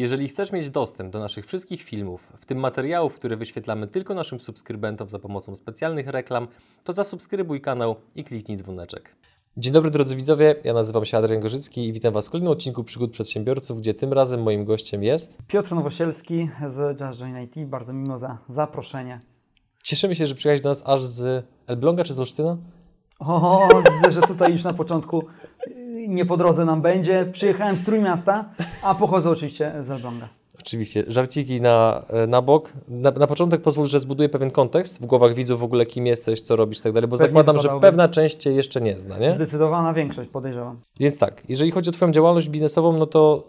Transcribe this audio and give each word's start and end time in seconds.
Jeżeli 0.00 0.28
chcesz 0.28 0.52
mieć 0.52 0.70
dostęp 0.70 1.12
do 1.12 1.18
naszych 1.18 1.46
wszystkich 1.46 1.82
filmów, 1.82 2.32
w 2.40 2.46
tym 2.46 2.58
materiałów, 2.58 3.14
które 3.14 3.36
wyświetlamy 3.36 3.86
tylko 3.86 4.14
naszym 4.14 4.40
subskrybentom 4.40 5.10
za 5.10 5.18
pomocą 5.18 5.56
specjalnych 5.56 6.06
reklam, 6.06 6.48
to 6.84 6.92
zasubskrybuj 6.92 7.60
kanał 7.60 7.96
i 8.14 8.24
kliknij 8.24 8.58
dzwoneczek. 8.58 9.16
Dzień 9.56 9.72
dobry 9.72 9.90
drodzy 9.90 10.16
widzowie, 10.16 10.54
ja 10.64 10.74
nazywam 10.74 11.04
się 11.04 11.18
Adrian 11.18 11.40
Gorzycki 11.40 11.88
i 11.88 11.92
witam 11.92 12.12
Was 12.14 12.28
w 12.28 12.30
kolejnym 12.30 12.52
odcinku 12.52 12.84
Przygód 12.84 13.10
Przedsiębiorców, 13.10 13.78
gdzie 13.78 13.94
tym 13.94 14.12
razem 14.12 14.42
moim 14.42 14.64
gościem 14.64 15.02
jest... 15.02 15.38
Piotr 15.46 15.72
Nowosielski 15.74 16.48
z 16.68 17.00
Just 17.00 17.20
Join 17.20 17.38
IT, 17.42 17.68
bardzo 17.68 17.92
mimo 17.92 18.18
za 18.18 18.38
zaproszenie. 18.48 19.18
Cieszymy 19.82 20.14
się, 20.14 20.26
że 20.26 20.34
przyjechałeś 20.34 20.60
do 20.60 20.68
nas 20.68 20.82
aż 20.86 21.02
z 21.02 21.46
Elbląga 21.66 22.04
czy 22.04 22.14
z 22.14 22.18
Olsztyna? 22.18 22.56
O, 23.18 23.68
widzę, 23.96 24.12
że 24.12 24.20
tutaj 24.20 24.52
już 24.52 24.64
na 24.64 24.74
początku 24.74 25.24
nie 26.08 26.26
po 26.26 26.36
drodze 26.36 26.64
nam 26.64 26.82
będzie. 26.82 27.26
Przyjechałem 27.32 27.76
z 27.76 27.84
Trójmiasta, 27.84 28.44
a 28.82 28.94
pochodzę 28.94 29.30
oczywiście 29.30 29.72
z 29.80 29.90
Elbląga. 29.90 30.28
Oczywiście, 30.60 31.04
żarciki 31.08 31.60
na, 31.60 32.02
na 32.28 32.42
bok. 32.42 32.72
Na, 32.88 33.10
na 33.10 33.26
początek 33.26 33.62
pozwól, 33.62 33.86
że 33.86 34.00
zbuduję 34.00 34.28
pewien 34.28 34.50
kontekst 34.50 35.02
w 35.02 35.06
głowach 35.06 35.34
widzów 35.34 35.60
w 35.60 35.64
ogóle, 35.64 35.86
kim 35.86 36.06
jesteś, 36.06 36.40
co 36.40 36.56
robisz 36.56 36.78
i 36.78 36.82
tak 36.82 36.92
dalej, 36.92 37.08
bo 37.08 37.16
Pewnie 37.16 37.28
zakładam, 37.28 37.58
że 37.58 37.80
pewna 37.80 38.08
część 38.08 38.36
Cię 38.36 38.52
jeszcze 38.52 38.80
nie 38.80 38.98
zna, 38.98 39.18
nie? 39.18 39.32
Zdecydowana 39.32 39.94
większość, 39.94 40.30
podejrzewam. 40.30 40.80
Więc 41.00 41.18
tak, 41.18 41.42
jeżeli 41.48 41.70
chodzi 41.70 41.90
o 41.90 41.92
Twoją 41.92 42.12
działalność 42.12 42.48
biznesową, 42.48 42.92
no 42.98 43.06
to 43.06 43.44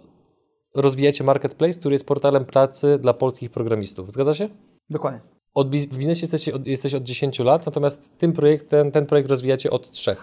rozwijacie 0.76 1.23
marketplace, 1.23 1.80
który 1.80 1.95
jest 1.95 2.06
portalem 2.06 2.45
pracy 2.45 2.98
dla 2.98 3.14
polskich 3.14 3.52
programistów. 3.52 4.12
Zgadza 4.12 4.34
się? 4.34 4.50
Dokładnie. 4.90 5.20
Od, 5.54 5.68
w 5.76 5.98
biznesie 5.98 6.22
jesteś 6.22 6.50
od, 6.50 6.68
jesteś 6.68 6.94
od 6.94 7.04
10 7.04 7.40
lat, 7.40 7.66
natomiast 7.66 8.18
tym 8.18 8.34
projektem, 8.34 8.92
ten 8.92 9.06
projekt 9.06 9.30
rozwijacie 9.30 9.72
od 9.72 9.92
3. 9.92 10.16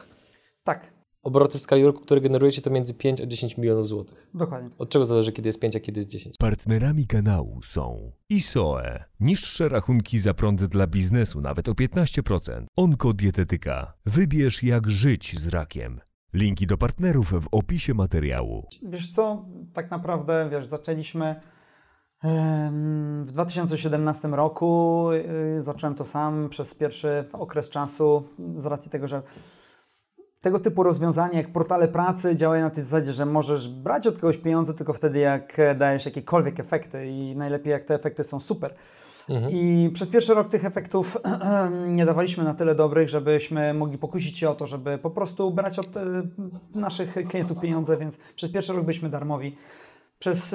Tak, 0.65 0.93
Obroty 1.23 1.59
w 1.59 1.63
skali 1.63 1.85
roku, 1.85 2.01
które 2.01 2.21
generujecie, 2.21 2.63
to 2.63 2.71
między 2.71 2.95
5 2.95 3.21
a 3.21 3.27
10 3.27 3.57
milionów 3.59 3.87
złotych. 3.87 4.29
dokładnie. 4.35 4.71
Od 4.79 4.89
czego 4.91 5.05
zależy, 5.05 5.33
kiedy 5.33 5.49
jest 5.49 5.61
5, 5.61 5.77
a 5.77 5.81
kiedy 5.81 5.99
jest 6.01 6.11
10? 6.11 6.37
Partnerami 6.39 7.07
kanału 7.07 7.61
są 7.63 8.13
ISOE, 8.29 9.05
niższe 9.21 9.69
rachunki 9.69 10.19
za 10.19 10.35
prąd 10.35 10.65
dla 10.65 10.87
biznesu 10.87 11.41
nawet 11.41 11.69
o 11.69 11.73
15%, 11.73 12.65
Onkodietetyka, 12.77 13.93
wybierz 14.07 14.63
jak 14.63 14.91
żyć 14.91 15.41
z 15.41 15.49
rakiem. 15.49 16.01
Linki 16.35 16.67
do 16.67 16.77
partnerów 16.79 17.33
w 17.45 17.49
opisie 17.53 17.95
materiału. 17.95 18.67
Wiesz 18.83 19.13
co, 19.13 19.45
tak 19.75 19.91
naprawdę, 19.91 20.49
wiesz, 20.53 20.67
zaczęliśmy 20.67 21.41
w 23.25 23.29
2017 23.33 24.29
roku. 24.29 25.09
y, 25.59 25.63
Zacząłem 25.63 25.95
to 25.97 26.05
sam 26.05 26.49
przez 26.49 26.75
pierwszy 26.75 27.25
okres 27.33 27.71
czasu, 27.71 28.25
z 28.57 28.67
racji 28.67 28.91
tego, 28.91 29.09
że 29.09 29.23
tego 30.41 30.61
typu 30.61 30.83
rozwiązania 30.83 31.39
jak 31.39 31.53
portale 31.53 31.89
pracy 31.89 32.37
działają 32.37 32.63
na 32.65 32.71
tej 32.71 32.85
zasadzie, 32.85 33.13
że 33.13 33.27
możesz 33.27 33.69
brać 33.69 34.07
od 34.07 34.19
kogoś 34.19 34.37
pieniądze 34.37 34.75
tylko 34.75 34.93
wtedy, 34.93 35.19
jak 35.19 35.59
e, 35.59 35.75
dajesz 35.75 36.05
jakiekolwiek 36.05 36.61
efekty 36.61 37.07
i 37.07 37.37
najlepiej 37.37 37.71
jak 37.71 37.85
te 37.85 37.95
efekty 37.95 38.25
są 38.25 38.41
super. 38.41 38.75
I 39.51 39.91
przez 39.95 40.09
pierwszy 40.09 40.35
rok 40.35 40.49
tych 40.49 40.65
efektów 40.65 41.17
nie 41.97 42.07
dawaliśmy 42.07 42.45
na 42.45 42.55
tyle 42.55 42.75
dobrych, 42.75 43.09
żebyśmy 43.09 43.75
mogli 43.75 43.99
pokusić 43.99 44.39
się 44.39 44.51
o 44.51 44.55
to, 44.55 44.67
żeby 44.67 44.99
po 44.99 45.11
prostu 45.11 45.51
brać 45.51 45.79
od 45.79 45.97
e, 45.97 46.23
naszych 46.75 47.15
klientów 47.29 47.61
pieniądze, 47.61 47.97
więc 47.97 48.17
przez 48.37 48.53
pierwszy 48.53 48.73
rok 48.73 48.85
byliśmy 48.85 49.09
darmowi. 49.09 49.57
Przez 50.19 50.55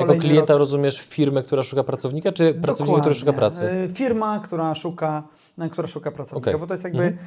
Jako 0.00 0.14
klienta 0.14 0.52
rok... 0.52 0.58
rozumiesz 0.58 1.00
firmę, 1.00 1.42
która 1.42 1.62
szuka 1.62 1.84
pracownika, 1.84 2.32
czy 2.32 2.54
pracownika, 2.54 3.00
który 3.00 3.14
szuka 3.14 3.32
pracy? 3.32 3.70
Y, 3.70 3.88
Firma, 3.94 4.40
która 4.44 4.74
szuka, 4.74 5.22
która 5.70 5.88
szuka 5.88 6.10
pracownika, 6.10 6.50
Okej. 6.50 6.60
bo 6.60 6.66
to 6.66 6.74
jest 6.74 6.84
jakby 6.84 7.02
Mhm. 7.02 7.18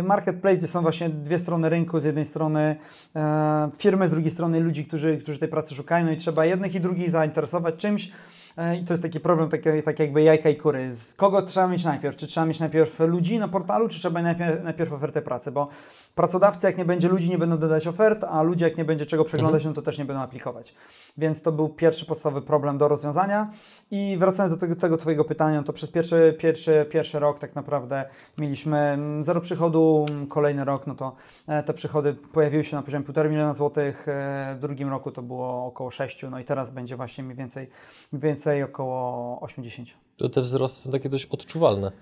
y, 0.00 0.02
marketplace, 0.02 0.56
gdzie 0.56 0.66
są 0.66 0.82
właśnie 0.82 1.08
dwie 1.08 1.38
strony 1.38 1.68
rynku, 1.68 2.00
z 2.00 2.04
jednej 2.04 2.24
strony 2.24 2.76
e, 3.16 3.70
firmy, 3.78 4.08
z 4.08 4.10
drugiej 4.10 4.30
strony 4.30 4.60
ludzi, 4.60 4.84
którzy, 4.84 5.18
którzy 5.18 5.38
tej 5.38 5.48
pracy 5.48 5.74
szukają, 5.74 6.04
no 6.06 6.12
i 6.12 6.16
trzeba 6.16 6.44
jednych 6.44 6.74
i 6.74 6.80
drugich 6.80 7.10
zainteresować 7.10 7.76
czymś. 7.76 8.10
e, 8.56 8.76
I 8.76 8.84
to 8.84 8.92
jest 8.92 9.02
taki 9.02 9.20
problem, 9.20 9.48
taki, 9.48 9.82
tak 9.84 9.98
jakby 9.98 10.22
jajka 10.22 10.48
i 10.50 10.56
kury. 10.56 10.94
Z 10.94 11.14
kogo 11.14 11.42
trzeba 11.42 11.68
mieć 11.68 11.84
najpierw? 11.84 12.16
Czy 12.16 12.26
trzeba 12.26 12.46
mieć 12.46 12.60
najpierw 12.60 13.00
ludzi 13.00 13.38
na 13.38 13.48
portalu, 13.48 13.88
czy 13.88 13.98
trzeba 14.00 14.22
najpierw, 14.22 14.64
najpierw 14.64 14.92
ofertę 14.92 15.22
pracy? 15.22 15.52
Bo 15.52 15.68
pracodawcy, 16.16 16.66
jak 16.66 16.78
nie 16.78 16.84
będzie 16.84 17.08
ludzi, 17.08 17.30
nie 17.30 17.38
będą 17.38 17.58
dodać 17.58 17.86
ofert, 17.86 18.24
a 18.24 18.42
ludzie, 18.42 18.64
jak 18.64 18.76
nie 18.76 18.84
będzie 18.84 19.06
czego 19.06 19.24
przeglądać, 19.24 19.64
no 19.64 19.72
to 19.72 19.82
też 19.82 19.98
nie 19.98 20.04
będą 20.04 20.22
aplikować. 20.22 20.74
Więc 21.16 21.42
to 21.42 21.52
był 21.52 21.68
pierwszy 21.68 22.06
podstawowy 22.06 22.46
problem 22.46 22.78
do 22.78 22.88
rozwiązania. 22.88 23.50
I 23.90 24.16
wracając 24.18 24.54
do 24.54 24.60
tego, 24.60 24.76
tego 24.76 24.96
Twojego 24.96 25.24
pytania, 25.24 25.62
to 25.62 25.72
przez 25.72 25.90
pierwszy, 25.90 26.36
pierwszy, 26.38 26.86
pierwszy 26.90 27.18
rok 27.18 27.38
tak 27.38 27.54
naprawdę 27.54 28.04
mieliśmy 28.38 28.78
mm, 28.78 29.24
zero 29.24 29.40
przychodu, 29.40 30.06
mm, 30.10 30.26
kolejny 30.26 30.64
rok, 30.64 30.86
no 30.86 30.94
to 30.94 31.16
e, 31.46 31.62
te 31.62 31.74
przychody 31.74 32.14
pojawiły 32.14 32.64
się 32.64 32.76
na 32.76 32.82
poziomie 32.82 33.04
1,5 33.04 33.30
miliona 33.30 33.54
złotych, 33.54 34.08
e, 34.08 34.54
w 34.56 34.60
drugim 34.60 34.88
roku 34.88 35.10
to 35.10 35.22
było 35.22 35.66
około 35.66 35.90
6, 35.90 36.24
no 36.30 36.38
i 36.38 36.44
teraz 36.44 36.70
będzie 36.70 36.96
właśnie 36.96 37.24
mniej 37.24 37.36
więcej, 37.36 37.68
mniej 38.12 38.22
więcej 38.22 38.62
około 38.62 39.40
80. 39.40 39.88
To 40.16 40.28
te 40.28 40.40
wzrosty 40.40 40.80
są 40.80 40.90
takie 40.90 41.08
dość 41.08 41.26
odczuwalne. 41.26 41.92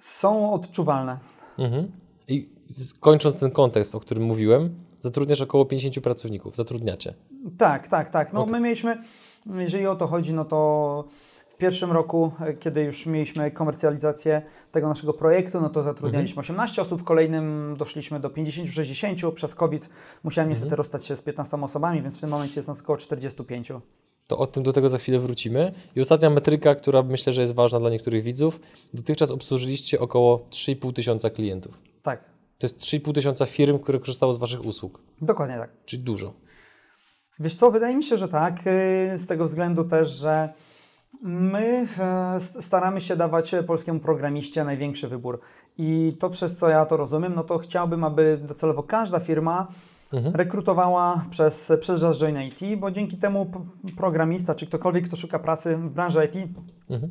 Są 0.00 0.52
odczuwalne. 0.52 1.18
Mhm. 1.58 2.05
I 2.28 2.48
kończąc 3.00 3.38
ten 3.38 3.50
kontekst, 3.50 3.94
o 3.94 4.00
którym 4.00 4.24
mówiłem, 4.24 4.74
zatrudniasz 5.00 5.40
około 5.40 5.64
50 5.64 6.00
pracowników. 6.00 6.56
Zatrudniacie. 6.56 7.14
Tak, 7.58 7.88
tak, 7.88 8.10
tak. 8.10 8.32
No 8.32 8.40
Okej. 8.40 8.52
my 8.52 8.60
mieliśmy, 8.60 9.02
jeżeli 9.46 9.86
o 9.86 9.96
to 9.96 10.06
chodzi, 10.06 10.32
no 10.32 10.44
to 10.44 11.04
w 11.56 11.58
pierwszym 11.58 11.92
roku, 11.92 12.32
kiedy 12.60 12.82
już 12.82 13.06
mieliśmy 13.06 13.50
komercjalizację 13.50 14.42
tego 14.72 14.88
naszego 14.88 15.12
projektu, 15.12 15.60
no 15.60 15.68
to 15.68 15.82
zatrudnialiśmy 15.82 16.40
18 16.40 16.82
osób, 16.82 17.00
w 17.00 17.04
kolejnym 17.04 17.74
doszliśmy 17.78 18.20
do 18.20 18.28
50-60. 18.28 19.32
Przez 19.32 19.54
COVID 19.54 19.88
musiałem 20.24 20.50
niestety 20.50 20.76
rozstać 20.76 21.06
się 21.06 21.16
z 21.16 21.22
15 21.22 21.56
osobami, 21.56 22.02
więc 22.02 22.16
w 22.16 22.20
tym 22.20 22.30
momencie 22.30 22.54
jest 22.56 22.68
nas 22.68 22.80
około 22.80 22.98
45. 22.98 23.72
To 24.26 24.38
o 24.38 24.46
tym 24.46 24.62
do 24.62 24.72
tego 24.72 24.88
za 24.88 24.98
chwilę 24.98 25.18
wrócimy. 25.18 25.72
I 25.96 26.00
ostatnia 26.00 26.30
metryka, 26.30 26.74
która 26.74 27.02
myślę, 27.02 27.32
że 27.32 27.40
jest 27.40 27.54
ważna 27.54 27.80
dla 27.80 27.90
niektórych 27.90 28.22
widzów. 28.24 28.60
Dotychczas 28.94 29.30
obsłużyliście 29.30 30.00
około 30.00 30.38
3,5 30.50 30.92
tysiąca 30.92 31.30
klientów. 31.30 31.82
Tak, 32.06 32.20
To 32.58 32.66
jest 32.66 32.80
3,5 32.80 33.14
tysiąca 33.14 33.46
firm, 33.46 33.78
które 33.78 33.98
korzystało 33.98 34.32
z 34.32 34.38
Waszych 34.38 34.64
usług. 34.64 35.00
dokładnie 35.20 35.58
tak. 35.58 35.70
Czyli 35.84 36.02
dużo. 36.02 36.32
Wiesz 37.40 37.54
co, 37.54 37.70
wydaje 37.70 37.96
mi 37.96 38.04
się, 38.04 38.16
że 38.16 38.28
tak, 38.28 38.56
yy, 38.66 39.18
z 39.18 39.26
tego 39.26 39.44
względu 39.48 39.84
też, 39.84 40.10
że 40.10 40.48
my 41.22 41.86
e, 41.98 42.62
staramy 42.62 43.00
się 43.00 43.16
dawać 43.16 43.54
polskiemu 43.66 44.00
programiście 44.00 44.64
największy 44.64 45.08
wybór. 45.08 45.40
I 45.78 46.16
to 46.20 46.30
przez 46.30 46.56
co 46.58 46.68
ja 46.68 46.86
to 46.86 46.96
rozumiem, 46.96 47.34
no 47.34 47.44
to 47.44 47.58
chciałbym, 47.58 48.04
aby 48.04 48.38
docelowo 48.42 48.82
każda 48.82 49.20
firma 49.20 49.68
rekrutowała 50.12 51.24
przez, 51.30 51.72
przez 51.80 52.02
Just 52.02 52.20
Join 52.20 52.36
IT, 52.40 52.80
bo 52.80 52.90
dzięki 52.90 53.16
temu 53.16 53.50
programista, 53.96 54.54
czy 54.54 54.66
ktokolwiek, 54.66 55.04
kto 55.04 55.16
szuka 55.16 55.38
pracy 55.38 55.76
w 55.76 55.90
branży 55.90 56.24
IT, 56.24 56.48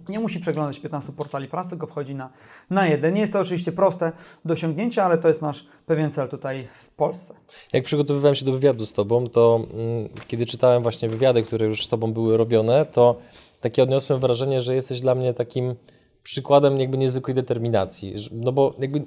nie 0.10 0.20
musi 0.20 0.40
przeglądać 0.40 0.80
15 0.80 1.12
portali 1.12 1.48
pracy, 1.48 1.70
tylko 1.70 1.88
wchodzi 1.88 2.16
na, 2.16 2.30
na 2.70 2.88
jeden. 2.88 3.14
Nie 3.14 3.22
jest 3.22 3.34
to 3.34 3.40
oczywiście 3.40 3.72
proste 3.72 4.12
do 4.46 4.54
osiągnięcia, 4.54 5.04
ale 5.04 5.18
to 5.18 5.28
jest 5.28 5.42
nasz 5.42 5.66
pewien 5.86 6.12
cel 6.12 6.30
tutaj 6.30 6.68
w 6.84 6.90
Polsce. 6.90 7.34
Jak 7.74 7.84
przygotowywałem 7.84 8.36
się 8.36 8.46
do 8.46 8.52
wywiadu 8.52 8.86
z 8.86 8.94
Tobą, 8.94 9.28
to 9.28 9.60
mm, 9.74 10.10
kiedy 10.28 10.46
czytałem 10.46 10.84
właśnie 10.84 11.10
wywiady, 11.10 11.44
które 11.44 11.66
już 11.66 11.86
z 11.86 11.90
Tobą 11.90 12.14
były 12.14 12.38
robione, 12.38 12.86
to 12.86 13.16
takie 13.62 13.84
odniosłem 13.84 14.20
wrażenie, 14.20 14.62
że 14.62 14.76
jesteś 14.76 15.02
dla 15.02 15.16
mnie 15.16 15.34
takim 15.34 15.76
przykładem 16.24 16.80
jakby 16.80 16.98
niezwykłej 16.98 17.36
determinacji. 17.36 18.16
No 18.32 18.52
bo 18.52 18.74
jakby 18.80 19.02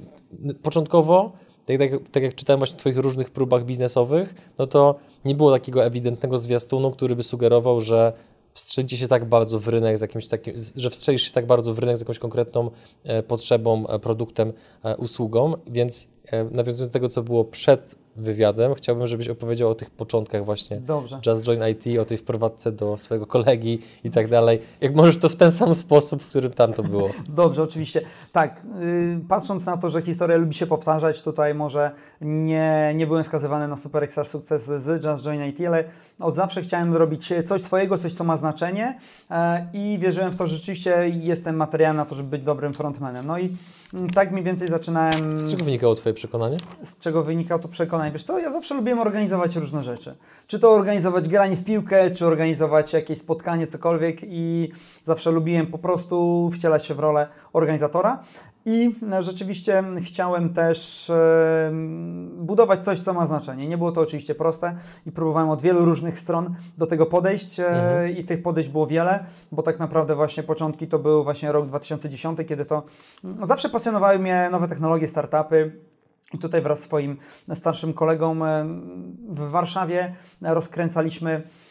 początkowo, 0.63 1.33
tak, 1.69 1.91
tak, 1.91 2.01
tak 2.13 2.23
jak 2.23 2.35
czytałem 2.35 2.61
właśnie 2.61 2.77
o 2.77 2.79
Twoich 2.79 2.97
różnych 2.97 3.31
próbach 3.31 3.65
biznesowych, 3.65 4.35
no 4.59 4.67
to 4.67 4.95
nie 5.25 5.35
było 5.35 5.53
takiego 5.53 5.85
ewidentnego 5.85 6.39
zwiastunu, 6.39 6.91
który 6.91 7.17
by 7.17 7.23
sugerował, 7.23 7.81
że 7.81 8.13
wstrzelicie 8.55 8.97
się 8.97 9.09
tak 9.09 9.25
bardzo 9.25 9.59
w 9.59 9.69
rynek 9.69 9.99
z 9.99 10.01
jakimś 10.01 10.29
takim, 10.29 10.55
że 10.77 10.91
wstrzelisz 10.91 11.23
się 11.23 11.33
tak 11.33 11.47
bardzo 11.47 11.75
w 11.75 11.79
rynek 11.79 11.97
z 11.97 12.01
jakąś 12.01 12.19
konkretną 12.19 12.71
e, 13.05 13.23
potrzebą, 13.23 13.87
e, 13.87 13.99
produktem, 13.99 14.53
e, 14.85 14.97
usługą, 14.97 15.53
więc 15.67 16.09
nawiązując 16.51 16.81
do 16.81 16.93
tego, 16.93 17.09
co 17.09 17.23
było 17.23 17.45
przed 17.45 17.95
wywiadem, 18.21 18.75
chciałbym, 18.75 19.07
żebyś 19.07 19.29
opowiedział 19.29 19.71
o 19.71 19.75
tych 19.75 19.91
początkach 19.91 20.45
właśnie 20.45 20.81
Dobrze. 20.81 21.21
Just 21.27 21.47
Join 21.47 21.61
IT, 21.71 21.99
o 22.01 22.05
tej 22.05 22.19
wprowadzce 22.19 22.73
do 22.73 22.99
swojego 22.99 23.27
kolegi 23.27 23.79
i 24.05 24.11
tak 24.11 24.29
dalej. 24.29 24.61
Jak 24.81 24.95
możesz 24.95 25.19
to 25.19 25.29
w 25.29 25.37
ten 25.37 25.53
sam 25.53 25.75
sposób, 25.75 26.23
w 26.23 26.27
którym 26.27 26.53
tam 26.53 26.73
to 26.73 26.83
było. 26.83 27.11
Dobrze, 27.29 27.63
oczywiście. 27.63 28.01
Tak, 28.33 28.63
yy, 28.81 29.21
patrząc 29.29 29.67
na 29.67 29.77
to, 29.77 29.91
że 29.91 30.03
historia 30.03 30.37
lubi 30.37 30.55
się 30.55 30.67
powtarzać, 30.67 31.23
tutaj 31.23 31.55
może 31.55 31.91
nie, 32.21 32.93
nie 32.95 33.07
byłem 33.07 33.25
skazywany 33.25 33.69
na 33.69 33.77
super 33.77 34.05
ekstra 34.05 34.25
sukces 34.25 34.65
z 34.65 35.05
Just 35.05 35.25
Join 35.25 35.45
IT, 35.45 35.61
ale 35.67 35.85
od 36.21 36.35
zawsze 36.35 36.63
chciałem 36.63 36.93
zrobić 36.93 37.33
coś 37.47 37.63
swojego, 37.63 37.99
coś, 37.99 38.13
co 38.13 38.25
ma 38.25 38.37
znaczenie 38.37 38.99
e, 39.31 39.67
i 39.73 39.99
wierzyłem 39.99 40.33
w 40.33 40.37
to, 40.37 40.47
że 40.47 40.57
rzeczywiście 40.57 41.09
jestem 41.09 41.57
materiałem 41.57 41.97
na 41.97 42.05
to, 42.05 42.15
żeby 42.15 42.29
być 42.29 42.43
dobrym 42.43 42.75
frontmanem. 42.75 43.27
No 43.27 43.39
i 43.39 43.57
tak 44.15 44.33
mniej 44.33 44.45
więcej 44.45 44.69
zaczynałem 44.69 45.39
Z 45.39 45.49
czego 45.51 45.65
wynikało 45.65 45.95
Twoje 45.95 46.15
przekonanie? 46.15 46.57
z 46.83 46.99
czego 46.99 47.23
wynika 47.23 47.59
to 47.59 47.69
przekonanie. 47.69 48.13
Wiesz 48.13 48.25
co, 48.25 48.39
ja 48.39 48.53
zawsze 48.53 48.75
lubiłem 48.75 48.99
organizować 48.99 49.57
różne 49.57 49.85
rzeczy. 49.85 50.17
Czy 50.47 50.59
to 50.59 50.73
organizować 50.73 51.29
granie 51.29 51.57
w 51.57 51.65
piłkę, 51.65 52.11
czy 52.11 52.27
organizować 52.27 52.93
jakieś 52.93 53.19
spotkanie, 53.19 53.67
cokolwiek 53.67 54.19
i 54.23 54.69
zawsze 55.05 55.31
lubiłem 55.31 55.67
po 55.67 55.79
prostu 55.79 56.51
wcielać 56.55 56.87
się 56.87 56.95
w 56.95 56.99
rolę 56.99 57.29
organizatora. 57.53 58.23
I 58.71 58.95
rzeczywiście 59.21 59.85
chciałem 60.03 60.55
też 60.55 61.11
e, 61.11 61.73
budować 62.37 62.85
coś, 62.85 63.01
co 63.01 63.13
ma 63.13 63.27
znaczenie. 63.27 63.69
Nie 63.69 63.79
było 63.79 63.93
to 63.93 64.01
oczywiście 64.01 64.35
proste 64.35 64.77
i 65.07 65.13
próbowałem 65.13 65.51
od 65.51 65.63
wielu 65.63 65.85
różnych 65.85 66.19
stron 66.19 66.55
do 66.79 66.87
tego 66.87 67.07
podejść 67.07 67.61
e, 67.61 67.69
mhm. 67.69 68.17
i 68.17 68.25
tych 68.25 68.43
podejść 68.43 68.71
było 68.71 68.87
wiele, 68.87 69.25
bo 69.53 69.63
tak 69.63 69.79
naprawdę 69.79 70.15
właśnie 70.15 70.43
początki 70.43 70.89
to 70.89 70.99
był 70.99 71.25
właśnie 71.25 71.53
rok 71.53 71.67
2010, 71.67 72.39
kiedy 72.49 72.65
to 72.65 72.83
no, 73.25 73.47
zawsze 73.47 73.69
pasjonowały 73.69 74.19
mnie 74.19 74.49
nowe 74.53 74.69
technologie, 74.69 75.09
startupy. 75.09 75.73
I 76.35 76.39
tutaj 76.39 76.63
wraz 76.63 76.81
z 76.81 76.83
swoim 76.83 77.17
starszym 77.55 77.93
kolegą 77.93 78.39
w 79.29 79.51
Warszawie 79.51 80.15
rozkręcaliśmy 80.43 81.43
E, 81.43 81.68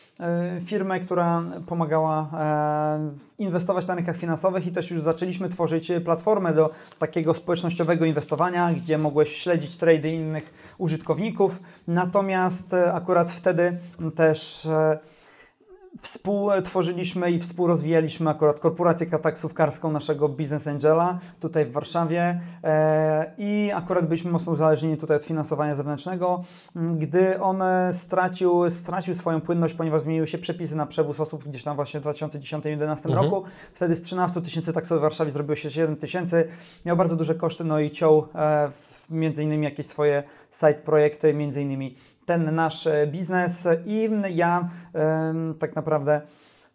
firmę, 0.66 1.00
która 1.00 1.44
pomagała 1.68 2.30
e, 2.34 3.44
inwestować 3.44 3.88
na 3.88 3.96
rynkach 3.96 4.18
finansowych 4.18 4.68
i 4.68 4.72
też 4.72 4.92
już 4.92 5.02
zaczęliśmy 5.02 5.50
tworzyć 5.50 5.92
platformę 6.06 6.54
do 6.54 6.70
takiego 7.00 7.34
społecznościowego 7.34 8.06
inwestowania, 8.06 8.74
gdzie 8.74 8.98
mogłeś 8.98 9.36
śledzić 9.38 9.78
trady 9.78 10.10
innych 10.10 10.54
użytkowników. 10.78 11.60
Natomiast 11.88 12.74
e, 12.74 12.94
akurat 12.94 13.32
wtedy 13.32 13.78
też 14.16 14.68
Współtworzyliśmy 16.02 17.32
i 17.32 17.40
współrozwijaliśmy 17.40 18.30
akurat 18.30 18.60
korporację 18.60 19.08
taksówkarską 19.08 19.92
naszego 19.92 20.30
Business 20.30 20.68
Angela 20.68 21.20
tutaj 21.40 21.66
w 21.66 21.72
Warszawie 21.72 22.42
e, 22.64 23.32
i 23.38 23.72
akurat 23.76 24.08
byliśmy 24.08 24.32
mocno 24.32 24.52
uzależnieni 24.52 24.98
tutaj 24.98 25.18
od 25.18 25.24
finansowania 25.24 25.76
zewnętrznego, 25.76 26.44
gdy 26.76 27.40
on 27.40 27.64
stracił, 27.94 28.70
stracił 28.70 29.16
swoją 29.16 29.42
płynność, 29.42 29.74
ponieważ 29.74 30.02
zmieniły 30.02 30.28
się 30.28 30.38
przepisy 30.38 30.76
na 30.76 30.86
przewóz 30.86 31.20
osób 31.20 31.48
gdzieś 31.48 31.64
tam 31.64 31.76
właśnie 31.76 32.00
w 32.00 32.04
2010-2011 32.04 32.90
mhm. 32.90 33.16
roku. 33.16 33.44
Wtedy 33.74 33.96
z 33.96 34.02
13 34.02 34.42
tysięcy 34.42 34.74
taksowych 34.74 35.02
w 35.02 35.04
Warszawie 35.04 35.32
zrobiło 35.32 35.56
się 35.56 35.72
7 35.72 35.96
tysięcy. 35.96 36.48
Miał 36.86 36.98
bardzo 36.98 37.16
duże 37.16 37.36
koszty, 37.36 37.64
no 37.64 37.80
i 37.80 37.92
ciął 37.92 38.28
e, 38.36 38.72
między 39.10 39.44
innymi 39.44 39.64
jakieś 39.64 39.86
swoje 39.86 40.24
side 40.52 40.74
projekty, 40.74 41.34
między 41.34 41.62
innymi 41.62 41.96
ten 42.28 42.56
nasz 42.56 42.88
e, 42.88 43.08
biznes 43.08 43.68
i 43.86 44.10
ja 44.30 44.70
tak 45.60 45.76
naprawdę 45.76 46.22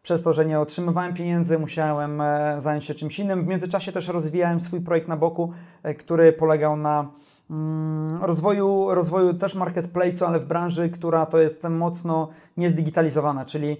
przez 0.02 0.22
to, 0.22 0.32
że 0.32 0.46
nie 0.46 0.60
otrzymywałem 0.60 1.14
pieniędzy, 1.14 1.58
musiałem 1.58 2.20
e, 2.20 2.60
zająć 2.60 2.84
się 2.84 2.94
czymś 2.94 3.18
innym. 3.18 3.44
W 3.44 3.46
międzyczasie 3.46 3.92
też 3.92 4.08
rozwijałem 4.08 4.60
swój 4.60 4.80
projekt 4.80 5.08
na 5.08 5.16
boku, 5.16 5.52
e, 5.82 5.94
który 5.94 6.32
polegał 6.32 6.76
na 6.76 7.10
mm, 7.50 8.24
rozwoju, 8.24 8.94
rozwoju 8.94 9.34
też 9.34 9.56
marketplace'u, 9.56 10.24
ale 10.24 10.40
w 10.40 10.46
branży, 10.46 10.90
która 10.90 11.26
to 11.26 11.38
jest 11.38 11.64
mocno 11.64 12.28
niezdigitalizowana, 12.56 13.44
czyli 13.44 13.76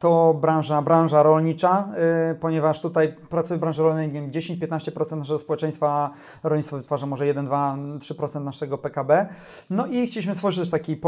to 0.00 0.34
branża, 0.34 0.82
branża 0.82 1.22
rolnicza, 1.22 1.88
yy, 2.28 2.34
ponieważ 2.34 2.80
tutaj 2.80 3.14
pracuję 3.28 3.56
w 3.56 3.60
branży 3.60 3.82
rolnej, 3.82 4.12
nie 4.12 4.20
wiem, 4.20 4.30
10-15% 4.30 5.16
naszego 5.16 5.38
społeczeństwa, 5.38 6.10
rolnictwo 6.42 6.76
wytwarza 6.76 7.06
może 7.06 7.26
1, 7.26 7.46
2, 7.46 7.76
3% 7.98 8.44
naszego 8.44 8.78
PKB. 8.78 9.26
No 9.70 9.86
i 9.86 10.06
chcieliśmy 10.06 10.34
stworzyć 10.34 10.70
taki 10.70 11.00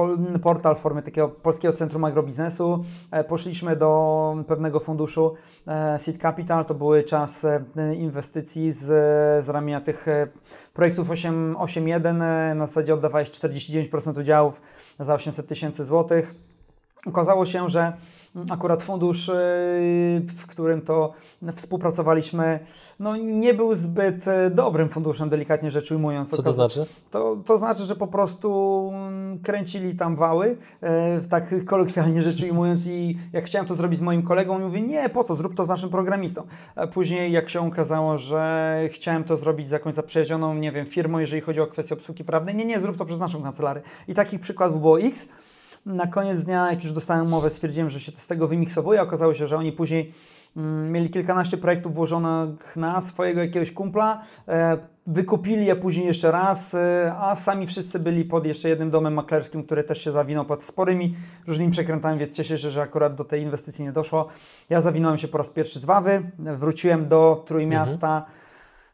portal 0.43 0.77
w 0.77 0.79
formie 0.79 1.03
takiego 1.03 1.29
polskiego 1.29 1.77
centrum 1.77 2.05
agrobiznesu. 2.05 2.85
E, 3.11 3.25
poszliśmy 3.25 3.77
do 3.77 4.35
pewnego 4.47 4.81
funduszu 4.81 5.35
e, 5.67 5.99
Seed 5.99 6.19
Capital, 6.23 6.65
to 6.65 6.75
były 6.75 7.03
czas 7.03 7.45
e, 7.45 7.95
inwestycji 7.95 8.73
z, 8.73 8.85
z 9.45 9.49
ramienia 9.49 9.81
tych 9.81 10.07
projektów 10.75 11.09
8.1, 11.09 12.23
e, 12.23 12.55
na 12.55 12.67
zasadzie 12.67 12.95
oddawałeś 12.95 13.31
49% 13.31 14.21
udziałów 14.21 14.61
za 15.01 15.15
800 15.15 15.47
tysięcy 15.47 15.85
złotych. 15.85 16.35
Okazało 17.07 17.47
się, 17.47 17.71
że 17.71 17.93
akurat 18.51 18.83
fundusz, 18.83 19.29
y, 19.29 19.33
w 20.37 20.47
którym 20.47 20.83
to 20.83 21.13
współpracowaliśmy, 21.55 22.61
no 23.01 23.17
nie 23.17 23.55
był 23.55 23.75
zbyt 23.75 24.27
y, 24.29 24.51
dobrym 24.51 24.89
funduszem, 24.89 25.29
delikatnie 25.29 25.71
rzecz 25.71 25.91
ujmując. 25.91 26.31
Co 26.31 26.43
to 26.43 26.53
znaczy? 26.53 26.87
To, 27.11 27.37
to 27.47 27.59
znaczy, 27.59 27.85
że 27.85 27.97
po 27.97 28.07
prostu 28.07 28.91
mm, 28.95 29.39
kręcili 29.39 29.97
tam 29.97 30.17
wały, 30.17 30.57
y, 31.23 31.29
tak 31.29 31.65
kolokwialnie 31.65 32.23
rzecz 32.23 32.43
ujmując 32.43 32.87
i 32.87 33.19
jak 33.33 33.45
chciałem 33.45 33.67
to 33.67 33.75
zrobić 33.75 33.99
z 33.99 34.03
moim 34.03 34.23
kolegą, 34.23 34.59
mówię, 34.59 34.83
nie, 34.83 35.09
po 35.09 35.25
co, 35.25 35.35
zrób 35.35 35.55
to 35.55 35.65
z 35.65 35.69
naszym 35.69 35.91
programistą. 35.91 36.43
A 36.77 36.87
później 36.87 37.33
jak 37.33 37.51
się 37.51 37.67
okazało, 37.67 38.19
że 38.19 38.81
chciałem 38.93 39.25
to 39.25 39.37
zrobić 39.37 39.69
z 39.69 39.73
jakąś 39.73 39.95
zaprzyjaźnioną, 39.95 40.55
nie 40.55 40.73
wiem, 40.73 40.87
firmą, 40.87 41.19
jeżeli 41.19 41.43
chodzi 41.43 41.61
o 41.61 41.67
kwestię 41.67 41.95
obsługi 41.95 42.25
prawnej, 42.25 42.55
nie, 42.55 42.65
nie, 42.65 42.81
zrób 42.81 42.97
to 42.97 43.05
przez 43.05 43.19
naszą 43.19 43.43
kancelarię. 43.43 43.83
I 44.09 44.15
takich 44.15 44.41
przykładów 44.41 44.81
było 44.81 45.01
X, 45.01 45.29
na 45.87 46.07
koniec 46.07 46.45
dnia, 46.45 46.71
jak 46.71 46.85
już 46.85 46.93
dostałem 46.93 47.27
umowę, 47.27 47.51
stwierdziłem, 47.51 47.91
że 47.91 48.01
się 48.01 48.13
z 48.13 48.27
tego 48.27 48.49
wymiksowuje. 48.49 49.03
Okazało 49.03 49.35
się, 49.35 49.47
że 49.47 49.57
oni 49.57 49.73
później 49.73 50.15
mm, 50.57 50.93
mieli 50.93 51.11
kilkanaście 51.11 51.57
projektów 51.57 51.95
włożonych 51.95 52.77
na 52.77 53.01
swojego 53.01 53.41
jakiegoś 53.41 53.73
kumpla, 53.73 54.23
e, 54.49 54.79
wykupili 55.07 55.67
je 55.67 55.77
później 55.77 56.07
jeszcze 56.07 56.31
raz, 56.31 56.75
e, 56.75 57.15
a 57.19 57.37
sami 57.37 57.67
wszyscy 57.67 57.99
byli 57.99 58.25
pod 58.25 58.47
jeszcze 58.47 58.69
jednym 58.69 58.91
domem 58.91 59.15
maklerskim, 59.15 59.65
który 59.65 59.85
też 59.85 60.05
się 60.05 60.13
zawinął 60.13 60.45
pod 60.45 60.63
sporymi 60.63 61.17
różnymi 61.47 61.73
przekrętami, 61.73 62.19
więc 62.19 62.37
cieszę 62.37 62.59
się, 62.59 62.71
że 62.71 62.83
akurat 62.83 63.15
do 63.15 63.25
tej 63.25 63.43
inwestycji 63.43 63.85
nie 63.85 63.93
doszło. 63.93 64.29
Ja 64.71 64.81
zawinąłem 64.81 65.19
się 65.19 65.29
po 65.29 65.39
raz 65.39 65.51
pierwszy 65.51 65.81
z 65.81 65.85
Wawy, 65.85 66.31
wróciłem 66.39 67.09
do 67.09 67.45
Trójmiasta. 67.47 68.27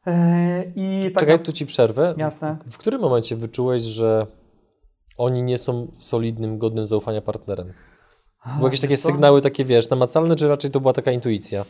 Mhm. 0.06 0.72
I 0.76 1.10
tak 1.14 1.20
Czekaj, 1.20 1.38
tu 1.38 1.52
Ci 1.52 1.66
przerwę. 1.66 2.14
Jasne. 2.16 2.56
W 2.70 2.78
którym 2.78 3.00
momencie 3.00 3.36
wyczułeś, 3.36 3.82
że 3.82 4.26
oni 5.18 5.42
nie 5.42 5.58
są 5.58 5.92
solidnym, 5.98 6.58
godnym 6.58 6.86
zaufania 6.86 7.20
partnerem? 7.20 7.72
Były 8.56 8.64
jakieś 8.64 8.80
takie 8.80 8.96
sygnały, 8.96 9.42
takie 9.42 9.64
wiesz, 9.64 9.90
namacalne, 9.90 10.36
czy 10.36 10.48
raczej 10.48 10.70
to 10.70 10.80
była 10.80 10.92
taka 10.92 11.12
intuicja? 11.12 11.64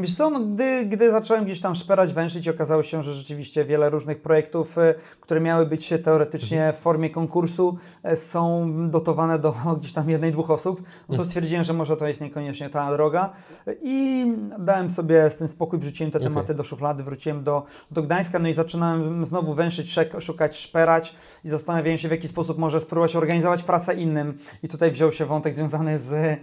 Wiesz 0.00 0.14
co, 0.14 0.30
no, 0.30 0.40
gdy, 0.40 0.86
gdy 0.86 1.10
zacząłem 1.10 1.44
gdzieś 1.44 1.60
tam 1.60 1.74
szperać, 1.74 2.12
węszyć, 2.12 2.48
okazało 2.48 2.82
się, 2.82 3.02
że 3.02 3.14
rzeczywiście 3.14 3.64
wiele 3.64 3.90
różnych 3.90 4.22
projektów, 4.22 4.78
y, 4.78 4.94
które 5.20 5.40
miały 5.40 5.66
być 5.66 5.94
teoretycznie 6.04 6.58
mhm. 6.58 6.76
w 6.76 6.78
formie 6.78 7.10
konkursu, 7.10 7.78
y, 8.12 8.16
są 8.16 8.72
dotowane 8.90 9.38
do 9.38 9.54
gdzieś 9.78 9.92
tam 9.92 10.10
jednej, 10.10 10.32
dwóch 10.32 10.50
osób. 10.50 10.80
No 10.80 11.06
to 11.06 11.12
mhm. 11.12 11.28
stwierdziłem, 11.28 11.64
że 11.64 11.72
może 11.72 11.96
to 11.96 12.06
jest 12.06 12.20
niekoniecznie 12.20 12.70
ta 12.70 12.92
droga 12.92 13.32
i 13.82 14.26
dałem 14.58 14.90
sobie 14.90 15.30
z 15.30 15.36
tym 15.36 15.48
spokój, 15.48 15.78
wrzuciłem 15.78 16.10
te 16.10 16.20
tematy 16.20 16.44
okay. 16.44 16.56
do 16.56 16.64
szuflady, 16.64 17.02
wróciłem 17.02 17.44
do, 17.44 17.62
do 17.90 18.02
Gdańska, 18.02 18.38
no 18.38 18.48
i 18.48 18.54
zaczynałem 18.54 19.26
znowu 19.26 19.54
węszyć, 19.54 19.98
szukać, 20.20 20.56
szperać 20.56 21.14
i 21.44 21.48
zastanawiałem 21.48 21.98
się, 21.98 22.08
w 22.08 22.10
jaki 22.10 22.28
sposób 22.28 22.58
może 22.58 22.80
spróbować 22.80 23.16
organizować 23.16 23.62
pracę 23.62 23.94
innym. 23.94 24.38
I 24.62 24.68
tutaj 24.68 24.90
wziął 24.90 25.12
się 25.12 25.26
wątek 25.26 25.54
związany 25.54 25.98
z 25.98 26.12
E, 26.12 26.36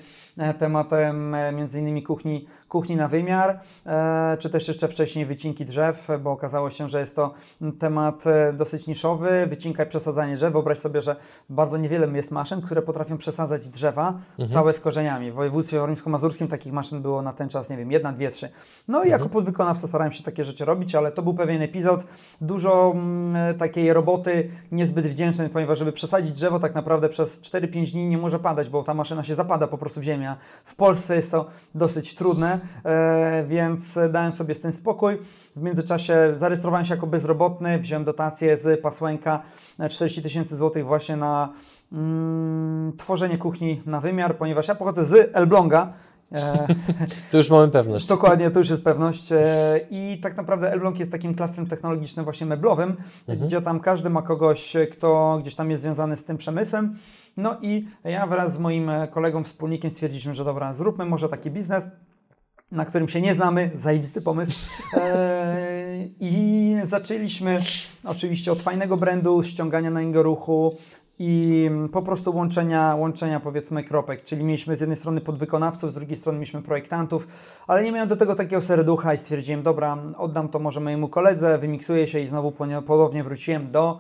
tematem 0.60 1.36
e, 1.36 1.52
między 1.52 1.80
innymi 1.80 2.04
kuchni, 2.04 2.46
kuchni 2.70 2.96
na 2.96 3.08
wymiar, 3.08 3.60
e, 3.86 4.38
czy 4.40 4.50
też 4.50 4.68
jeszcze 4.68 4.88
wcześniej 4.88 5.26
wycinki 5.26 5.66
drzew, 5.66 6.08
bo 6.24 6.32
okazało 6.32 6.70
się, 6.70 6.90
że 6.90 7.00
jest 7.00 7.16
to 7.16 7.34
temat 7.80 8.24
dosyć 8.54 8.88
niszowy, 8.88 9.48
wycinka 9.48 9.84
i 9.84 9.88
przesadzanie 9.88 10.36
drzew. 10.36 10.54
Wyobraź 10.54 10.80
sobie, 10.80 11.02
że 11.02 11.16
bardzo 11.50 11.78
niewiele 11.78 12.08
jest 12.08 12.32
maszyn, 12.32 12.62
które 12.62 12.82
potrafią 12.82 13.18
przesadzać 13.18 13.68
drzewa 13.68 14.14
mhm. 14.30 14.50
całe 14.50 14.74
z 14.74 14.80
korzeniami. 14.80 15.32
W 15.32 15.36
województwie 15.36 15.80
warmińsko-mazurskim 15.80 16.48
takich 16.48 16.74
maszyn 16.74 17.02
było 17.02 17.22
na 17.22 17.34
ten 17.34 17.50
czas, 17.50 17.70
nie 17.70 17.78
wiem, 17.78 17.92
jedna, 17.92 18.14
dwie, 18.14 18.32
trzy. 18.32 18.50
No 18.88 18.98
i 18.98 19.02
mhm. 19.02 19.22
jako 19.22 19.30
podwykonawca 19.30 19.88
starałem 19.88 20.14
się 20.14 20.24
takie 20.24 20.46
rzeczy 20.46 20.66
robić, 20.66 20.96
ale 20.96 21.12
to 21.12 21.22
był 21.22 21.34
pewien 21.34 21.62
epizod, 21.62 22.06
dużo 22.42 22.92
m, 22.96 23.26
mm, 23.36 23.58
takiej 23.58 23.94
roboty 23.94 24.50
niezbyt 24.72 25.08
wdzięcznej, 25.08 25.50
ponieważ 25.50 25.80
żeby 25.80 25.92
przesadzić 25.92 26.32
drzewo 26.32 26.60
tak 26.60 26.76
naprawdę 26.76 27.10
przez 27.10 27.42
4-5 27.42 27.92
dni 27.92 28.08
nie 28.08 28.18
może 28.18 28.40
padać, 28.40 28.70
bo 28.70 28.84
ta 28.84 28.94
maszyna 28.94 29.24
się 29.24 29.36
zapada 29.36 29.68
po 29.68 29.78
prostu 29.78 30.00
w 30.00 30.04
ziemię 30.04 30.29
w 30.66 30.76
Polsce 30.76 31.16
jest 31.16 31.32
to 31.32 31.46
dosyć 31.76 32.16
trudne, 32.16 32.60
e, 32.84 33.44
więc 33.48 34.00
dałem 34.10 34.34
sobie 34.34 34.56
z 34.56 34.62
tym 34.62 34.72
spokój. 34.72 35.18
W 35.56 35.62
międzyczasie 35.62 36.34
zarejestrowałem 36.38 36.86
się 36.86 36.94
jako 36.94 37.08
bezrobotny, 37.08 37.80
wziąłem 37.80 38.04
dotację 38.04 38.58
z 38.58 38.82
Pasłęka 38.82 39.42
40 39.90 40.22
tysięcy 40.22 40.56
złotych 40.56 40.86
właśnie 40.86 41.16
na 41.16 41.50
mm, 41.94 42.94
tworzenie 42.98 43.38
kuchni 43.38 43.82
na 43.86 44.02
wymiar, 44.02 44.38
ponieważ 44.38 44.68
ja 44.68 44.76
pochodzę 44.76 45.06
z 45.06 45.30
Elbląga, 45.34 45.94
e, 46.32 46.68
to 47.32 47.38
już 47.38 47.50
mamy 47.50 47.68
pewność. 47.68 48.08
Dokładnie, 48.08 48.52
to 48.52 48.60
już 48.60 48.70
jest 48.70 48.84
pewność. 48.84 49.32
E, 49.32 49.80
I 49.92 50.20
tak 50.24 50.38
naprawdę 50.38 50.72
Elbląg 50.72 51.00
jest 51.00 51.12
takim 51.12 51.36
klastrem 51.36 51.68
technologicznym, 51.68 52.24
właśnie 52.24 52.48
meblowym, 52.48 52.96
mhm. 53.28 53.48
gdzie 53.48 53.62
tam 53.62 53.80
każdy 53.80 54.10
ma 54.10 54.22
kogoś, 54.22 54.74
kto 54.92 55.38
gdzieś 55.42 55.56
tam 55.56 55.70
jest 55.70 55.82
związany 55.82 56.16
z 56.16 56.26
tym 56.26 56.38
przemysłem. 56.38 56.98
No 57.40 57.58
i 57.62 57.88
ja 58.04 58.28
wraz 58.28 58.54
z 58.54 58.60
moim 58.60 58.90
e, 58.90 59.08
kolegą, 59.08 59.44
wspólnikiem 59.44 59.92
stwierdziliśmy, 59.92 60.34
że 60.34 60.46
dobra, 60.46 60.74
zróbmy 60.74 61.06
może 61.06 61.30
taki 61.30 61.52
biznes, 61.52 61.84
na 62.72 62.86
którym 62.86 63.10
się 63.10 63.22
nie 63.22 63.34
znamy, 63.34 63.72
zajebisty 63.74 64.22
pomysł. 64.22 64.60
Eee, 64.94 66.14
I 66.20 66.76
zaczęliśmy 66.84 67.60
oczywiście 68.06 68.52
od 68.52 68.62
fajnego 68.62 68.98
brandu, 68.98 69.44
ściągania 69.44 69.92
na 69.92 70.02
niego 70.02 70.24
ruchu 70.24 70.78
i 71.20 71.70
po 71.92 72.02
prostu 72.02 72.36
łączenia, 72.36 72.96
łączenia 72.96 73.40
powiedzmy 73.40 73.84
kropek, 73.84 74.24
czyli 74.24 74.44
mieliśmy 74.44 74.76
z 74.76 74.80
jednej 74.80 74.98
strony 74.98 75.22
podwykonawców, 75.22 75.92
z 75.92 75.94
drugiej 75.94 76.18
strony 76.18 76.40
mieliśmy 76.40 76.62
projektantów, 76.62 77.28
ale 77.68 77.84
nie 77.84 77.92
miałem 77.92 78.10
do 78.10 78.18
tego 78.18 78.36
takiego 78.36 78.62
serducha 78.62 79.14
i 79.14 79.18
stwierdziłem, 79.18 79.64
dobra, 79.64 79.98
oddam 80.18 80.50
to 80.50 80.60
może 80.60 80.80
mojemu 80.80 81.08
koledze, 81.08 81.58
wymiksuję 81.58 82.08
się 82.08 82.20
i 82.20 82.28
znowu 82.28 82.52
ponownie 82.88 83.24
wróciłem 83.24 83.72
do 83.72 84.00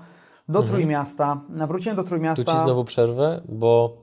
do 0.49 0.59
mhm. 0.59 0.67
Trójmiasta. 0.67 1.41
Wróciłem 1.67 1.95
do 1.95 2.03
Trójmiasta. 2.03 2.43
Tu 2.43 2.51
Ci 2.51 2.57
znowu 2.57 2.83
przerwę, 2.83 3.41
bo 3.49 3.97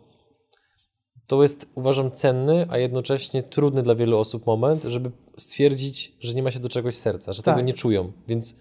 to 1.27 1.43
jest, 1.43 1.67
uważam, 1.75 2.11
cenny, 2.11 2.67
a 2.71 2.79
jednocześnie 2.79 3.43
trudny 3.43 3.83
dla 3.83 3.95
wielu 3.95 4.19
osób 4.19 4.47
moment, 4.47 4.83
żeby 4.85 5.11
stwierdzić, 5.37 6.17
że 6.21 6.35
nie 6.35 6.43
ma 6.43 6.51
się 6.51 6.61
do 6.61 6.69
czegoś 6.69 6.95
serca, 6.95 7.33
że 7.33 7.43
Tak. 7.43 7.55
tego 7.55 7.67
nie 7.67 7.73
czują. 7.73 8.13
Więc 8.29 8.57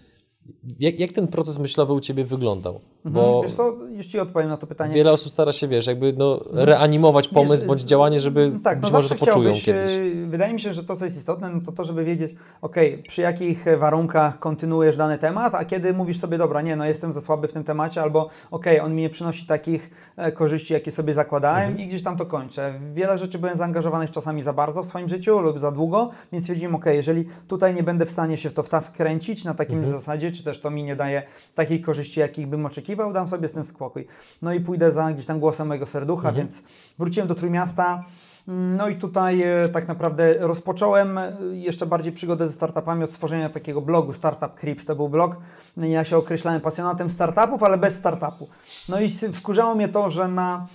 jak, 0.78 1.00
jak 1.00 1.12
ten 1.12 1.28
proces 1.28 1.58
myślowy 1.58 1.92
u 1.92 2.00
Ciebie 2.00 2.24
wyglądał? 2.24 2.80
Bo... 3.06 3.20
Bo 3.20 3.42
Wiesz 3.42 3.54
co, 3.54 3.72
już 3.96 4.06
Ci 4.06 4.18
odpowiem 4.20 4.48
na 4.48 4.56
to 4.56 4.66
pytanie. 4.66 4.94
wiele 4.94 5.12
osób 5.12 5.32
stara 5.32 5.52
się, 5.52 5.68
wiesz, 5.68 5.86
jakby 5.86 6.12
no, 6.12 6.40
reanimować 6.52 7.28
pomysł 7.28 7.52
Wiesz, 7.62 7.68
bądź 7.68 7.82
działanie, 7.82 8.20
żeby 8.20 8.52
tak, 8.64 8.80
być 8.80 8.90
no 8.90 8.96
może 8.98 9.08
to 9.08 9.14
poczują 9.26 9.52
kiedyś. 9.54 9.92
e, 9.92 10.26
Wydaje 10.26 10.54
mi 10.54 10.60
się, 10.60 10.74
że 10.74 10.84
to, 10.84 10.96
co 10.96 11.04
jest 11.04 11.16
istotne, 11.16 11.48
no 11.50 11.60
to 11.66 11.72
to, 11.72 11.84
żeby 11.84 12.04
wiedzieć, 12.04 12.34
ok, 12.62 12.76
przy 13.08 13.20
jakich 13.20 13.64
warunkach 13.78 14.38
kontynuujesz 14.38 14.96
dany 14.96 15.18
temat, 15.18 15.54
a 15.54 15.64
kiedy 15.64 15.92
mówisz 15.92 16.18
sobie, 16.20 16.38
dobra, 16.38 16.62
nie, 16.62 16.76
no 16.76 16.84
jestem 16.86 17.12
za 17.12 17.20
słaby 17.20 17.48
w 17.48 17.52
tym 17.52 17.64
temacie, 17.64 18.02
albo 18.02 18.28
ok, 18.50 18.66
on 18.82 18.94
mi 18.94 19.02
nie 19.02 19.10
przynosi 19.10 19.46
takich 19.46 19.90
e, 20.16 20.32
korzyści, 20.32 20.72
jakie 20.72 20.90
sobie 20.90 21.14
zakładałem 21.14 21.62
Mhm. 21.68 21.80
i 21.80 21.88
gdzieś 21.88 22.02
tam 22.02 22.16
to 22.16 22.26
kończę. 22.26 22.74
Wiele 22.94 23.18
rzeczy 23.18 23.38
byłem 23.38 23.58
zaangażowany 23.58 24.08
czasami 24.08 24.42
za 24.42 24.52
bardzo 24.52 24.82
w 24.82 24.86
swoim 24.86 25.08
życiu 25.08 25.38
lub 25.38 25.58
za 25.60 25.72
długo, 25.72 26.10
więc 26.32 26.44
stwierdziłem, 26.44 26.74
ok, 26.74 26.84
jeżeli 26.86 27.24
tutaj 27.48 27.74
nie 27.74 27.82
będę 27.82 28.06
w 28.06 28.10
stanie 28.10 28.36
się 28.36 28.50
w 28.50 28.54
to 28.54 28.62
wkręcić 28.62 29.44
na 29.44 29.54
takim 29.54 29.78
Mhm. 29.78 29.94
zasadzie, 30.00 30.32
czy 30.32 30.44
też 30.44 30.60
to 30.60 30.70
mi 30.70 30.82
nie 30.84 30.96
daje 30.96 31.22
takich 31.54 31.82
korzyści, 31.82 32.20
jakich 32.20 32.46
bym 32.46 32.66
oczekiwał, 32.66 32.95
dam 33.12 33.28
sobie 33.28 33.48
z 33.48 33.52
tym 33.52 33.64
spokój. 33.64 34.06
No 34.42 34.52
i 34.52 34.60
pójdę 34.60 34.92
za 34.92 35.12
gdzieś 35.12 35.26
tam 35.26 35.40
głosem 35.40 35.68
mojego 35.68 35.86
serducha, 35.86 36.28
Mhm. 36.28 36.46
więc 36.46 36.62
wróciłem 36.98 37.28
do 37.28 37.34
Trójmiasta. 37.34 38.00
No 38.48 38.88
i 38.88 38.96
tutaj 38.96 39.42
e, 39.42 39.68
tak 39.68 39.88
naprawdę 39.88 40.34
rozpocząłem 40.38 41.18
e, 41.18 41.32
jeszcze 41.52 41.86
bardziej 41.86 42.12
przygodę 42.12 42.46
ze 42.46 42.52
startupami 42.52 43.04
od 43.04 43.10
stworzenia 43.10 43.48
takiego 43.48 43.80
blogu 43.80 44.12
Startup 44.14 44.54
Crips. 44.54 44.84
To 44.84 44.96
był 44.96 45.08
blog. 45.08 45.36
Ja 45.76 46.04
się 46.04 46.16
określałem 46.16 46.60
pasjonatem 46.60 47.10
startupów, 47.10 47.62
ale 47.62 47.78
bez 47.78 47.94
startupu. 47.94 48.48
No 48.88 49.00
i 49.00 49.10
wkurzało 49.10 49.74
mnie 49.74 49.88
to, 49.88 50.10
że 50.10 50.28
na, 50.28 50.66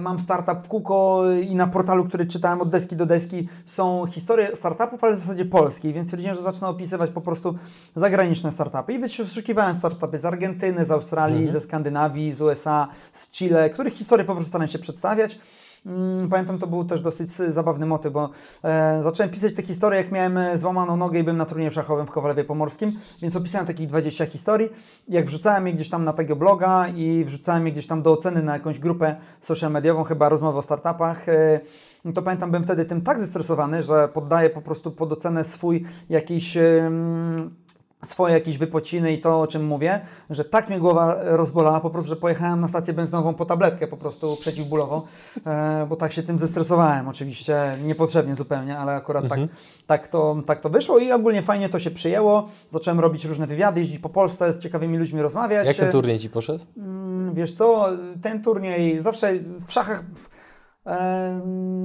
mam 0.00 0.20
startup 0.20 0.64
w 0.64 0.68
kółko 0.68 1.22
i 1.42 1.54
na 1.54 1.66
portalu, 1.66 2.04
który 2.04 2.26
czytałem 2.26 2.60
od 2.60 2.68
deski 2.68 2.96
do 2.96 3.06
deski 3.06 3.48
są 3.66 4.06
historie 4.06 4.56
startupów, 4.56 5.04
ale 5.04 5.14
w 5.14 5.18
zasadzie 5.18 5.44
polskiej, 5.44 5.92
więc 5.92 6.06
stwierdziłem, 6.06 6.36
że 6.36 6.42
zacznę 6.42 6.68
opisywać 6.68 7.10
po 7.10 7.20
prostu 7.20 7.54
zagraniczne 7.96 8.52
startupy. 8.52 8.92
I 8.92 8.98
wyszukiwałem 8.98 9.74
startupy 9.74 10.18
z 10.18 10.24
Argentyny, 10.24 10.84
z 10.84 10.90
Australii, 10.90 11.48
ze 11.48 11.60
Skandynawii, 11.60 12.32
z 12.32 12.40
USA, 12.40 12.88
z 13.12 13.30
Chile, 13.30 13.70
których 13.70 13.94
historie 13.94 14.24
po 14.24 14.34
prostu 14.34 14.48
staram 14.48 14.68
się 14.68 14.78
przedstawiać. 14.78 15.38
Mm, 15.86 16.28
Pamiętam, 16.28 16.58
to 16.58 16.66
był 16.66 16.84
też 16.84 17.00
dosyć 17.00 17.30
zabawny 17.30 17.86
motyw, 17.86 18.12
bo 18.12 18.30
e, 18.64 19.00
zacząłem 19.02 19.30
pisać 19.30 19.54
te 19.54 19.62
historie, 19.62 19.98
jak 19.98 20.12
miałem 20.12 20.38
e, 20.38 20.58
złamaną 20.58 20.96
nogę 20.96 21.20
i 21.20 21.22
byłem 21.22 21.36
na 21.36 21.44
turnieju 21.44 21.70
szachowym 21.70 22.06
w 22.06 22.10
Kowalewie 22.10 22.44
Pomorskim, 22.44 22.92
więc 23.22 23.36
opisałem 23.36 23.66
takich 23.66 23.88
20 23.88 24.26
historii. 24.26 24.68
Jak 25.08 25.26
wrzucałem 25.26 25.66
je 25.66 25.72
gdzieś 25.72 25.88
tam 25.90 26.04
na 26.04 26.12
tego 26.12 26.36
bloga 26.36 26.88
i 26.88 27.24
wrzucałem 27.24 27.66
je 27.66 27.72
gdzieś 27.72 27.86
tam 27.86 28.02
do 28.02 28.12
oceny 28.12 28.42
na 28.42 28.52
jakąś 28.52 28.78
grupę 28.78 29.16
social 29.40 29.72
mediową, 29.72 30.04
chyba 30.04 30.28
rozmowę 30.28 30.58
o 30.58 30.62
startupach, 30.62 31.28
e, 31.28 31.60
no 32.04 32.12
to 32.12 32.22
pamiętam, 32.22 32.50
byłem 32.50 32.64
wtedy 32.64 32.84
tym 32.84 33.02
tak 33.02 33.20
zestresowany, 33.20 33.82
że 33.82 34.08
poddaję 34.08 34.50
po 34.50 34.62
prostu 34.62 34.90
pod 34.90 35.12
ocenę 35.12 35.44
swój 35.44 35.84
jakiś... 36.08 36.56
em, 36.56 37.63
swoje 38.04 38.34
jakieś 38.34 38.58
wypociny 38.58 39.12
i 39.12 39.20
to, 39.20 39.40
o 39.40 39.46
czym 39.46 39.66
mówię, 39.66 40.00
że 40.30 40.44
tak 40.44 40.68
mnie 40.68 40.78
głowa 40.78 41.16
rozbolała 41.22 41.80
po 41.80 41.90
prostu, 41.90 42.08
że 42.08 42.16
pojechałem 42.16 42.60
na 42.60 42.68
stację 42.68 42.94
benzynową 42.94 43.34
po 43.34 43.44
tabletkę 43.44 43.86
po 43.86 43.96
prostu 43.96 44.36
przeciwbólową, 44.40 45.02
e, 45.46 45.86
bo 45.88 45.96
tak 45.96 46.12
się 46.12 46.22
tym 46.22 46.38
zestresowałem 46.38 47.08
oczywiście, 47.08 47.56
niepotrzebnie 47.84 48.34
zupełnie, 48.34 48.78
ale 48.78 48.92
akurat 48.92 49.28
tak, 49.28 49.40
tak, 49.86 50.08
to, 50.08 50.36
tak 50.46 50.60
to 50.60 50.70
wyszło 50.70 50.98
i 50.98 51.12
ogólnie 51.12 51.42
fajnie 51.42 51.68
to 51.68 51.78
się 51.78 51.90
przyjęło. 51.90 52.48
Zacząłem 52.70 53.00
robić 53.00 53.24
różne 53.24 53.46
wywiady, 53.46 53.80
jeździć 53.80 53.98
po 53.98 54.08
Polsce, 54.08 54.52
z 54.52 54.58
ciekawymi 54.58 54.98
ludźmi 54.98 55.22
rozmawiać. 55.22 55.66
Jak 55.66 55.76
ten 55.76 55.92
turniej 55.92 56.18
Ci 56.18 56.30
poszedł? 56.30 56.64
Mm, 56.76 57.34
Wiesz 57.34 57.52
co, 57.52 57.88
ten 58.22 58.42
turniej 58.42 59.02
zawsze 59.02 59.32
w 59.66 59.72
szachach. 59.72 60.04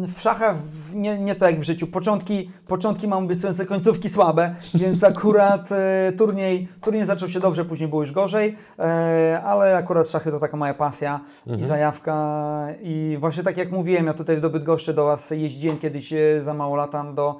W 0.07 0.21
szachach 0.21 0.55
nie, 0.93 1.19
nie 1.19 1.35
to 1.35 1.45
jak 1.45 1.59
w 1.59 1.63
życiu. 1.63 1.87
Początki, 1.87 2.51
początki 2.67 3.07
mam 3.07 3.25
obiecujące 3.25 3.65
końcówki 3.65 4.09
słabe, 4.09 4.55
więc 4.81 5.03
akurat 5.03 5.71
e, 5.71 6.11
turniej, 6.17 6.67
turniej 6.81 7.05
zaczął 7.05 7.29
się 7.29 7.39
dobrze, 7.39 7.65
później 7.65 7.89
było 7.89 8.01
już 8.01 8.11
gorzej, 8.11 8.57
e, 8.79 9.41
ale 9.43 9.77
akurat 9.77 10.09
szachy 10.09 10.31
to 10.31 10.39
taka 10.39 10.57
moja 10.57 10.73
pasja 10.73 11.19
i 11.59 11.65
zajawka. 11.65 12.67
I 12.81 13.17
właśnie 13.19 13.43
tak 13.43 13.57
jak 13.57 13.71
mówiłem, 13.71 14.05
ja 14.05 14.13
tutaj 14.13 14.37
w 14.37 14.49
Bydgoszczy 14.49 14.93
do 14.93 15.05
Was 15.05 15.29
jeździłem 15.31 15.77
kiedyś 15.77 16.13
e, 16.13 16.41
za 16.41 16.53
mało 16.53 16.75
latam 16.75 17.15
do 17.15 17.39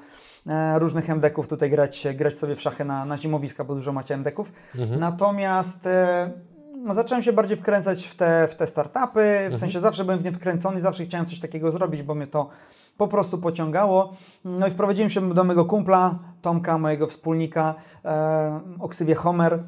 różnych 0.76 1.10
MDK-ów 1.10 1.48
tutaj 1.48 1.70
grać, 1.70 2.08
grać 2.16 2.36
sobie 2.36 2.56
w 2.56 2.62
szachy 2.62 2.86
na, 2.86 3.06
na 3.06 3.18
zimowiska, 3.18 3.64
bo 3.64 3.76
dużo 3.76 3.94
macie 3.94 4.18
MDK-ów. 4.18 4.52
Natomiast 5.00 5.88
e, 5.88 6.32
no, 6.36 6.59
zacząłem 6.92 7.24
się 7.24 7.34
bardziej 7.34 7.58
wkręcać 7.58 8.08
w 8.08 8.16
te, 8.16 8.48
w 8.48 8.56
te 8.56 8.68
startupy, 8.68 9.50
w 9.52 9.58
sensie 9.58 9.80
zawsze 9.80 10.04
byłem 10.04 10.20
w 10.20 10.24
nie 10.24 10.32
wkręcony, 10.32 10.82
zawsze 10.82 11.06
chciałem 11.06 11.26
coś 11.28 11.40
takiego 11.40 11.72
zrobić, 11.72 12.04
bo 12.04 12.16
mnie 12.16 12.28
to 12.28 12.50
po 12.98 13.08
prostu 13.08 13.38
pociągało. 13.38 14.14
No 14.46 14.68
i 14.68 14.72
wprowadziłem 14.72 15.10
się 15.10 15.34
do 15.34 15.44
mojego 15.44 15.66
kumpla, 15.66 16.20
Tomka, 16.42 16.78
mojego 16.78 17.08
wspólnika 17.08 17.76
e, 18.06 18.60
o 18.80 18.90
ksywie 18.90 19.16
Homer, 19.16 19.64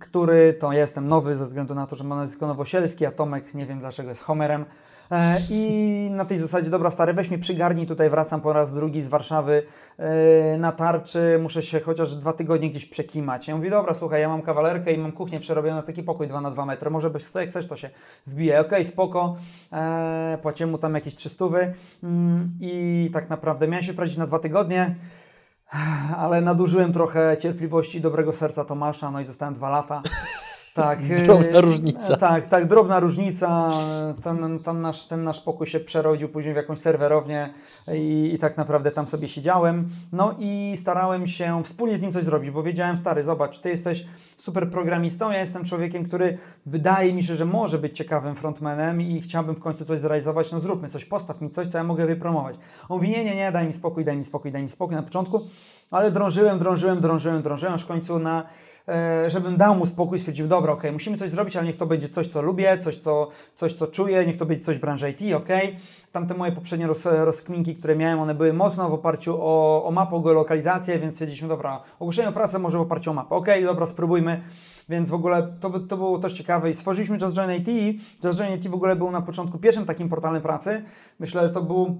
który 0.00 0.54
to 0.54 0.72
ja 0.72 0.80
jestem 0.80 1.08
nowy 1.08 1.36
ze 1.36 1.44
względu 1.44 1.74
na 1.74 1.86
to, 1.86 1.96
że 1.96 2.04
ma 2.04 2.16
nazwisko 2.16 2.46
Nowosielski, 2.46 3.06
a 3.06 3.10
Tomek 3.10 3.54
nie 3.54 3.66
wiem 3.66 3.78
dlaczego 3.78 4.08
jest 4.08 4.22
Homerem. 4.22 4.64
E, 5.10 5.40
I 5.50 6.08
na 6.10 6.24
tej 6.24 6.38
zasadzie, 6.38 6.70
dobra 6.70 6.90
stary, 6.90 7.14
weź 7.14 7.28
mnie 7.28 7.38
przygarnij, 7.38 7.86
tutaj 7.86 8.10
wracam 8.10 8.40
po 8.40 8.52
raz 8.52 8.74
drugi 8.74 9.02
z 9.02 9.08
Warszawy 9.08 9.62
e, 9.98 10.58
na 10.58 10.72
tarczy, 10.72 11.38
muszę 11.42 11.62
się 11.62 11.80
chociaż 11.80 12.14
dwa 12.14 12.32
tygodnie 12.32 12.70
gdzieś 12.70 12.86
przekimać. 12.86 13.48
Ja 13.48 13.56
mówię, 13.56 13.70
dobra, 13.70 13.94
słuchaj, 13.94 14.20
ja 14.20 14.28
mam 14.28 14.42
kawalerkę 14.42 14.92
i 14.92 14.98
mam 14.98 15.12
kuchnię 15.12 15.40
przerobioną 15.40 15.76
na 15.76 15.82
taki 15.82 16.02
pokój 16.02 16.28
2 16.28 16.40
na 16.40 16.50
2 16.50 16.66
metry, 16.66 16.90
może 16.90 17.10
byś 17.10 17.34
jak 17.34 17.48
chcesz, 17.48 17.68
to 17.68 17.76
się 17.76 17.90
wbije. 18.26 18.60
Okej, 18.60 18.84
spoko, 18.84 19.36
e, 19.72 20.38
płaciłem 20.42 20.70
mu 20.70 20.78
tam 20.78 20.94
jakieś 20.94 21.14
300 21.14 21.44
mm, 22.02 22.50
i 22.60 23.10
tak 23.12 23.30
naprawdę 23.30 23.68
miałem 23.68 23.84
się 23.84 23.92
wprowadzić 23.92 24.16
na 24.16 24.26
dwa 24.26 24.38
tygodnie, 24.38 24.94
ale 26.16 26.40
nadużyłem 26.40 26.92
trochę 26.92 27.36
cierpliwości 27.40 27.98
i 27.98 28.00
dobrego 28.00 28.32
serca 28.32 28.64
Tomasza, 28.64 29.10
no 29.10 29.20
i 29.20 29.24
zostałem 29.24 29.54
dwa 29.54 29.70
lata. 29.70 30.02
Tak, 30.76 30.98
e, 31.10 31.22
Drobna 31.26 31.60
różnica. 31.60 32.16
Tak, 32.16 32.46
tak, 32.46 32.66
drobna 32.66 33.00
różnica. 33.00 33.72
Ten, 34.22 34.58
ten, 34.58 34.80
nasz, 34.80 35.06
ten 35.06 35.24
nasz 35.24 35.40
pokój 35.40 35.66
się 35.66 35.80
przerodził 35.80 36.28
później 36.28 36.54
w 36.54 36.56
jakąś 36.56 36.78
serwerownię 36.78 37.54
i, 37.94 38.30
i 38.34 38.38
tak 38.38 38.56
naprawdę 38.56 38.90
tam 38.90 39.06
sobie 39.06 39.28
siedziałem. 39.28 39.88
No 40.12 40.34
i 40.38 40.76
starałem 40.80 41.26
się 41.26 41.62
wspólnie 41.64 41.96
z 41.96 42.02
nim 42.02 42.12
coś 42.12 42.24
zrobić, 42.24 42.50
bo 42.50 42.62
wiedziałem, 42.62 42.96
stary, 42.96 43.24
zobacz, 43.24 43.58
ty 43.58 43.68
jesteś 43.68 44.06
super 44.36 44.70
programistą, 44.70 45.30
ja 45.30 45.40
jestem 45.40 45.64
człowiekiem, 45.64 46.04
który 46.04 46.38
wydaje 46.66 47.12
mi 47.12 47.24
się, 47.24 47.34
że 47.34 47.44
może 47.44 47.78
być 47.78 47.96
ciekawym 47.96 48.34
frontmanem 48.34 49.02
i 49.02 49.20
chciałbym 49.20 49.54
w 49.54 49.60
końcu 49.60 49.84
coś 49.84 50.00
zrealizować, 50.00 50.52
no 50.52 50.60
zróbmy 50.60 50.88
coś, 50.88 51.04
postaw 51.04 51.40
mi 51.40 51.50
coś, 51.50 51.66
co 51.66 51.78
ja 51.78 51.84
mogę 51.84 52.06
wypromować. 52.06 52.56
On 52.88 52.98
mówi, 52.98 53.10
nie, 53.10 53.24
nie, 53.24 53.36
nie, 53.36 53.52
daj 53.52 53.66
mi 53.66 53.72
spokój, 53.72 54.04
daj 54.04 54.16
mi 54.16 54.24
spokój, 54.24 54.52
daj 54.52 54.62
mi 54.62 54.68
spokój 54.68 54.96
na 54.96 55.02
początku, 55.02 55.40
ale 55.90 56.10
drążyłem, 56.10 56.58
drążyłem, 56.58 57.00
drążyłem, 57.00 57.42
drążyłem, 57.42 57.74
aż 57.74 57.84
w 57.84 57.86
końcu 57.86 58.18
na 58.18 58.46
żebym 59.28 59.56
dał 59.56 59.76
mu 59.76 59.86
spokój, 59.86 60.18
stwierdził, 60.18 60.48
dobra, 60.48 60.72
okej, 60.72 60.92
musimy 60.92 61.16
coś 61.16 61.30
zrobić, 61.30 61.56
ale 61.56 61.66
niech 61.66 61.76
to 61.76 61.86
będzie 61.86 62.08
coś, 62.08 62.28
co 62.28 62.42
lubię, 62.42 62.78
coś, 62.78 62.98
co, 62.98 63.28
coś, 63.56 63.74
co 63.74 63.86
czuję, 63.86 64.26
niech 64.26 64.36
to 64.36 64.46
będzie 64.46 64.64
coś 64.64 64.78
branży 64.78 65.10
IT, 65.10 65.34
okej. 65.34 65.76
Tamte 66.12 66.34
moje 66.34 66.52
poprzednie 66.52 66.86
roz, 66.86 67.04
rozkminki, 67.04 67.74
które 67.74 67.96
miałem, 67.96 68.20
one 68.20 68.34
były 68.34 68.52
mocno 68.52 68.88
w 68.88 68.92
oparciu 68.92 69.36
o, 69.40 69.84
o 69.84 69.90
mapę, 69.90 70.16
o 70.16 70.20
geolokalizację, 70.20 70.98
więc 70.98 71.12
stwierdziliśmy, 71.12 71.48
dobra, 71.48 71.82
ogłoszenie 71.98 72.28
o 72.28 72.32
pracę 72.32 72.58
może 72.58 72.78
w 72.78 72.80
oparciu 72.80 73.10
o 73.10 73.14
mapę, 73.14 73.34
okej, 73.34 73.64
dobra, 73.64 73.86
spróbujmy. 73.86 74.42
Więc 74.88 75.10
w 75.10 75.14
ogóle 75.14 75.56
to, 75.60 75.80
to 75.80 75.96
było 75.96 76.18
też 76.18 76.32
ciekawe 76.32 76.70
i 76.70 76.74
stworzyliśmy 76.74 77.18
Just 77.20 77.36
Join 77.36 77.50
IT. 77.50 78.00
Just 78.24 78.38
Join 78.38 78.54
IT 78.54 78.68
w 78.68 78.74
ogóle 78.74 78.96
był 78.96 79.10
na 79.10 79.22
początku 79.22 79.58
pierwszym 79.58 79.86
takim 79.86 80.08
portalem 80.08 80.42
pracy. 80.42 80.82
Myślę, 81.18 81.46
że 81.46 81.50
to 81.52 81.62
był 81.62 81.98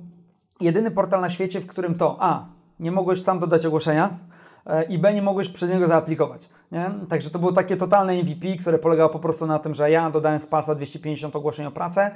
jedyny 0.61 0.91
portal 0.91 1.21
na 1.21 1.31
świecie, 1.31 1.61
w 1.61 1.67
którym 1.67 1.95
to 1.95 2.17
A, 2.21 2.47
nie 2.81 2.93
mogłeś 2.93 3.23
sam 3.23 3.39
dodać 3.39 3.67
ogłoszenia 3.67 4.19
e, 4.67 4.85
i 4.85 4.99
B, 4.99 5.15
nie 5.15 5.23
mogłeś 5.23 5.49
przez 5.49 5.71
niego 5.71 5.87
zaaplikować. 5.87 6.49
Nie? 6.73 6.91
Także 7.09 7.31
to 7.31 7.39
było 7.39 7.53
takie 7.53 7.77
totalne 7.77 8.23
MVP, 8.23 8.57
które 8.61 8.79
polegało 8.79 9.11
po 9.11 9.19
prostu 9.19 9.47
na 9.47 9.59
tym, 9.59 9.75
że 9.75 9.91
ja 9.91 10.11
dodałem 10.11 10.39
z 10.41 10.47
palca 10.47 10.75
250 10.75 11.37
ogłoszeń 11.37 11.67
o 11.67 11.71
pracę, 11.71 12.11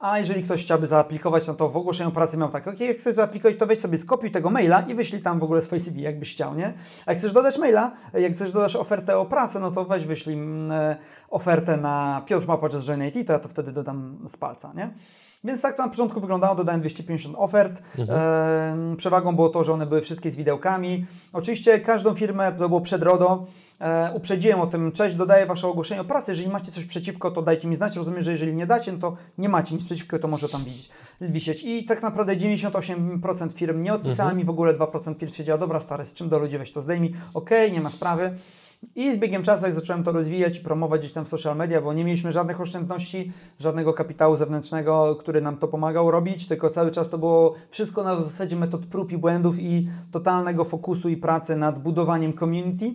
a 0.00 0.18
jeżeli 0.18 0.42
ktoś 0.42 0.64
chciałby 0.64 0.86
zaaplikować, 0.86 1.46
no 1.46 1.54
to 1.54 1.68
w 1.68 1.76
ogłoszeniu 1.76 2.08
o 2.08 2.12
pracy 2.12 2.36
miał 2.36 2.48
tak, 2.48 2.68
ok, 2.68 2.80
jak 2.80 2.96
chcesz 2.96 3.14
zaaplikować, 3.14 3.58
to 3.58 3.66
weź 3.66 3.78
sobie 3.78 3.98
skopiuj 3.98 4.30
tego 4.30 4.50
maila 4.50 4.80
i 4.80 4.94
wyślij 4.94 5.22
tam 5.22 5.38
w 5.38 5.42
ogóle 5.42 5.62
swoje 5.62 5.80
CV, 5.80 6.02
jakbyś 6.02 6.32
chciał, 6.32 6.54
nie? 6.54 6.74
A 7.06 7.12
jak 7.12 7.18
chcesz 7.18 7.32
dodać 7.32 7.58
maila, 7.58 7.92
jak 8.14 8.32
chcesz 8.32 8.52
dodać 8.52 8.76
ofertę 8.76 9.18
o 9.18 9.26
pracę, 9.26 9.60
no 9.60 9.70
to 9.70 9.84
weź 9.84 10.06
wyślij 10.06 10.36
mm, 10.36 10.72
e, 10.72 10.96
ofertę 11.30 11.76
na 11.76 12.22
Piotr 12.26 12.46
Mapa 12.46 12.68
Just 12.72 12.86
Join 12.86 13.04
IT, 13.04 13.26
to 13.26 13.32
ja 13.32 13.38
to 13.38 13.48
wtedy 13.48 13.72
dodam 13.72 14.18
z 14.28 14.36
palca, 14.36 14.72
nie? 14.74 14.90
Więc 15.44 15.60
tak 15.60 15.76
to 15.76 15.82
na 15.82 15.88
początku 15.88 16.20
wyglądało, 16.20 16.54
dodałem 16.54 16.80
250 16.80 17.36
ofert. 17.38 17.82
Em, 17.98 18.96
przewagą 18.96 19.36
było 19.36 19.48
to, 19.48 19.64
że 19.64 19.72
one 19.72 19.86
były 19.86 20.00
wszystkie 20.00 20.30
z 20.30 20.36
widełkami. 20.36 21.06
Oczywiście 21.32 21.80
każdą 21.80 22.14
firmę, 22.14 22.52
to 22.52 22.68
było 22.68 22.80
przed 22.80 23.02
RODO, 23.02 23.46
e, 23.80 24.12
uprzedziłem 24.14 24.60
o 24.60 24.66
tym, 24.66 24.92
cześć, 24.92 25.14
dodaję 25.14 25.46
Wasze 25.46 25.68
ogłoszenie 25.68 26.00
o 26.00 26.04
pracy, 26.04 26.30
jeżeli 26.30 26.48
macie 26.48 26.72
coś 26.72 26.84
przeciwko, 26.84 27.30
to 27.30 27.42
dajcie 27.42 27.68
mi 27.68 27.76
znać. 27.76 27.96
Rozumiem, 27.96 28.22
że 28.22 28.32
jeżeli 28.32 28.54
nie 28.54 28.66
dacie, 28.66 28.92
no 28.92 28.98
to 28.98 29.16
nie 29.38 29.48
macie 29.48 29.74
nic 29.74 29.84
przeciwko, 29.84 30.18
to 30.18 30.28
może 30.28 30.48
tam 30.48 30.64
widzieć, 30.64 30.90
wisieć. 31.20 31.64
I 31.64 31.84
tak 31.84 32.02
naprawdę 32.02 32.36
98% 32.36 33.52
firm 33.52 33.82
nie 33.82 33.94
odpisała 33.94 34.32
mi, 34.32 34.44
w 34.44 34.50
ogóle 34.50 34.74
2% 34.74 35.18
firm 35.18 35.30
stwierdziła, 35.30 35.58
dobra 35.58 35.80
stary, 35.80 36.04
z 36.04 36.14
czym 36.14 36.28
do 36.28 36.38
ludzi 36.38 36.58
weź 36.58 36.72
to 36.72 36.80
zdejmij, 36.80 37.14
okej, 37.34 37.72
nie 37.72 37.80
ma 37.80 37.90
sprawy. 37.90 38.36
I 38.96 39.12
z 39.12 39.18
biegiem 39.18 39.42
czasu, 39.42 39.64
jak 39.64 39.74
zacząłem 39.74 40.04
to 40.04 40.12
rozwijać 40.12 40.56
i 40.56 40.60
promować 40.60 41.00
gdzieś 41.00 41.12
tam 41.12 41.24
w 41.24 41.28
social 41.28 41.56
media, 41.56 41.80
bo 41.80 41.92
nie 41.92 42.04
mieliśmy 42.04 42.32
żadnych 42.32 42.60
oszczędności, 42.60 43.32
żadnego 43.58 43.92
kapitału 43.92 44.36
zewnętrznego, 44.36 45.16
który 45.16 45.40
nam 45.40 45.56
to 45.56 45.68
pomagał 45.68 46.10
robić, 46.10 46.48
tylko 46.48 46.70
cały 46.70 46.90
czas 46.90 47.10
to 47.10 47.18
było 47.18 47.54
wszystko 47.70 48.04
na 48.04 48.22
zasadzie 48.22 48.56
metod 48.56 48.86
prób 48.86 49.12
i 49.12 49.18
błędów 49.18 49.58
i 49.58 49.88
totalnego 50.10 50.64
fokusu 50.64 51.08
i 51.08 51.16
pracy 51.16 51.56
nad 51.56 51.82
budowaniem 51.82 52.32
community. 52.32 52.94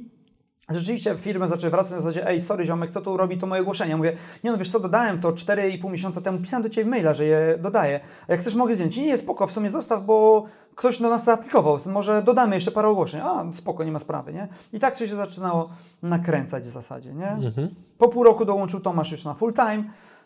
Rzeczywiście 0.70 1.16
firmy 1.16 1.48
zaczęły 1.48 1.72
wracać 1.72 1.92
na 1.92 1.98
zasadzie, 1.98 2.28
ej, 2.28 2.42
sorry 2.42 2.66
ziomek, 2.66 2.92
co 2.92 3.02
tu 3.02 3.18
robi 3.18 3.38
to 3.38 3.48
moje 3.48 3.62
ogłoszenie? 3.62 3.92
Ja 3.92 3.98
mówię, 3.98 4.18
nie 4.44 4.52
no 4.52 4.58
wiesz 4.58 4.70
co, 4.72 4.80
dodałem 4.80 5.20
to 5.22 5.32
4,5 5.32 5.92
miesiąca 5.92 6.22
temu, 6.22 6.40
pisałem 6.40 6.64
do 6.64 6.70
Ciebie 6.70 6.90
maila, 6.90 7.14
że 7.14 7.26
je 7.26 7.58
dodaję. 7.62 8.00
A 8.28 8.32
jak 8.32 8.42
chcesz, 8.42 8.56
mogę 8.56 8.76
zdjąć. 8.76 8.98
Nie, 8.98 9.18
spoko, 9.18 9.48
w 9.48 9.52
sumie 9.52 9.70
zostaw, 9.70 10.06
bo 10.06 10.46
ktoś 10.76 11.00
do 11.02 11.10
nas 11.10 11.24
zaaplikował, 11.24 11.80
może 11.86 12.22
dodamy 12.22 12.56
jeszcze 12.56 12.72
parę 12.72 12.88
ogłoszeń. 12.88 13.22
A, 13.22 13.46
spoko, 13.54 13.84
nie 13.84 13.92
ma 13.92 14.00
sprawy, 14.00 14.34
nie? 14.34 14.48
I 14.74 14.80
tak 14.80 14.96
to 14.96 15.08
się 15.08 15.16
zaczynało 15.16 15.70
nakręcać 16.04 16.64
w 16.64 16.70
zasadzie, 16.70 17.14
nie? 17.14 17.32
Mhm. 17.32 17.70
Po 17.98 18.08
pół 18.10 18.24
roku 18.24 18.46
dołączył 18.46 18.80
Tomasz 18.80 19.12
już 19.12 19.26
na 19.26 19.34
full 19.34 19.54
time. 19.54 19.84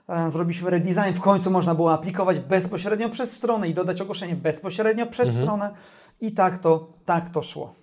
E, 0.09 0.29
Zrobiliśmy 0.29 0.69
redesign, 0.69 1.13
w 1.13 1.21
końcu 1.21 1.51
można 1.51 1.75
było 1.75 1.93
aplikować 1.93 2.39
bezpośrednio 2.39 3.09
przez 3.09 3.31
stronę 3.31 3.69
i 3.69 3.73
dodać 3.73 4.01
ogłoszenie 4.01 4.35
bezpośrednio 4.35 5.05
przez 5.05 5.27
Mhm. 5.27 5.45
stronę. 5.45 5.73
I 6.21 6.31
tak 6.31 6.59
to, 6.59 6.87
tak 7.05 7.29
to 7.29 7.43
szło. 7.43 7.73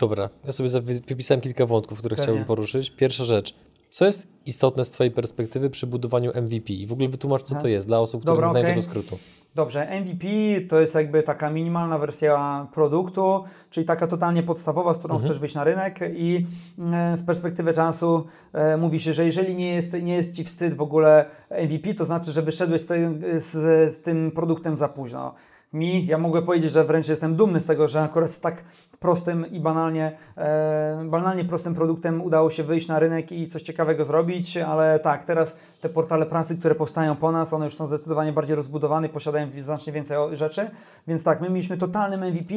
Dobra, 0.00 0.28
ja 0.44 0.52
sobie 0.52 0.68
wypisałem 1.08 1.40
kilka 1.40 1.66
wątków, 1.66 1.98
które 1.98 2.16
Pewnie. 2.16 2.24
chciałbym 2.24 2.44
poruszyć. 2.44 2.90
Pierwsza 2.90 3.24
rzecz. 3.24 3.54
Co 3.90 4.04
jest 4.04 4.26
istotne 4.46 4.84
z 4.84 4.90
Twojej 4.90 5.10
perspektywy 5.10 5.70
przy 5.70 5.86
budowaniu 5.86 6.30
MVP? 6.42 6.72
I 6.72 6.86
w 6.86 6.92
ogóle 6.92 7.08
wytłumacz, 7.08 7.42
co 7.42 7.52
Aha. 7.54 7.62
to 7.62 7.68
jest 7.68 7.86
dla 7.86 8.00
osób, 8.00 8.20
które 8.20 8.34
Dobra, 8.34 8.46
nie 8.46 8.50
znają 8.50 8.64
okej. 8.64 8.74
tego 8.74 8.84
skrótu. 8.90 9.18
Dobrze, 9.54 9.86
MVP 10.00 10.26
to 10.68 10.80
jest 10.80 10.94
jakby 10.94 11.22
taka 11.22 11.50
minimalna 11.50 11.98
wersja 11.98 12.66
produktu, 12.74 13.44
czyli 13.70 13.86
taka 13.86 14.06
totalnie 14.06 14.42
podstawowa, 14.42 14.94
z 14.94 14.98
którą 14.98 15.14
Mhm. 15.14 15.28
chcesz 15.30 15.40
wyjść 15.40 15.54
na 15.54 15.64
rynek 15.64 15.98
i 16.14 16.46
e, 16.92 17.16
z 17.16 17.22
perspektywy 17.22 17.72
czasu 17.72 18.26
e, 18.52 18.76
mówi 18.76 19.00
się, 19.00 19.14
że 19.14 19.26
jeżeli 19.26 19.54
nie 19.54 19.74
jest, 19.74 19.92
nie 20.02 20.14
jest 20.16 20.34
Ci 20.34 20.44
wstyd 20.44 20.74
w 20.74 20.80
ogóle 20.80 21.24
MVP, 21.50 21.94
to 21.94 22.04
znaczy, 22.04 22.32
że 22.32 22.42
wyszedłeś 22.42 22.80
z, 22.80 22.86
tym- 22.86 23.22
z, 23.38 23.50
z 23.96 24.00
tym 24.02 24.30
produktem 24.30 24.76
za 24.76 24.88
późno. 24.88 25.34
Mi, 25.72 26.06
ja 26.06 26.18
mogę 26.18 26.42
powiedzieć, 26.42 26.72
że 26.72 26.84
wręcz 26.84 27.08
jestem 27.08 27.36
dumny 27.36 27.60
z 27.60 27.64
tego, 27.66 27.88
że 27.88 28.00
akurat 28.02 28.40
tak 28.40 28.64
prostym 29.00 29.50
i 29.50 29.60
banalnie, 29.60 30.12
e, 30.36 31.04
banalnie 31.04 31.44
prostym 31.44 31.74
produktem 31.74 32.22
udało 32.22 32.50
się 32.50 32.64
wyjść 32.64 32.88
na 32.88 32.98
rynek 32.98 33.32
i 33.32 33.48
coś 33.48 33.62
ciekawego 33.62 34.04
zrobić, 34.04 34.56
ale 34.56 34.98
tak, 34.98 35.24
teraz 35.24 35.56
te 35.80 35.88
portale 35.88 36.26
pracy, 36.26 36.56
które 36.56 36.74
powstają 36.74 37.16
po 37.16 37.32
nas, 37.32 37.52
one 37.52 37.64
już 37.64 37.74
są 37.74 37.86
zdecydowanie 37.86 38.32
bardziej 38.32 38.56
rozbudowane 38.56 39.08
posiadają 39.08 39.48
znacznie 39.64 39.92
więcej 39.92 40.16
rzeczy, 40.32 40.70
więc 41.06 41.24
tak, 41.24 41.40
my 41.40 41.50
mieliśmy 41.50 41.76
totalnym 41.76 42.24
MVP, 42.24 42.54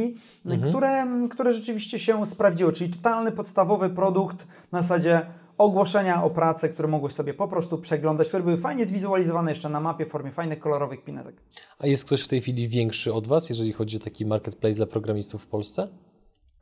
które, 0.69 1.07
które 1.29 1.53
rzeczywiście 1.53 1.99
się 1.99 2.25
sprawdziło, 2.25 2.71
czyli 2.71 2.93
totalny 2.93 3.31
podstawowy 3.31 3.89
produkt 3.89 4.47
na 4.71 4.81
zasadzie 4.81 5.25
ogłoszenia 5.57 6.23
o 6.23 6.29
pracę, 6.29 6.69
które 6.69 6.87
mogłeś 6.87 7.13
sobie 7.13 7.33
po 7.33 7.47
prostu 7.47 7.77
przeglądać, 7.77 8.27
które 8.27 8.43
były 8.43 8.57
fajnie 8.57 8.85
zwizualizowane 8.85 9.51
jeszcze 9.51 9.69
na 9.69 9.79
mapie 9.79 10.05
w 10.05 10.09
formie 10.09 10.31
fajnych, 10.31 10.59
kolorowych 10.59 11.03
pinetek. 11.03 11.35
A 11.79 11.87
jest 11.87 12.05
ktoś 12.05 12.23
w 12.23 12.27
tej 12.27 12.41
chwili 12.41 12.67
większy 12.67 13.13
od 13.13 13.27
Was, 13.27 13.49
jeżeli 13.49 13.73
chodzi 13.73 13.97
o 13.97 13.99
taki 13.99 14.25
marketplace 14.25 14.75
dla 14.75 14.85
programistów 14.85 15.43
w 15.43 15.47
Polsce? 15.47 15.87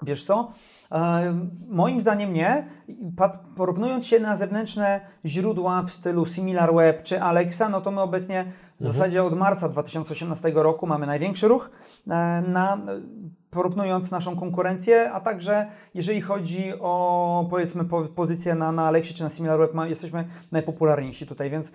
Wiesz 0.01 0.23
co? 0.23 0.51
E, 0.91 1.33
moim 1.67 2.01
zdaniem 2.01 2.33
nie. 2.33 2.67
Porównując 3.55 4.05
się 4.05 4.19
na 4.19 4.37
zewnętrzne 4.37 5.01
źródła 5.25 5.83
w 5.83 5.91
stylu 5.91 6.25
SimilarWeb 6.25 7.03
czy 7.03 7.21
Alexa, 7.21 7.69
no 7.69 7.81
to 7.81 7.91
my 7.91 8.01
obecnie 8.01 8.45
w 8.79 8.87
zasadzie 8.87 9.23
od 9.23 9.37
marca 9.37 9.69
2018 9.69 10.51
roku 10.55 10.87
mamy 10.87 11.07
największy 11.07 11.47
ruch 11.47 11.69
e, 12.07 12.43
na 12.47 12.77
porównując 13.51 14.11
naszą 14.11 14.35
konkurencję, 14.35 15.11
a 15.11 15.19
także 15.19 15.67
jeżeli 15.93 16.21
chodzi 16.21 16.73
o 16.79 17.47
powiedzmy 17.49 17.85
po, 17.85 18.01
pozycję 18.01 18.55
na, 18.55 18.71
na 18.71 18.83
Alexie 18.83 19.13
czy 19.13 19.23
na 19.23 19.29
SimilarWeb, 19.29 19.71
jesteśmy 19.87 20.27
najpopularniejsi 20.51 21.27
tutaj, 21.27 21.49
więc 21.49 21.71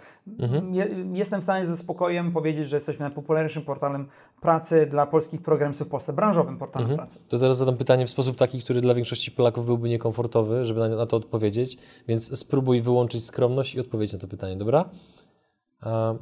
je, 0.72 0.88
jestem 1.12 1.40
w 1.40 1.42
stanie 1.42 1.66
ze 1.66 1.76
spokojem 1.76 2.32
powiedzieć, 2.32 2.68
że 2.68 2.76
jesteśmy 2.76 3.00
najpopularniejszym 3.00 3.62
portalem 3.62 4.08
pracy 4.40 4.86
dla 4.86 5.06
polskich 5.06 5.42
programistów 5.42 5.86
w 5.86 5.90
Polsce, 5.90 6.12
branżowym 6.12 6.58
portalem 6.58 6.96
pracy. 6.96 7.18
To 7.28 7.38
teraz 7.38 7.56
zadam 7.56 7.76
pytanie 7.76 8.06
w 8.06 8.10
sposób 8.10 8.36
taki, 8.36 8.62
który 8.62 8.80
dla 8.80 8.94
większości 8.94 9.30
Polaków 9.30 9.66
byłby 9.66 9.88
niekomfortowy, 9.88 10.64
żeby 10.64 10.80
na, 10.80 10.88
na 10.88 11.06
to 11.06 11.16
odpowiedzieć, 11.16 11.78
więc 12.08 12.38
spróbuj 12.38 12.82
wyłączyć 12.82 13.24
skromność 13.24 13.74
i 13.74 13.80
odpowiedź 13.80 14.12
na 14.12 14.18
to 14.18 14.28
pytanie, 14.28 14.56
dobra? 14.56 14.84
A 15.80 16.14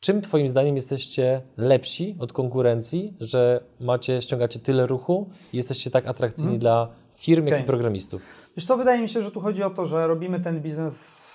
czym 0.00 0.22
Twoim 0.22 0.48
zdaniem 0.48 0.76
jesteście 0.76 1.42
lepsi 1.56 2.16
od 2.18 2.32
konkurencji, 2.32 3.14
że 3.20 3.64
macie, 3.80 4.22
ściągacie 4.22 4.60
tyle 4.60 4.86
ruchu 4.86 5.30
i 5.52 5.56
jesteście 5.56 5.90
tak 5.90 6.08
atrakcyjni 6.08 6.58
dla 6.58 6.88
firm, 7.14 7.44
jak 7.44 7.54
Okej. 7.54 7.64
i 7.64 7.66
programistów? 7.66 8.26
Wiesz 8.56 8.66
co, 8.66 8.76
wydaje 8.76 9.02
mi 9.02 9.08
się, 9.08 9.22
że 9.22 9.30
tu 9.30 9.40
chodzi 9.40 9.62
o 9.62 9.70
to, 9.70 9.86
że 9.86 10.06
robimy 10.06 10.40
ten 10.40 10.60
biznes 10.60 10.94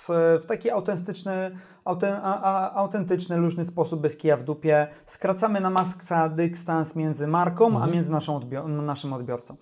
e, 0.09 0.39
w 0.39 0.45
taki 0.45 0.69
autentyczny, 0.69 1.57
auten, 1.85 2.13
a, 2.13 2.41
a, 2.41 2.73
autentyczny, 2.73 3.37
luźny 3.37 3.65
sposób, 3.65 4.01
bez 4.01 4.17
kija 4.17 4.37
w 4.37 4.43
dupie. 4.43 4.87
Skracamy 5.05 5.61
na 5.61 5.69
maksa 5.69 6.29
dystans 6.29 6.95
między 6.95 7.27
marką, 7.27 7.81
a 7.81 7.87
między 7.87 8.11
naszą 8.11 8.35
odbior 8.37 8.69
naszym 8.69 9.13
odbiorcą. 9.13 9.55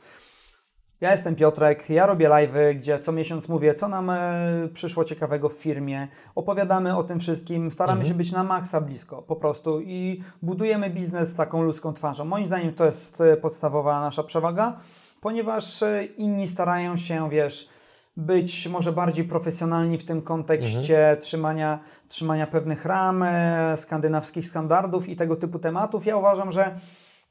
Ja 1.02 1.12
jestem 1.12 1.36
Piotrek, 1.36 1.90
ja 1.90 2.06
robię 2.06 2.30
live'y, 2.30 2.76
gdzie 2.76 3.00
co 3.00 3.12
miesiąc 3.12 3.50
mówię, 3.50 3.74
co 3.74 3.88
nam 3.88 4.10
e, 4.10 4.68
przyszło 4.74 5.04
ciekawego 5.04 5.50
w 5.50 5.54
firmie. 5.54 6.08
Opowiadamy 6.36 6.98
o 6.98 7.04
tym 7.04 7.20
wszystkim, 7.20 7.72
staramy 7.72 8.06
się 8.06 8.14
być 8.14 8.32
na 8.32 8.44
maksa 8.44 8.82
blisko 8.82 9.22
po 9.22 9.36
prostu 9.36 9.82
i 9.82 10.24
budujemy 10.42 10.90
biznes 10.90 11.30
z 11.30 11.36
taką 11.36 11.64
ludzką 11.64 11.94
twarzą. 11.94 12.26
Moim 12.26 12.48
zdaniem 12.48 12.74
to 12.74 12.86
jest 12.86 13.22
e, 13.22 13.38
podstawowa 13.38 14.02
nasza 14.02 14.24
przewaga, 14.24 14.78
ponieważ 15.22 15.84
e, 15.84 16.06
inni 16.06 16.48
starają 16.48 16.98
się, 16.98 17.30
wiesz, 17.30 17.70
być 18.18 18.68
może 18.68 18.92
bardziej 18.92 19.26
profesjonalni 19.26 19.98
w 19.98 20.06
tym 20.06 20.22
kontekście 20.22 21.18
trzymania, 21.20 21.80
trzymania 22.08 22.48
pewnych 22.48 22.86
ram, 22.86 23.26
skandynawskich 23.76 24.48
standardów 24.48 25.10
i 25.10 25.16
tego 25.16 25.36
typu 25.36 25.60
tematów. 25.60 26.06
Ja 26.06 26.18
uważam, 26.18 26.52
że 26.52 26.80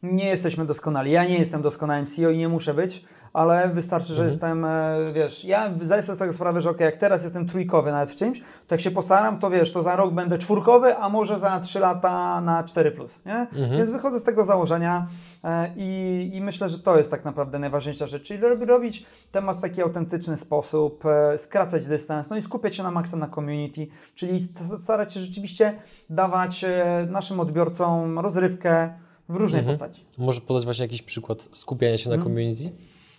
nie 0.02 0.24
jesteśmy 0.24 0.66
doskonali. 0.66 1.10
Ja 1.10 1.24
nie 1.24 1.38
jestem 1.38 1.62
doskonałym 1.62 2.06
CEO 2.06 2.30
i 2.30 2.38
nie 2.38 2.48
muszę 2.48 2.74
być, 2.74 3.04
ale 3.32 3.68
wystarczy, 3.68 4.14
że 4.14 4.24
jestem, 4.26 4.64
e, 4.64 4.96
wiesz, 5.14 5.44
ja 5.44 5.70
zdaję 5.82 6.02
sobie 6.02 6.16
z 6.16 6.18
tego 6.18 6.32
sprawę, 6.32 6.60
że 6.60 6.70
ok, 6.70 6.80
jak 6.80 6.96
teraz 6.96 7.22
jestem 7.22 7.46
trójkowy 7.48 7.90
nawet 7.90 8.10
w 8.10 8.16
czymś, 8.16 8.40
to 8.40 8.74
jak 8.74 8.80
się 8.80 8.90
postaram, 8.90 9.38
to 9.38 9.50
wiesz, 9.50 9.72
to 9.72 9.82
za 9.82 9.96
rok 9.96 10.14
będę 10.14 10.38
czwórkowy, 10.38 10.96
a 10.96 11.08
może 11.08 11.38
za 11.38 11.60
trzy 11.60 11.80
lata 11.80 12.40
na 12.40 12.64
4+, 12.64 12.90
plus, 12.92 13.10
nie? 13.26 13.46
Więc 13.78 13.90
wychodzę 13.90 14.20
z 14.20 14.22
tego 14.22 14.44
założenia 14.44 15.06
e, 15.44 15.70
i, 15.76 16.30
i 16.34 16.40
myślę, 16.40 16.68
że 16.68 16.78
to 16.78 16.98
jest 16.98 17.10
tak 17.10 17.24
naprawdę 17.24 17.58
najważniejsza 17.58 18.06
rzecz, 18.06 18.22
czyli 18.22 18.40
rob- 18.40 18.66
robić 18.68 19.06
temat 19.32 19.56
w 19.56 19.60
taki 19.60 19.82
autentyczny 19.82 20.36
sposób, 20.36 21.04
e, 21.06 21.38
skracać 21.38 21.86
dystans, 21.86 22.30
no 22.30 22.36
i 22.36 22.42
skupiać 22.42 22.74
się 22.76 22.82
na 22.82 22.90
maksa 22.90 23.16
na 23.16 23.28
community, 23.28 23.86
czyli 24.14 24.40
st- 24.40 24.82
starać 24.82 25.12
się 25.14 25.20
rzeczywiście 25.20 25.74
dawać 26.10 26.64
naszym 27.10 27.40
odbiorcom 27.40 28.18
rozrywkę 28.18 28.92
w 29.28 29.36
różnej 29.36 29.62
postaci. 29.62 30.04
Może 30.18 30.40
podać 30.40 30.64
właśnie 30.64 30.84
jakiś 30.84 31.02
przykład 31.02 31.48
skupiania 31.52 31.98
się 31.98 32.10
na 32.10 32.16
community? 32.22 32.70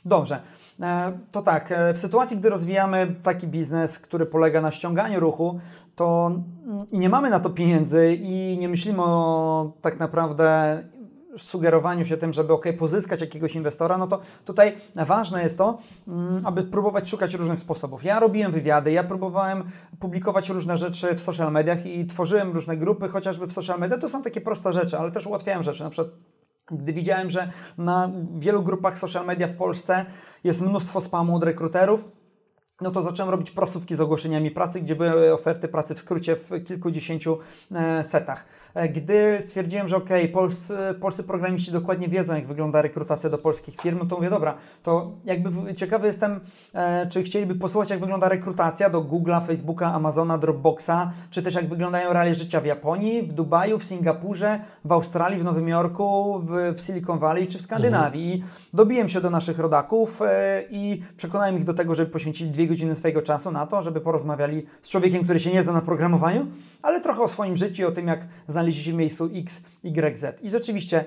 Dobrze. 0.05 0.41
E, 0.81 1.17
To 1.31 1.41
tak, 1.41 1.71
e, 1.71 1.93
w 1.93 1.97
sytuacji, 1.97 2.37
gdy 2.37 2.49
rozwijamy 2.49 3.15
taki 3.23 3.47
biznes, 3.47 3.99
który 3.99 4.25
polega 4.25 4.61
na 4.61 4.71
ściąganiu 4.71 5.19
ruchu, 5.19 5.59
to 5.95 6.31
mm, 6.67 6.87
i 6.91 6.99
nie 6.99 7.09
mamy 7.09 7.29
na 7.29 7.39
to 7.39 7.49
pieniędzy 7.49 8.15
i 8.21 8.57
nie 8.59 8.69
myślimy 8.69 9.03
o 9.03 9.71
tak 9.81 9.99
naprawdę 9.99 10.83
sugerowaniu 11.37 12.05
się 12.05 12.17
tym, 12.17 12.33
żeby 12.33 12.53
ok, 12.53 12.65
pozyskać 12.79 13.21
jakiegoś 13.21 13.55
inwestora, 13.55 13.97
no 13.97 14.07
to 14.07 14.19
tutaj 14.45 14.77
ważne 14.95 15.43
jest 15.43 15.57
to, 15.57 15.77
mm, 16.07 16.41
aby 16.45 16.63
próbować 16.63 17.09
szukać 17.09 17.33
różnych 17.33 17.59
sposobów. 17.59 18.03
Ja 18.03 18.19
robiłem 18.19 18.51
wywiady, 18.51 18.91
ja 18.91 19.03
próbowałem 19.03 19.63
publikować 19.99 20.49
różne 20.49 20.77
rzeczy 20.77 21.15
w 21.15 21.21
social 21.21 21.51
mediach 21.51 21.85
i 21.85 22.05
tworzyłem 22.05 22.51
różne 22.51 22.77
grupy, 22.77 23.07
chociażby 23.09 23.47
w 23.47 23.53
social 23.53 23.79
media. 23.79 23.97
To 23.97 24.09
są 24.09 24.21
takie 24.21 24.41
proste 24.41 24.73
rzeczy, 24.73 24.97
ale 24.97 25.11
też 25.11 25.27
ułatwiałem 25.27 25.63
rzeczy. 25.63 25.83
Na 25.83 25.89
przykład 25.89 26.15
gdy 26.71 26.93
widziałem, 26.93 27.29
że 27.29 27.51
na 27.77 28.11
wielu 28.39 28.63
grupach 28.63 28.99
social 28.99 29.25
media 29.25 29.47
w 29.47 29.55
Polsce 29.55 30.05
jest 30.43 30.61
mnóstwo 30.61 31.01
spamu 31.01 31.35
od 31.35 31.43
rekruterów, 31.43 32.03
no 32.81 32.91
to 32.91 33.01
zacząłem 33.01 33.31
robić 33.31 33.51
prosówki 33.51 33.95
z 33.95 34.01
ogłoszeniami 34.01 34.51
pracy, 34.51 34.81
gdzie 34.81 34.95
były 34.95 35.33
oferty 35.33 35.67
pracy 35.67 35.95
w 35.95 35.99
skrócie 35.99 36.35
w 36.35 36.63
kilkudziesięciu 36.67 37.37
e, 37.71 38.03
setach. 38.03 38.45
E, 38.73 38.89
Gdy 38.89 39.37
stwierdziłem, 39.41 39.87
że 39.87 39.97
ok, 39.97 40.09
polscy, 40.33 40.77
polscy 40.99 41.23
programiści 41.23 41.71
dokładnie 41.71 42.07
wiedzą, 42.07 42.35
jak 42.35 42.47
wygląda 42.47 42.81
rekrutacja 42.81 43.29
do 43.29 43.37
polskich 43.37 43.81
firm, 43.81 43.99
no 43.99 44.05
to 44.05 44.15
mówię, 44.15 44.29
dobra, 44.29 44.53
to 44.83 45.11
jakby 45.25 45.73
ciekawy 45.73 46.07
jestem, 46.07 46.39
e, 46.73 47.07
czy 47.07 47.23
chcieliby 47.23 47.55
posłuchać, 47.55 47.89
jak 47.89 47.99
wygląda 47.99 48.29
rekrutacja 48.29 48.89
do 48.89 49.01
Google'a, 49.01 49.47
Facebooka, 49.47 49.93
Amazona, 49.93 50.37
Dropboxa, 50.37 51.11
czy 51.29 51.43
też 51.43 51.55
jak 51.55 51.69
wyglądają 51.69 52.13
realia 52.13 52.33
życia 52.33 52.61
w 52.61 52.65
Japonii, 52.65 53.21
w 53.21 53.33
Dubaju, 53.33 53.79
w 53.79 53.83
Singapurze, 53.83 54.59
w 54.85 54.91
Australii, 54.91 55.39
w 55.39 55.43
Nowym 55.43 55.67
Jorku, 55.67 56.39
w, 56.39 56.75
w 56.77 56.81
Silicon 56.81 57.19
Valley 57.19 57.47
czy 57.47 57.57
w 57.57 57.61
Skandynawii. 57.61 58.21
I 58.21 58.43
dobiłem 58.73 59.09
się 59.09 59.21
do 59.21 59.29
naszych 59.29 59.59
rodaków 59.59 60.21
e, 60.21 60.63
i 60.69 61.03
przekonałem 61.17 61.57
ich 61.57 61.63
do 61.63 61.73
tego, 61.73 61.95
żeby 61.95 62.11
poświęcili 62.11 62.51
dwie 62.51 62.67
godziny 62.67 62.95
swojego 62.95 63.21
czasu 63.21 63.51
na 63.51 63.67
to, 63.67 63.83
żeby 63.83 64.01
porozmawiali 64.01 64.65
z 64.81 64.89
człowiekiem, 64.89 65.23
który 65.23 65.39
się 65.39 65.51
nie 65.51 65.63
zna 65.63 65.73
na 65.73 65.81
programowaniu, 65.81 66.47
ale 66.81 67.01
trochę 67.01 67.21
o 67.21 67.27
swoim 67.27 67.57
życiu, 67.57 67.81
i 67.81 67.85
o 67.85 67.91
tym, 67.91 68.07
jak 68.07 68.19
znaleźli 68.47 68.83
się 68.83 68.91
w 68.91 68.95
miejscu 68.95 69.29
X, 69.33 69.61
Y, 69.83 70.17
Z. 70.17 70.41
I 70.41 70.49
rzeczywiście 70.49 71.05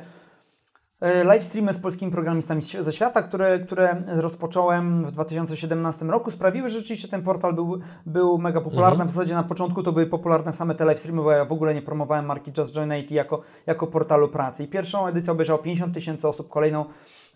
E, 1.04 1.24
live 1.24 1.44
streamy 1.44 1.74
z 1.74 1.78
polskimi 1.78 2.12
programistami 2.12 2.62
ze 2.62 2.92
świata, 2.92 3.22
które, 3.22 3.58
które 3.58 4.02
rozpocząłem 4.06 5.06
w 5.06 5.12
2017 5.12 6.04
roku, 6.04 6.30
sprawiły, 6.30 6.68
że 6.68 6.78
rzeczywiście 6.78 7.08
ten 7.08 7.22
portal 7.22 7.54
był, 7.54 7.78
był 8.06 8.38
mega 8.38 8.60
popularny. 8.60 8.94
Mhm. 8.94 9.08
W 9.08 9.12
zasadzie 9.12 9.34
na 9.34 9.42
początku 9.42 9.82
to 9.82 9.92
były 9.92 10.06
popularne 10.06 10.52
same 10.52 10.74
te 10.74 10.84
live 10.84 10.98
streamy, 10.98 11.22
bo 11.22 11.32
ja 11.32 11.44
w 11.44 11.52
ogóle 11.52 11.74
nie 11.74 11.82
promowałem 11.82 12.26
marki 12.26 12.52
Just 12.58 12.74
Join 12.74 12.92
IT 12.94 13.10
jako, 13.10 13.42
jako 13.66 13.86
portalu 13.86 14.28
pracy. 14.28 14.64
I 14.64 14.68
pierwszą 14.68 15.06
edycję 15.06 15.32
obejrzało 15.32 15.58
50 15.58 15.94
tysięcy 15.94 16.28
osób, 16.28 16.48
kolejną 16.48 16.84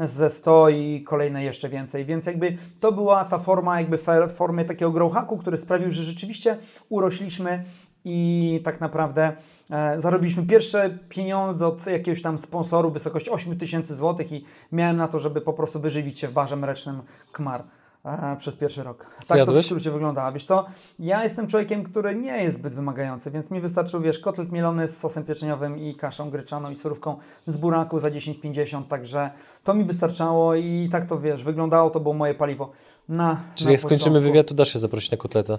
ze 0.01 0.31
100 0.31 0.69
i 0.69 1.03
kolejne 1.03 1.45
jeszcze 1.45 1.69
więcej. 1.69 2.05
Więc 2.05 2.27
jakby 2.27 2.57
to 2.81 2.93
była 2.93 3.25
ta 3.25 3.39
forma, 3.39 3.81
jakby 3.81 3.99
w 4.29 4.33
formie 4.33 4.65
takiego 4.65 4.91
growhacku, 4.91 5.39
który 5.39 5.57
sprawił, 5.57 5.93
że 5.93 6.03
rzeczywiście 6.03 6.57
urośliśmy 6.89 7.65
i 8.11 8.61
tak 8.65 8.81
naprawdę 8.81 9.33
e, 9.71 10.01
zarobiliśmy 10.01 10.47
pierwsze 10.47 10.99
pieniądze 11.09 11.67
od 11.67 11.87
jakiegoś 11.87 12.23
tam 12.23 12.39
sponsoru 12.39 12.91
w 12.91 12.93
wysokości 12.93 13.31
8 13.31 13.59
tysięcy 13.59 13.95
złotych 13.95 14.33
i 14.33 14.45
miałem 14.73 14.97
na 14.97 15.09
to, 15.09 15.19
żeby 15.19 15.41
po 15.41 15.53
prostu 15.53 15.81
wyżywić 15.81 16.19
się 16.19 16.29
w 16.29 16.33
barze 16.33 16.57
mlecznym 16.57 17.03
Kmar 17.33 17.65
e, 18.05 18.37
przez 18.39 18.57
pierwszy 18.57 18.83
rok. 18.83 19.07
Co 19.23 19.29
tak 19.29 19.39
jadłeś? 19.39 19.57
to 19.57 19.63
w 19.63 19.67
skrócie 19.67 19.91
wyglądało. 19.91 20.33
Wiesz 20.33 20.45
co, 20.45 20.67
ja 20.99 21.25
jestem 21.25 21.47
człowiekiem, 21.47 21.85
który 21.85 22.15
nie 22.15 22.43
jest 22.43 22.59
zbyt 22.59 22.75
wymagający, 22.75 23.31
więc 23.31 23.51
mi 23.51 23.61
wystarczył, 23.61 24.01
wiesz, 24.01 24.19
kotlet 24.19 24.53
mielony 24.53 24.89
z 24.89 24.97
sosem 24.99 25.25
pieczeniowym 25.25 25.79
i 25.79 25.95
kaszą 25.95 26.31
gryczaną 26.31 26.71
i 26.71 26.77
surówką 26.77 27.17
z 27.47 27.57
buraku 27.57 28.01
za 28.01 28.09
10,50, 28.09 28.85
także 28.85 29.31
to 29.65 29.75
mi 29.75 29.85
wystarczało 29.85 30.55
i 30.55 30.89
tak 30.93 31.07
to, 31.07 31.19
wiesz, 31.21 31.45
wyglądało, 31.45 31.91
to 31.91 32.01
było 32.01 32.15
moje 32.15 32.35
paliwo 32.35 32.71
na 33.09 33.41
Czyli 33.55 33.67
na 33.67 33.73
jak 33.73 33.81
skończymy 33.81 34.11
początku. 34.11 34.29
wywiad, 34.33 34.47
to 34.47 34.55
dasz 34.55 34.73
się 34.73 34.79
zaprosić 34.79 35.11
na 35.11 35.17
kotletę. 35.17 35.57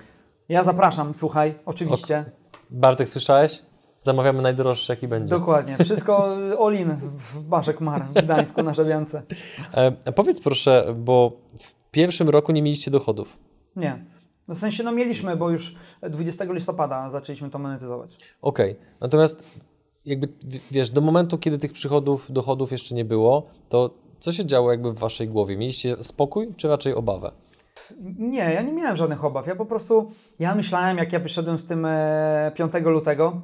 Ja 0.49 0.63
zapraszam, 0.63 1.13
słuchaj, 1.13 1.53
oczywiście. 1.65 2.25
Bartek, 2.69 3.09
słyszałeś? 3.09 3.61
Zamawiamy 4.01 4.41
najdroższy, 4.41 4.91
jaki 4.91 5.07
będzie. 5.07 5.29
Dokładnie. 5.29 5.77
Wszystko 5.77 6.37
all 6.65 6.75
in 6.75 6.95
w 7.17 7.41
Baszek 7.41 7.81
Mar 7.81 8.05
w 8.05 8.13
Gdańsku 8.13 8.63
na 8.63 8.73
Żabiance. 8.73 9.23
E, 9.73 10.11
powiedz 10.11 10.39
proszę, 10.39 10.95
bo 10.97 11.31
w 11.59 11.73
pierwszym 11.91 12.29
roku 12.29 12.51
nie 12.51 12.61
mieliście 12.61 12.91
dochodów. 12.91 13.37
Nie. 13.75 14.05
No 14.47 14.55
w 14.55 14.59
sensie, 14.59 14.83
no 14.83 14.91
mieliśmy, 14.91 15.35
bo 15.35 15.49
już 15.49 15.75
20 16.09 16.43
listopada 16.43 17.09
zaczęliśmy 17.09 17.49
to 17.49 17.59
monetyzować. 17.59 18.17
Okej, 18.41 18.75
natomiast 19.01 19.43
jakby, 20.05 20.27
wiesz, 20.71 20.89
do 20.89 21.01
momentu, 21.01 21.37
kiedy 21.37 21.57
tych 21.57 21.73
przychodów, 21.73 22.31
dochodów 22.31 22.71
jeszcze 22.71 22.95
nie 22.95 23.05
było, 23.05 23.47
to 23.69 23.89
co 24.19 24.31
się 24.31 24.45
działo 24.45 24.71
jakby 24.71 24.93
w 24.93 24.99
waszej 24.99 25.27
głowie? 25.27 25.57
Mieliście 25.57 26.03
spokój, 26.03 26.53
czy 26.57 26.67
raczej 26.67 26.93
obawę? 26.93 27.31
Nie, 28.19 28.53
ja 28.53 28.61
nie 28.61 28.73
miałem 28.73 28.95
żadnych 28.95 29.25
obaw. 29.25 29.47
Ja 29.47 29.55
po 29.55 29.65
prostu, 29.65 30.11
ja 30.39 30.55
myślałem, 30.55 30.97
jak 30.97 31.13
ja 31.13 31.19
wyszedłem 31.19 31.57
z 31.57 31.65
tym 31.65 31.85
e, 31.85 32.51
5 32.55 32.73
lutego, 32.85 33.41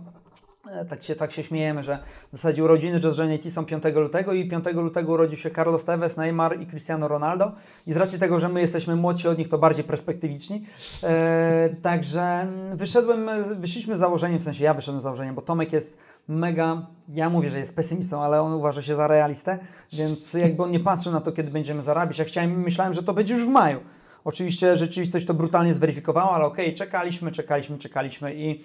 e, 0.72 0.86
tak 0.86 1.04
się, 1.04 1.16
tak 1.16 1.32
się 1.32 1.44
śmiejemy, 1.44 1.84
że 1.84 1.98
w 2.34 2.38
zasadzie 2.38 2.64
urodziny 2.64 3.00
IT 3.36 3.54
są 3.54 3.66
5 3.66 3.84
lutego 3.96 4.34
i 4.34 4.50
5 4.50 4.66
lutego 4.74 5.12
urodził 5.14 5.38
się 5.38 5.52
Carlos 5.52 5.86
Tevez, 5.86 6.18
Neymar 6.18 6.62
i 6.62 6.68
Cristiano 6.68 7.08
Ronaldo 7.08 7.52
i 7.88 7.94
z 7.94 7.98
racji 7.98 8.20
tego, 8.20 8.40
że 8.40 8.50
my 8.50 8.62
jesteśmy 8.62 8.96
młodsi 8.96 9.28
od 9.28 9.38
nich, 9.38 9.50
to 9.50 9.58
bardziej 9.58 9.84
perspektywiczni. 9.84 10.66
E, 11.04 11.70
także 11.82 12.22
mm, 12.22 12.78
wyszedłem, 12.78 13.30
e, 13.30 13.44
wyszliśmy 13.44 13.98
z 13.98 14.00
założeniem, 14.00 14.40
w 14.40 14.44
sensie 14.44 14.64
ja 14.64 14.74
wyszedłem 14.74 15.02
z 15.02 15.04
założeniem, 15.04 15.36
bo 15.36 15.42
Tomek 15.42 15.74
jest 15.74 15.98
mega, 16.28 16.88
ja 17.10 17.30
mówię, 17.30 17.50
że 17.50 17.60
jest 17.60 17.76
pesymistą, 17.76 18.24
ale 18.24 18.42
on 18.42 18.54
uważa 18.54 18.82
się 18.82 18.96
za 18.96 19.08
realistę, 19.08 19.60
więc 19.94 20.34
jakby 20.34 20.64
on 20.64 20.72
nie 20.72 20.80
patrzył 20.80 21.12
na 21.12 21.22
to, 21.22 21.32
kiedy 21.32 21.52
będziemy 21.52 21.82
zarabiać. 21.82 22.20
Ja 22.20 22.26
chciałem, 22.26 22.62
myślałem, 22.62 22.94
że 22.94 23.04
to 23.04 23.14
będzie 23.14 23.34
już 23.34 23.46
w 23.46 23.50
maju. 23.50 23.80
Oczywiście 24.26 24.78
rzeczywistość 24.78 25.26
to 25.26 25.34
brutalnie 25.34 25.74
zweryfikowała, 25.74 26.32
ale 26.32 26.46
okej, 26.46 26.76
czekaliśmy, 26.76 27.32
czekaliśmy, 27.32 27.78
czekaliśmy 27.78 28.36
i 28.36 28.64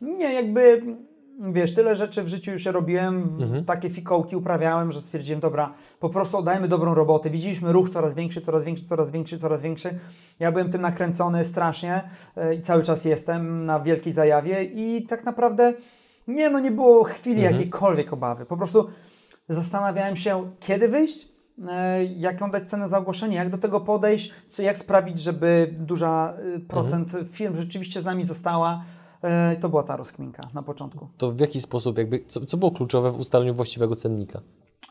nie, 0.00 0.32
jakby 0.34 0.82
wiesz, 1.40 1.74
tyle 1.74 1.96
rzeczy 1.96 2.22
w 2.22 2.28
życiu 2.28 2.50
już 2.52 2.64
ja 2.64 2.72
robiłem, 2.72 3.22
w- 3.28 3.64
takie 3.64 3.90
fikołki 3.90 4.36
uprawiałem, 4.36 4.92
że 4.92 5.00
stwierdziłem, 5.00 5.40
dobra, 5.40 5.74
po 6.00 6.08
prostu 6.10 6.36
oddajmy 6.38 6.68
dobrą 6.68 6.94
robotę. 6.94 7.30
Widzieliśmy 7.30 7.72
ruch 7.72 7.90
coraz 7.90 8.14
większy, 8.14 8.40
coraz 8.40 8.64
większy, 8.64 8.84
coraz 8.84 9.10
większy, 9.10 9.38
coraz 9.38 9.62
większy. 9.62 9.98
Ja 10.40 10.52
byłem 10.52 10.70
tym 10.70 10.80
nakręcony 10.82 11.44
strasznie 11.44 12.02
e, 12.36 12.54
i 12.54 12.62
cały 12.62 12.82
czas 12.82 13.04
jestem 13.04 13.66
na 13.66 13.80
wielkiej 13.80 14.12
zajawie 14.12 14.64
i 14.64 15.06
tak 15.06 15.24
naprawdę 15.24 15.74
nie, 16.28 16.50
no 16.50 16.60
nie 16.60 16.70
było 16.70 17.04
chwili 17.04 17.42
jakiejkolwiek 17.42 18.12
obawy. 18.12 18.46
Po 18.46 18.56
prostu 18.56 18.88
zastanawiałem 19.48 20.16
się, 20.16 20.50
kiedy 20.60 20.88
wyjść, 20.88 21.31
jaką 22.16 22.50
dać 22.50 22.68
cenę 22.68 22.88
za 22.88 22.98
ogłoszenie, 22.98 23.36
jak 23.36 23.50
do 23.50 23.58
tego 23.58 23.80
podejść, 23.80 24.32
co, 24.50 24.62
jak 24.62 24.78
sprawić, 24.78 25.18
żeby 25.18 25.74
duża 25.78 26.34
e, 26.56 26.60
procent 26.60 27.12
firm 27.30 27.56
rzeczywiście 27.56 28.00
z 28.00 28.04
nami 28.04 28.24
została. 28.24 28.84
E, 29.22 29.56
To 29.56 29.68
była 29.68 29.82
ta 29.82 29.96
rozkminka 29.96 30.42
na 30.54 30.62
początku. 30.62 31.08
To 31.18 31.32
w 31.32 31.40
jaki 31.40 31.60
sposób, 31.60 31.98
jakby, 31.98 32.24
co, 32.26 32.46
co 32.46 32.56
było 32.56 32.70
kluczowe 32.70 33.10
w 33.12 33.20
ustaleniu 33.20 33.54
właściwego 33.54 33.96
cennika? 33.96 34.40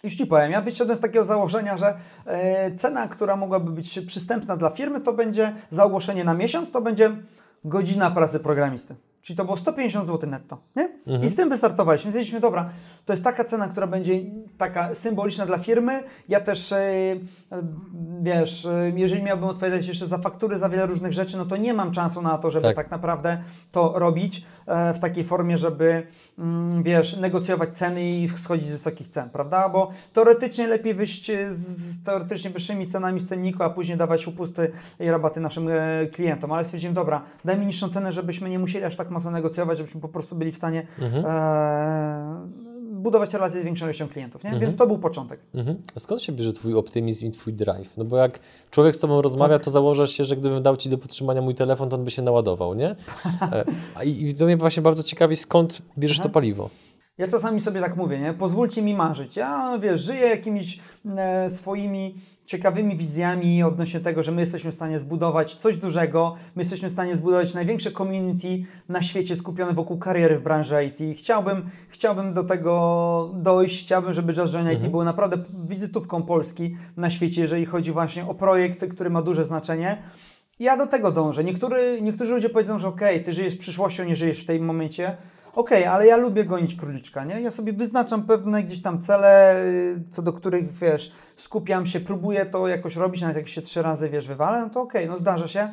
Już 0.03 0.15
Ci 0.15 0.25
powiem, 0.25 0.51
ja 0.51 0.61
wyszedłem 0.61 0.97
z 0.97 0.99
takiego 0.99 1.25
założenia, 1.25 1.77
że 1.77 1.97
e, 2.25 2.75
cena, 2.75 3.07
która 3.07 3.35
mogłaby 3.35 3.71
być 3.71 3.99
przystępna 3.99 4.57
dla 4.57 4.69
firmy, 4.69 5.01
to 5.01 5.13
będzie 5.13 5.55
za 5.71 5.83
ogłoszenie 5.83 6.23
na 6.23 6.33
miesiąc, 6.33 6.71
to 6.71 6.81
będzie 6.81 7.15
godzina 7.65 8.11
pracy 8.11 8.39
programisty. 8.39 8.95
Czyli 9.21 9.37
to 9.37 9.45
było 9.45 9.57
150 9.57 10.07
zł 10.07 10.29
netto, 10.29 10.57
nie? 10.75 10.89
I 11.25 11.29
z 11.29 11.35
tym 11.35 11.49
wystartowaliśmy. 11.49 12.11
Stwierdziliśmy, 12.11 12.39
dobra, 12.39 12.69
to 13.05 13.13
jest 13.13 13.23
taka 13.23 13.45
cena, 13.45 13.67
która 13.67 13.87
będzie 13.87 14.13
taka 14.57 14.95
symboliczna 14.95 15.45
dla 15.45 15.57
firmy. 15.57 16.03
Ja 16.29 16.39
też, 16.41 16.71
e, 16.71 16.77
e, 16.77 17.17
wiesz, 18.21 18.65
e, 18.65 18.91
jeżeli 18.95 19.23
miałbym 19.23 19.49
odpowiadać 19.49 19.87
jeszcze 19.87 20.07
za 20.07 20.17
faktury, 20.17 20.57
za 20.57 20.69
wiele 20.69 20.85
różnych 20.85 21.13
rzeczy, 21.13 21.37
no 21.37 21.45
to 21.45 21.57
nie 21.57 21.73
mam 21.73 21.91
czasu 21.91 22.21
na 22.21 22.37
to, 22.37 22.51
żeby 22.51 22.63
Tak. 22.63 22.75
tak, 22.75 22.91
naprawdę 22.91 23.43
to 23.71 23.93
robić 23.95 24.45
w 24.95 24.99
takiej 24.99 25.23
formie, 25.23 25.57
żeby, 25.57 26.07
mm, 26.39 26.83
wiesz, 26.83 27.17
negocjować 27.17 27.69
ceny 27.69 28.03
i 28.03 28.29
schodzić 28.29 28.67
z 28.67 28.71
wysokich 28.71 29.07
cen, 29.07 29.29
prawda? 29.29 29.69
Bo 29.69 29.91
teoretycznie 30.13 30.67
lepiej 30.67 30.93
wyjść 30.93 31.31
z, 31.51 32.03
teoretycznie 32.03 32.49
wyższymi 32.49 32.87
cenami 32.87 33.19
z 33.19 33.29
cenniku, 33.29 33.63
a 33.63 33.69
później 33.69 33.97
dawać 33.97 34.27
upusty 34.27 34.71
i 34.99 35.11
rabaty 35.11 35.39
naszym 35.39 35.69
klientom. 36.13 36.51
Ale 36.51 36.65
stwierdziłem, 36.65 36.93
dobra, 36.93 37.21
daj 37.45 37.59
mi 37.59 37.65
niższą 37.65 37.89
cenę, 37.89 38.11
żebyśmy 38.11 38.49
nie 38.49 38.59
musieli 38.59 38.85
aż 38.85 38.95
tak 38.95 39.10
mocno 39.11 39.31
negocjować, 39.31 39.77
żebyśmy 39.77 40.01
po 40.01 40.09
prostu 40.09 40.35
byli 40.35 40.51
w 40.51 40.57
stanie 40.57 40.87
e, 41.01 42.47
budować 42.91 43.33
relacje 43.33 43.61
z 43.61 43.65
większą 43.65 43.85
ilością 43.85 44.07
klientów, 44.07 44.43
nie? 44.43 44.59
Więc 44.59 44.75
to 44.75 44.87
był 44.87 44.99
początek. 44.99 45.39
Mhm. 45.53 45.77
A 45.95 45.99
skąd 45.99 46.21
się 46.21 46.31
bierze 46.31 46.53
Twój 46.53 46.75
optymizm 46.75 47.25
i 47.25 47.31
Twój 47.31 47.53
drive? 47.53 47.97
No 47.97 48.05
bo 48.05 48.17
jak 48.17 48.39
człowiek 48.71 48.95
z 48.95 48.99
Tobą 48.99 49.21
rozmawia, 49.21 49.59
to 49.59 49.71
założa 49.71 50.07
się, 50.07 50.23
że 50.23 50.35
gdybym 50.35 50.63
dał 50.63 50.77
Ci 50.77 50.89
do 50.89 50.97
podtrzymania 50.97 51.41
mój 51.41 51.55
telefon, 51.55 51.89
to 51.89 51.95
on 51.97 52.03
by 52.03 52.11
się 52.11 52.21
naładował, 52.21 52.73
nie? 52.73 52.95
E, 53.41 53.65
A 53.95 54.03
i 54.03 54.25
i 54.25 54.35
to 54.35 54.45
mnie 54.45 54.57
właśnie 54.57 54.83
bardzo 54.83 55.03
ciekawi, 55.03 55.35
skąd 55.35 55.81
bierzesz 55.97 56.19
to 56.19 56.29
paliwo? 56.29 56.69
Ja 57.17 57.27
czasami 57.27 57.61
sobie 57.61 57.81
tak 57.81 57.95
mówię, 57.95 58.19
nie? 58.19 58.33
Pozwólcie 58.33 58.81
mi 58.81 58.93
marzyć. 58.93 59.35
Ja, 59.35 59.79
wiesz, 59.81 60.01
żyję 60.01 60.21
jakimiś 60.21 60.79
e, 61.17 61.49
swoimi 61.49 62.15
ciekawymi 62.51 62.97
wizjami 62.97 63.63
odnośnie 63.63 63.99
tego, 63.99 64.23
że 64.23 64.31
my 64.31 64.41
jesteśmy 64.41 64.71
w 64.71 64.75
stanie 64.75 64.99
zbudować 64.99 65.55
coś 65.55 65.77
dużego, 65.77 66.35
my 66.55 66.61
jesteśmy 66.61 66.89
w 66.89 66.91
stanie 66.91 67.15
zbudować 67.15 67.53
największe 67.53 67.91
community 67.91 68.47
na 68.89 69.03
świecie 69.03 69.35
skupione 69.35 69.73
wokół 69.73 69.97
kariery 69.97 70.39
w 70.39 70.43
branży 70.43 70.85
IT. 70.85 71.17
Chciałbym, 71.17 71.69
chciałbym 71.89 72.33
do 72.33 72.43
tego 72.43 73.31
dojść, 73.35 73.85
chciałbym, 73.85 74.13
żeby 74.13 74.33
Just 74.33 74.53
Join 74.53 74.71
IT 74.71 74.87
było 74.87 75.03
naprawdę 75.03 75.37
wizytówką 75.67 76.23
Polski 76.23 76.77
na 76.97 77.09
świecie, 77.09 77.41
jeżeli 77.41 77.65
chodzi 77.65 77.91
właśnie 77.91 78.27
o 78.27 78.33
projekt, 78.33 78.85
który 78.93 79.09
ma 79.09 79.21
duże 79.21 79.45
znaczenie. 79.45 80.03
Ja 80.59 80.77
do 80.77 80.87
tego 80.87 81.11
dążę. 81.11 81.43
Niektóry, 81.43 81.99
niektórzy 82.01 82.31
ludzie 82.31 82.49
powiedzą, 82.49 82.79
że 82.79 82.87
okej, 82.87 83.23
ty 83.23 83.33
żyjesz 83.33 83.55
przyszłością, 83.55 84.03
nie 84.03 84.15
żyjesz 84.15 84.43
w 84.43 84.45
tym 84.45 84.65
momencie. 84.65 85.17
Okej, 85.55 85.85
ale 85.85 86.07
ja 86.07 86.17
lubię 86.17 86.45
gonić 86.45 86.75
króliczka, 86.75 87.25
nie? 87.25 87.41
Ja 87.41 87.51
sobie 87.51 87.73
wyznaczam 87.73 88.23
pewne 88.23 88.63
gdzieś 88.63 88.81
tam 88.81 89.01
cele, 89.01 89.55
co 90.11 90.21
do 90.21 90.33
których, 90.33 90.73
wiesz, 90.73 91.11
skupiam 91.37 91.85
się, 91.85 91.99
próbuję 91.99 92.45
to 92.45 92.67
jakoś 92.67 92.95
robić, 92.95 93.21
nawet 93.21 93.37
jak 93.37 93.47
się 93.47 93.61
trzy 93.61 93.81
razy, 93.81 94.09
wiesz, 94.09 94.27
wywalę, 94.27 94.61
no 94.61 94.69
to 94.69 94.81
okej, 94.81 95.07
no 95.07 95.19
zdarza 95.19 95.47
się. 95.47 95.69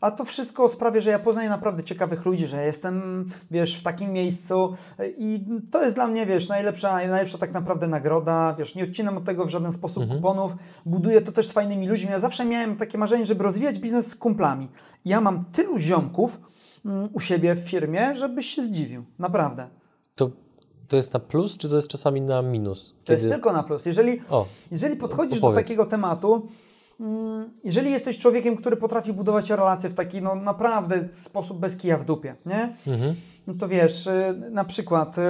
A 0.00 0.10
to 0.10 0.24
wszystko 0.24 0.68
sprawia, 0.68 1.00
że 1.00 1.10
ja 1.10 1.18
poznaję 1.18 1.48
naprawdę 1.48 1.82
ciekawych 1.82 2.24
ludzi, 2.24 2.46
że 2.46 2.64
jestem, 2.64 3.24
wiesz, 3.50 3.80
w 3.80 3.82
takim 3.82 4.12
miejscu 4.12 4.76
i 5.18 5.44
to 5.70 5.82
jest 5.82 5.94
dla 5.94 6.06
mnie, 6.06 6.26
wiesz, 6.26 6.48
najlepsza, 6.48 6.94
najlepsza 6.94 7.38
tak 7.38 7.52
naprawdę 7.52 7.86
nagroda, 7.86 8.54
wiesz, 8.58 8.74
nie 8.74 8.84
odcinam 8.84 9.16
od 9.16 9.24
tego 9.24 9.46
w 9.46 9.50
żaden 9.50 9.72
sposób 9.72 10.08
kuponów, 10.08 10.52
buduję 10.86 11.20
to 11.20 11.32
też 11.32 11.48
z 11.48 11.52
fajnymi 11.52 11.88
ludźmi. 11.88 12.10
Ja 12.10 12.20
zawsze 12.20 12.44
miałem 12.44 12.76
takie 12.76 12.98
marzenie, 12.98 13.26
żeby 13.26 13.44
rozwijać 13.44 13.78
biznes 13.78 14.06
z 14.06 14.16
kumplami. 14.16 14.68
Ja 15.04 15.20
mam 15.20 15.44
tylu 15.44 15.78
ziomków 15.78 16.40
mm, 16.84 17.08
u 17.12 17.20
siebie 17.20 17.54
w 17.54 17.68
firmie, 17.68 18.16
żebyś 18.16 18.46
się 18.46 18.62
zdziwił, 18.62 19.04
naprawdę. 19.18 19.68
To, 20.88 20.96
jest 20.96 21.12
na 21.14 21.20
plus, 21.20 21.56
czy 21.56 21.68
to 21.68 21.76
jest 21.76 21.88
czasami 21.88 22.20
na 22.20 22.42
minus? 22.42 22.94
To 23.04 23.12
jest 23.12 23.28
tylko 23.28 23.52
na 23.52 23.62
plus. 23.62 23.86
Jeżeli, 23.86 24.20
O, 24.30 24.46
jeżeli 24.70 24.96
podchodzisz 24.96 25.40
do 25.40 25.46
opowiedz. 25.46 25.66
takiego 25.66 25.86
tematu, 25.86 26.48
mm, 27.00 27.50
jeżeli 27.64 27.90
jesteś 27.90 28.18
człowiekiem, 28.18 28.56
który 28.56 28.76
potrafi 28.76 29.12
budować 29.12 29.50
relacje 29.50 29.90
w 29.90 29.94
taki, 29.94 30.22
no 30.22 30.34
naprawdę 30.34 31.08
sposób 31.24 31.58
bez 31.58 31.76
kija 31.76 31.98
w 31.98 32.04
dupie, 32.04 32.34
nie? 32.46 32.76
mhm. 32.86 33.14
No 33.46 33.54
to 33.54 33.68
wiesz, 33.68 34.06
y, 34.06 34.34
na 34.50 34.64
przykład 34.64 35.18
y, 35.18 35.22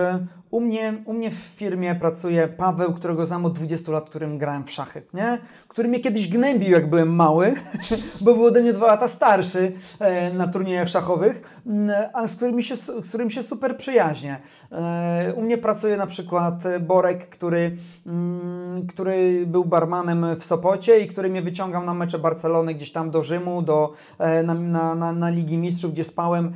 U 0.51 0.61
mnie, 0.61 1.03
u 1.05 1.13
mnie 1.13 1.31
w 1.31 1.35
firmie 1.35 1.95
pracuje 1.95 2.49
Paweł, 2.49 2.95
którego 2.95 3.27
znam 3.27 3.45
od 3.47 3.53
20 3.53 3.93
lat, 3.93 4.11
którym 4.11 4.39
grałem 4.39 4.65
w 4.65 4.71
szachy, 4.71 5.03
nie? 5.15 5.39
Który 5.77 5.89
mnie 5.89 6.01
kiedyś 6.01 6.29
gnębił, 6.29 6.71
jak 6.71 6.91
byłem 6.91 7.15
mały, 7.15 7.55
bo 8.21 8.35
był 8.35 8.45
ode 8.45 8.63
mnie 8.63 8.73
dwa 8.73 8.87
lata 8.87 9.09
starszy 9.09 9.73
e, 10.01 10.33
na 10.33 10.49
turniejach 10.49 10.89
szachowych, 10.89 11.61
mm, 11.67 11.91
a 12.13 12.29
z 12.29 12.37
którym 12.37 12.63
się, 12.63 12.77
z 12.77 13.09
którym 13.09 13.31
się 13.31 13.43
super 13.43 13.77
przyjaźnię. 13.77 14.41
E, 14.73 15.35
u 15.37 15.43
mnie 15.43 15.59
pracuje 15.59 15.97
na 15.97 16.07
przykład 16.07 16.65
Borek, 16.81 17.29
który, 17.29 17.77
mm, 18.07 18.87
który 18.87 19.47
był 19.47 19.65
barmanem 19.65 20.27
w 20.41 20.45
Sopocie 20.45 21.01
i 21.01 21.09
który 21.09 21.29
mnie 21.29 21.43
wyciągał 21.43 21.85
na 21.85 21.95
mecze 21.95 22.19
Barcelony 22.19 22.75
gdzieś 22.75 22.93
tam 22.93 23.11
do 23.11 23.25
Rzymu, 23.25 23.63
do, 23.63 23.93
e, 24.19 24.43
na, 24.43 24.55
na, 24.55 24.95
na, 24.95 25.13
na 25.13 25.31
Ligi 25.31 25.59
Mistrzów, 25.59 25.93
gdzie 25.93 26.05
spałem 26.05 26.53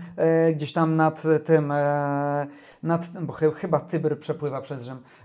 gdzieś 0.54 0.72
tam 0.72 0.96
nad 0.96 1.22
tym 1.44 1.72
nad, 2.82 3.08
bo 3.20 3.32
chyba 3.32 3.80
Tybr 3.80 4.18
przepływa 4.18 4.60
przez 4.60 4.82
Rzym, 4.82 4.96
e, 4.96 5.19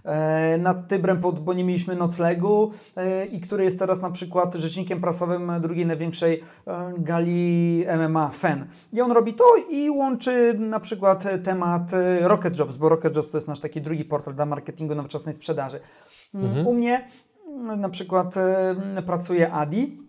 nad 0.59 0.87
Tybrem, 0.87 1.21
pod, 1.21 1.39
bo 1.39 1.53
nie 1.53 1.63
mieliśmy 1.63 1.95
noclegu 1.95 2.71
e, 2.95 3.25
i 3.25 3.41
który 3.41 3.63
jest 3.63 3.79
teraz 3.79 4.01
na 4.01 4.11
przykład 4.11 4.55
rzecznikiem 4.55 5.01
prasowym 5.01 5.51
drugiej 5.61 5.85
największej 5.85 6.43
e, 6.67 6.93
gali 6.97 7.85
MMA, 8.09 8.29
FEN. 8.29 8.65
I 8.93 9.01
on 9.01 9.11
robi 9.11 9.33
to 9.33 9.43
i 9.69 9.89
łączy 9.89 10.55
na 10.59 10.79
przykład 10.79 11.23
temat 11.43 11.91
Rocket 12.21 12.59
Jobs, 12.59 12.75
bo 12.75 12.89
Rocket 12.89 13.15
Jobs 13.15 13.31
to 13.31 13.37
jest 13.37 13.47
nasz 13.47 13.59
taki 13.59 13.81
drugi 13.81 14.05
portal 14.05 14.35
dla 14.35 14.45
marketingu 14.45 14.95
nowoczesnej 14.95 15.35
sprzedaży. 15.35 15.79
Mhm. 16.33 16.67
U 16.67 16.73
mnie 16.73 17.07
na 17.77 17.89
przykład 17.89 18.35
pracuje 19.05 19.51
Adi, 19.51 20.04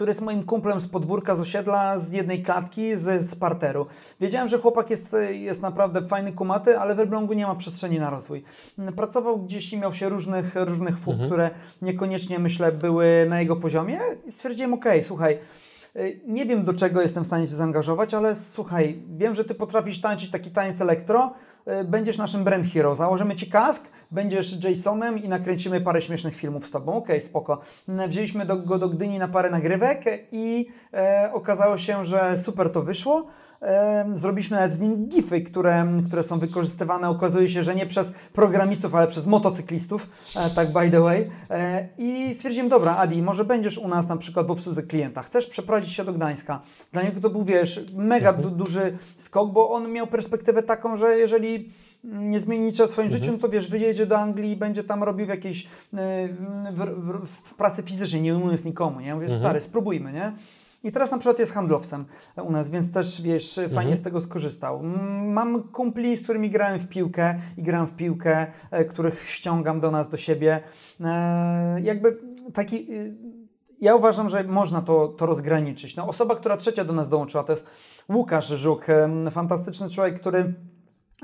który 0.00 0.10
jest 0.10 0.20
moim 0.20 0.42
kumplem 0.42 0.80
z 0.80 0.88
podwórka, 0.88 1.36
z 1.36 1.40
osiedla, 1.40 1.98
z 1.98 2.12
jednej 2.12 2.42
klatki, 2.42 2.96
z, 2.96 3.30
z 3.30 3.34
parteru. 3.34 3.86
Wiedziałem, 4.20 4.48
że 4.48 4.58
chłopak 4.58 4.90
jest, 4.90 5.16
jest 5.30 5.62
naprawdę 5.62 6.02
fajny, 6.02 6.32
kumaty, 6.32 6.78
ale 6.78 6.94
w 6.94 7.00
Elblągu 7.00 7.32
nie 7.32 7.46
ma 7.46 7.54
przestrzeni 7.54 7.98
na 7.98 8.10
rozwój. 8.10 8.44
Pracował 8.96 9.38
gdzieś 9.38 9.72
i 9.72 9.78
miał 9.78 9.94
się 9.94 10.08
różnych, 10.08 10.54
różnych 10.54 10.98
fuk, 10.98 11.12
mhm. 11.12 11.30
które 11.30 11.50
niekoniecznie, 11.82 12.38
myślę, 12.38 12.72
były 12.72 13.26
na 13.28 13.40
jego 13.40 13.56
poziomie 13.56 13.98
i 14.26 14.32
stwierdziłem, 14.32 14.74
okej, 14.74 14.92
okay, 14.92 15.04
słuchaj, 15.04 15.38
y, 15.96 16.20
nie 16.26 16.46
wiem 16.46 16.64
do 16.64 16.74
czego 16.74 17.02
jestem 17.02 17.24
w 17.24 17.26
stanie 17.26 17.46
się 17.46 17.54
zaangażować, 17.54 18.14
ale 18.14 18.34
słuchaj, 18.34 19.02
wiem, 19.08 19.34
że 19.34 19.44
ty 19.44 19.54
potrafisz 19.54 20.00
tańczyć 20.00 20.30
taki 20.30 20.50
tańc 20.50 20.80
elektro, 20.80 21.32
y, 21.80 21.84
będziesz 21.84 22.18
naszym 22.18 22.44
brand 22.44 22.66
hero, 22.66 22.94
założymy 22.94 23.34
ci 23.34 23.50
kask, 23.50 23.82
będziesz 24.10 24.64
Jasonem 24.64 25.18
i 25.18 25.28
nakręcimy 25.28 25.80
parę 25.80 26.02
śmiesznych 26.02 26.34
filmów 26.34 26.66
z 26.66 26.70
Tobą. 26.70 26.92
Okej, 26.92 27.16
okay, 27.16 27.28
spoko. 27.28 27.60
Wzięliśmy 28.08 28.46
do, 28.46 28.56
go 28.56 28.78
do 28.78 28.88
Gdyni 28.88 29.18
na 29.18 29.28
parę 29.28 29.50
nagrywek 29.50 30.04
i 30.32 30.66
e, 30.94 31.30
okazało 31.32 31.78
się, 31.78 32.04
że 32.04 32.38
super 32.38 32.72
to 32.72 32.82
wyszło. 32.82 33.26
E, 33.62 34.10
zrobiliśmy 34.14 34.56
nawet 34.56 34.72
z 34.72 34.80
nim 34.80 35.06
gify, 35.06 35.40
które, 35.40 35.86
które 36.06 36.22
są 36.22 36.38
wykorzystywane. 36.38 37.08
Okazuje 37.08 37.48
się, 37.48 37.62
że 37.62 37.74
nie 37.74 37.86
przez 37.86 38.12
programistów, 38.32 38.94
ale 38.94 39.08
przez 39.08 39.26
motocyklistów, 39.26 40.06
e, 40.36 40.50
tak 40.50 40.72
by 40.72 40.90
the 40.90 41.00
way. 41.00 41.30
E, 41.50 41.88
I 41.98 42.34
stwierdziłem, 42.34 42.68
dobra, 42.68 42.96
Adi, 42.96 43.22
może 43.22 43.44
będziesz 43.44 43.78
u 43.78 43.88
nas 43.88 44.08
na 44.08 44.16
przykład 44.16 44.46
w 44.46 44.50
obsłudze 44.50 44.82
klienta. 44.82 45.22
Chcesz 45.22 45.46
przeprowadzić 45.46 45.92
się 45.92 46.04
do 46.04 46.12
Gdańska. 46.12 46.60
Dla 46.92 47.02
niego 47.02 47.20
to 47.20 47.30
był, 47.30 47.44
wiesz, 47.44 47.84
mega 47.94 48.32
du 48.32 48.50
duży 48.50 48.98
skok, 49.16 49.52
bo 49.52 49.70
on 49.70 49.92
miał 49.92 50.06
perspektywę 50.06 50.62
taką, 50.62 50.96
że 50.96 51.18
jeżeli 51.18 51.72
nie 52.04 52.40
zmieni 52.40 52.64
nic 52.64 52.76
w 52.76 52.90
swoim 52.90 53.06
mhm. 53.06 53.10
życiu, 53.10 53.32
no 53.32 53.38
to 53.38 53.48
wiesz, 53.48 53.68
wyjedzie 53.68 54.06
do 54.06 54.18
Anglii 54.18 54.52
i 54.52 54.56
będzie 54.56 54.84
tam 54.84 55.02
robił 55.02 55.26
w 55.26 55.28
jakiejś 55.28 55.68
w, 55.92 56.78
w, 57.22 57.26
w 57.26 57.54
pracy 57.54 57.82
fizycznej, 57.82 58.22
nie 58.22 58.36
umując 58.36 58.64
nikomu, 58.64 59.00
nie? 59.00 59.14
Mówię, 59.14 59.26
mhm. 59.26 59.42
stary, 59.42 59.60
spróbujmy, 59.60 60.12
nie? 60.12 60.32
I 60.84 60.92
teraz 60.92 61.10
na 61.10 61.18
przykład 61.18 61.38
jest 61.38 61.52
handlowcem 61.52 62.04
u 62.44 62.52
nas, 62.52 62.70
więc 62.70 62.92
też 62.92 63.22
wiesz, 63.22 63.54
fajnie 63.54 63.78
mhm. 63.78 63.96
z 63.96 64.02
tego 64.02 64.20
skorzystał. 64.20 64.82
Mam 65.22 65.62
kumpli, 65.62 66.16
z 66.16 66.22
którymi 66.22 66.50
grałem 66.50 66.80
w 66.80 66.88
piłkę 66.88 67.40
i 67.56 67.62
gram 67.62 67.86
w 67.86 67.96
piłkę, 67.96 68.46
e, 68.70 68.84
których 68.84 69.30
ściągam 69.30 69.80
do 69.80 69.90
nas, 69.90 70.08
do 70.08 70.16
siebie. 70.16 70.60
E, 71.00 71.80
jakby 71.80 72.18
taki. 72.54 72.86
Ja 73.80 73.94
uważam, 73.94 74.28
że 74.28 74.44
można 74.44 74.82
to, 74.82 75.08
to 75.08 75.26
rozgraniczyć. 75.26 75.96
No, 75.96 76.08
osoba, 76.08 76.36
która 76.36 76.56
trzecia 76.56 76.84
do 76.84 76.92
nas 76.92 77.08
dołączyła, 77.08 77.44
to 77.44 77.52
jest 77.52 77.66
Łukasz 78.08 78.48
Żuk, 78.48 78.86
fantastyczny 79.30 79.90
człowiek, 79.90 80.20
który 80.20 80.54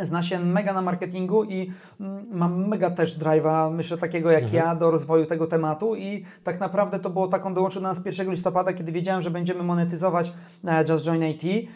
zna 0.03 0.23
się 0.23 0.39
mega 0.39 0.73
na 0.73 0.83
marketingu 0.83 1.45
i 1.45 1.73
mm, 2.01 2.27
mam 2.33 2.69
mega 2.69 2.91
też 2.91 3.19
drive'a, 3.19 3.73
myślę 3.73 3.97
takiego 3.97 4.31
jak 4.31 4.43
mhm. 4.43 4.65
ja, 4.65 4.75
do 4.75 4.91
rozwoju 4.91 5.27
tego 5.27 5.47
tematu 5.47 5.97
i 5.97 6.25
tak 6.45 6.61
naprawdę 6.61 6.99
to 6.99 7.11
było 7.11 7.29
taką 7.29 7.55
dołączył 7.55 7.83
do 7.83 7.89
nas 7.89 8.05
1 8.05 8.31
listopada, 8.31 8.73
kiedy 8.73 8.93
wiedziałem, 8.93 9.23
że 9.23 9.31
będziemy 9.31 9.63
monetyzować 9.63 10.33
e, 10.65 10.85
Just 10.89 11.05
Join 11.05 11.25
IT. 11.25 11.71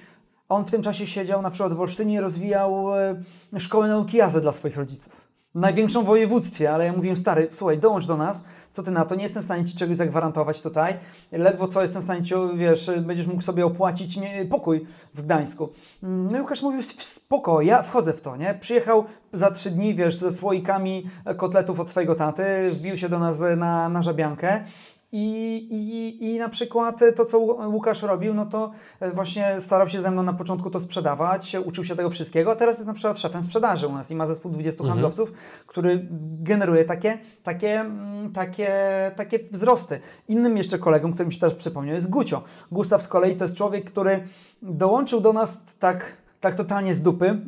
On 0.48 0.64
w 0.64 0.70
tym 0.70 0.82
czasie 0.82 1.06
siedział 1.06 1.42
na 1.42 1.50
przykład 1.50 1.72
w 1.72 1.80
Olsztynie 1.80 2.14
i 2.14 2.20
rozwijał 2.20 2.98
e, 2.98 3.14
szkołę 3.58 3.88
nauki 3.88 4.16
jazdy 4.16 4.40
dla 4.40 4.52
swoich 4.52 4.76
rodziców. 4.76 5.30
Największą 5.54 6.02
w 6.02 6.06
województwie, 6.06 6.72
ale 6.72 6.84
ja 6.84 6.92
mówiłem, 6.92 7.16
stary, 7.16 7.48
słuchaj, 7.52 7.78
dołącz 7.78 8.06
do 8.06 8.16
nas, 8.16 8.42
co 8.72 8.82
ty 8.82 8.90
na 8.90 9.04
to, 9.04 9.14
nie 9.14 9.22
jestem 9.22 9.42
w 9.42 9.44
stanie 9.44 9.64
ci 9.64 9.74
czegoś 9.74 9.96
zagwarantować 9.96 10.62
tutaj, 10.62 10.94
ledwo 11.32 11.68
co 11.68 11.82
jestem 11.82 12.02
w 12.02 12.04
stanie 12.04 12.22
ci, 12.22 12.34
wiesz, 12.54 12.90
będziesz 13.00 13.26
mógł 13.26 13.42
sobie 13.42 13.66
opłacić 13.66 14.18
pokój 14.50 14.86
w 15.14 15.22
Gdańsku. 15.22 15.68
No 16.02 16.38
i 16.38 16.40
Łukasz 16.40 16.62
mówił, 16.62 16.82
spoko, 16.82 17.62
ja 17.62 17.82
wchodzę 17.82 18.12
w 18.12 18.20
to, 18.20 18.36
nie? 18.36 18.54
Przyjechał 18.60 19.04
za 19.32 19.50
trzy 19.50 19.70
dni, 19.70 19.94
wiesz, 19.94 20.16
ze 20.16 20.32
słoikami 20.32 21.10
kotletów 21.36 21.80
od 21.80 21.88
swojego 21.88 22.14
taty, 22.14 22.70
wbił 22.70 22.98
się 22.98 23.08
do 23.08 23.18
nas 23.18 23.38
na, 23.56 23.88
na 23.88 24.02
żabiankę 24.02 24.64
i, 25.12 25.56
i, 25.70 26.24
I 26.24 26.38
na 26.38 26.48
przykład 26.48 27.00
to, 27.16 27.26
co 27.26 27.38
Łukasz 27.68 28.02
robił, 28.02 28.34
no 28.34 28.46
to 28.46 28.70
właśnie 29.14 29.56
starał 29.60 29.88
się 29.88 30.02
ze 30.02 30.10
mną 30.10 30.22
na 30.22 30.32
początku 30.32 30.70
to 30.70 30.80
sprzedawać, 30.80 31.56
uczył 31.64 31.84
się 31.84 31.96
tego 31.96 32.10
wszystkiego, 32.10 32.52
a 32.52 32.56
teraz 32.56 32.76
jest 32.76 32.86
na 32.86 32.94
przykład 32.94 33.18
szefem 33.18 33.42
sprzedaży 33.42 33.86
u 33.86 33.92
nas 33.92 34.10
i 34.10 34.14
ma 34.14 34.26
zespół 34.26 34.50
20 34.50 34.80
mhm. 34.80 34.90
handlowców, 34.90 35.32
który 35.66 36.06
generuje 36.42 36.84
takie, 36.84 37.18
takie, 37.42 37.80
mm, 37.80 38.32
takie, 38.32 38.70
takie 39.16 39.38
wzrosty. 39.50 40.00
Innym 40.28 40.56
jeszcze 40.56 40.78
kolegą, 40.78 41.12
który 41.12 41.26
mi 41.26 41.32
się 41.32 41.40
teraz 41.40 41.54
przypomniał, 41.54 41.94
jest 41.94 42.10
Gucio. 42.10 42.42
Gustaw 42.72 43.02
z 43.02 43.08
kolei 43.08 43.36
to 43.36 43.44
jest 43.44 43.56
człowiek, 43.56 43.84
który 43.84 44.28
dołączył 44.62 45.20
do 45.20 45.32
nas 45.32 45.60
tak, 45.78 46.16
tak 46.40 46.54
totalnie 46.54 46.94
z 46.94 47.02
dupy, 47.02 47.38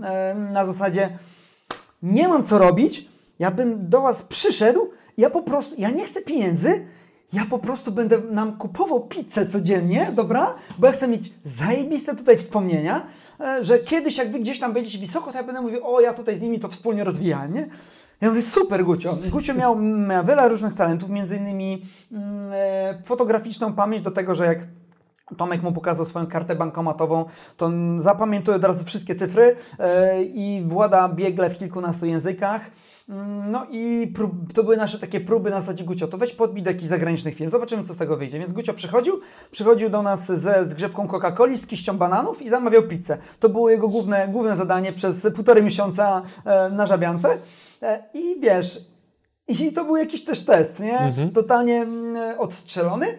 na 0.52 0.66
zasadzie 0.66 1.18
nie 2.02 2.28
mam 2.28 2.44
co 2.44 2.58
robić, 2.58 3.08
ja 3.38 3.50
bym 3.50 3.88
do 3.88 4.00
Was 4.00 4.22
przyszedł, 4.22 4.90
ja 5.18 5.30
po 5.30 5.42
prostu, 5.42 5.74
ja 5.78 5.90
nie 5.90 6.06
chcę 6.06 6.22
pieniędzy, 6.22 6.86
ja 7.32 7.46
po 7.50 7.58
prostu 7.58 7.92
będę 7.92 8.18
nam 8.30 8.56
kupował 8.56 9.00
pizzę 9.00 9.46
codziennie, 9.46 10.12
dobra? 10.14 10.54
Bo 10.78 10.86
ja 10.86 10.92
chcę 10.92 11.08
mieć 11.08 11.32
zajebiste 11.44 12.16
tutaj 12.16 12.36
wspomnienia, 12.36 13.06
e, 13.40 13.64
że 13.64 13.78
kiedyś 13.78 14.16
jak 14.16 14.32
wy 14.32 14.38
gdzieś 14.38 14.60
tam 14.60 14.72
będziecie 14.72 14.98
wysoko, 14.98 15.32
to 15.32 15.38
ja 15.38 15.44
będę 15.44 15.60
mówił, 15.60 15.86
o 15.86 16.00
ja 16.00 16.14
tutaj 16.14 16.36
z 16.36 16.42
nimi 16.42 16.60
to 16.60 16.68
wspólnie 16.68 17.04
rozwijałem, 17.04 17.54
nie? 17.54 17.68
Ja 18.20 18.28
mówię, 18.28 18.42
super 18.42 18.84
Gucio. 18.84 19.16
Gucio 19.30 19.54
miał, 19.54 19.78
miał 19.78 20.24
wiele 20.24 20.48
różnych 20.48 20.74
talentów, 20.74 21.10
między 21.10 21.36
innymi 21.36 21.86
mm, 22.12 22.52
e, 22.52 23.02
fotograficzną 23.04 23.72
pamięć 23.72 24.02
do 24.02 24.10
tego, 24.10 24.34
że 24.34 24.46
jak 24.46 24.58
Tomek 25.36 25.62
mu 25.62 25.72
pokazał 25.72 26.06
swoją 26.06 26.26
kartę 26.26 26.56
bankomatową, 26.56 27.24
to 27.56 27.70
zapamiętuje 27.98 28.56
od 28.56 28.64
razu 28.64 28.84
wszystkie 28.84 29.14
cyfry 29.14 29.56
e, 29.78 30.22
i 30.22 30.64
włada 30.66 31.08
biegle 31.08 31.50
w 31.50 31.58
kilkunastu 31.58 32.06
językach. 32.06 32.70
No 33.50 33.66
i 33.70 34.12
prób, 34.14 34.52
to 34.52 34.62
były 34.62 34.76
nasze 34.76 34.98
takie 34.98 35.20
próby 35.20 35.50
na 35.50 35.60
zasadzie 35.60 35.84
Gucio, 35.84 36.08
to 36.08 36.18
weź 36.18 36.32
podbij 36.32 36.62
do 36.62 36.70
jakichś 36.70 36.88
zagranicznych 36.88 37.34
firm, 37.34 37.50
zobaczymy 37.50 37.84
co 37.84 37.94
z 37.94 37.96
tego 37.96 38.16
wyjdzie. 38.16 38.38
Więc 38.38 38.52
Gucio 38.52 38.74
przychodził, 38.74 39.20
przychodził 39.50 39.90
do 39.90 40.02
nas 40.02 40.26
ze 40.26 40.66
zgrzewką 40.66 41.08
Coca-Coli, 41.08 41.56
z 41.56 41.66
kiścią 41.66 41.98
bananów 41.98 42.42
i 42.42 42.48
zamawiał 42.48 42.82
pizzę. 42.82 43.18
To 43.40 43.48
było 43.48 43.70
jego 43.70 43.88
główne, 43.88 44.28
główne 44.28 44.56
zadanie 44.56 44.92
przez 44.92 45.26
półtorej 45.34 45.62
miesiąca 45.62 46.22
e, 46.44 46.70
na 46.70 46.86
żabiance. 46.86 47.38
E, 47.82 48.02
I 48.14 48.40
wiesz, 48.40 48.92
i 49.48 49.72
to 49.72 49.84
był 49.84 49.96
jakiś 49.96 50.24
też 50.24 50.44
test, 50.44 50.80
nie? 50.80 50.98
Mhm. 50.98 51.30
Totalnie 51.30 51.82
mm, 51.82 52.38
odstrzelony. 52.38 53.18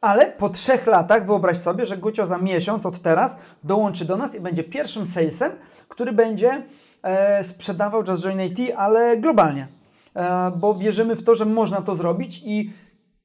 Ale 0.00 0.32
po 0.32 0.48
trzech 0.48 0.86
latach 0.86 1.26
wyobraź 1.26 1.58
sobie, 1.58 1.86
że 1.86 1.96
Gucio 1.96 2.26
za 2.26 2.38
miesiąc 2.38 2.86
od 2.86 3.02
teraz 3.02 3.36
dołączy 3.64 4.04
do 4.04 4.16
nas 4.16 4.34
i 4.34 4.40
będzie 4.40 4.64
pierwszym 4.64 5.06
salesem, 5.06 5.52
który 5.88 6.12
będzie 6.12 6.50
e, 6.50 6.62
sprzedawał 7.42 8.04
Just 8.08 8.22
Join 8.22 8.40
IT, 8.40 8.58
ale 8.76 9.16
globalnie. 9.16 9.68
E, 10.18 10.50
bo 10.56 10.74
wierzymy 10.74 11.16
w 11.16 11.24
to, 11.24 11.34
że 11.34 11.44
można 11.44 11.82
to 11.82 11.94
zrobić 11.94 12.42
i 12.44 12.70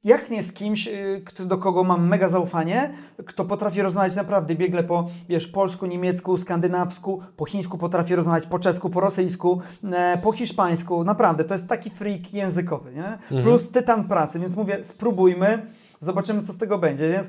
jak 0.03 0.29
nie 0.29 0.43
z 0.43 0.53
kimś, 0.53 0.87
e, 0.87 1.45
do 1.45 1.57
kogo 1.57 1.83
mam 1.83 2.07
mega 2.07 2.29
zaufanie, 2.29 2.93
kto 3.25 3.45
potrafi 3.45 3.81
rozmawiać 3.81 4.15
naprawdę 4.15 4.55
biegle 4.55 4.83
po 4.83 5.09
wiesz, 5.29 5.47
polsku, 5.47 5.85
niemiecku, 5.85 6.37
skandynawsku, 6.37 7.21
po 7.37 7.45
chińsku 7.45 7.77
potrafi 7.77 8.15
rozmawiać, 8.15 8.45
po 8.45 8.59
czesku, 8.59 8.89
po 8.89 9.01
rosyjsku, 9.01 9.61
e, 9.93 10.17
po 10.17 10.31
hiszpańsku. 10.31 11.03
Naprawdę, 11.03 11.43
to 11.43 11.53
jest 11.53 11.67
taki 11.67 11.89
freak 11.89 12.33
językowy, 12.33 12.93
nie? 12.93 13.07
Mhm. 13.07 13.43
Plus 13.43 13.71
tytan 13.71 14.03
pracy, 14.03 14.39
więc 14.39 14.55
mówię, 14.55 14.83
spróbujmy, 14.83 15.65
zobaczymy, 16.01 16.43
co 16.43 16.53
z 16.53 16.57
tego 16.57 16.77
będzie. 16.77 17.09
Więc 17.09 17.27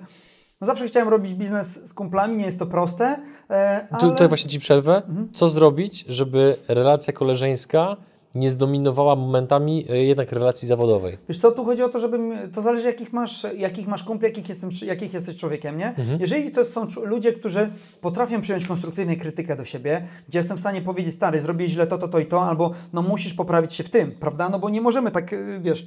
no 0.64 0.66
zawsze 0.66 0.86
chciałem 0.86 1.08
robić 1.08 1.34
biznes 1.34 1.88
z 1.88 1.94
kumplami, 1.94 2.36
nie 2.36 2.44
jest 2.44 2.58
to 2.58 2.66
proste. 2.66 3.18
E, 3.50 3.86
ale... 3.90 4.00
Tu, 4.00 4.10
tutaj 4.10 4.28
właśnie 4.28 4.50
Ci 4.50 4.58
przerwę. 4.58 4.96
Mhm. 4.96 5.28
Co 5.32 5.48
zrobić, 5.48 6.04
żeby 6.08 6.56
relacja 6.68 7.12
koleżeńska 7.12 7.96
nie 8.34 8.50
zdominowała 8.50 9.16
momentami 9.16 9.86
e, 9.90 10.04
jednak 10.04 10.32
relacji 10.32 10.68
zawodowej. 10.68 11.18
Wiesz 11.28 11.38
co, 11.38 11.52
tu 11.52 11.64
chodzi 11.64 11.82
o 11.82 11.88
to, 11.88 12.00
żeby, 12.00 12.18
to 12.54 12.62
zależy 12.62 12.86
jakich 12.86 13.12
masz, 13.12 13.46
jakich 13.56 13.86
masz 13.86 14.02
kumpli, 14.02 14.28
jakich, 14.28 14.48
jestem, 14.48 14.70
jakich 14.86 15.14
jesteś 15.14 15.36
człowiekiem, 15.36 15.78
nie? 15.78 15.94
Jeżeli 16.20 16.50
to 16.50 16.64
są 16.64 16.86
ludzie, 17.04 17.32
którzy 17.32 17.70
potrafią 18.00 18.40
przyjąć 18.40 18.66
konstruktywną 18.66 19.16
krytykę 19.16 19.56
do 19.56 19.64
siebie, 19.64 20.06
gdzie 20.28 20.38
jestem 20.38 20.56
w 20.56 20.60
stanie 20.60 20.82
powiedzieć, 20.82 21.14
stary, 21.14 21.40
zrobiłeś 21.40 21.72
źle 21.72 21.86
to, 21.86 21.98
to, 21.98 22.08
to 22.08 22.18
i 22.18 22.26
to, 22.26 22.42
albo 22.42 22.70
no 22.92 23.02
musisz 23.02 23.34
poprawić 23.34 23.74
się 23.74 23.84
w 23.84 23.90
tym, 23.90 24.12
prawda? 24.12 24.48
No 24.48 24.58
bo 24.58 24.70
nie 24.70 24.80
możemy 24.80 25.10
tak, 25.10 25.32
y, 25.32 25.60
wiesz, 25.60 25.86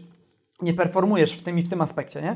nie 0.62 0.74
performujesz 0.74 1.32
w 1.32 1.44
tym 1.44 1.60
i 1.60 1.64
w 1.64 1.70
tym 1.70 1.82
aspekcie, 1.82 2.22
nie? 2.22 2.36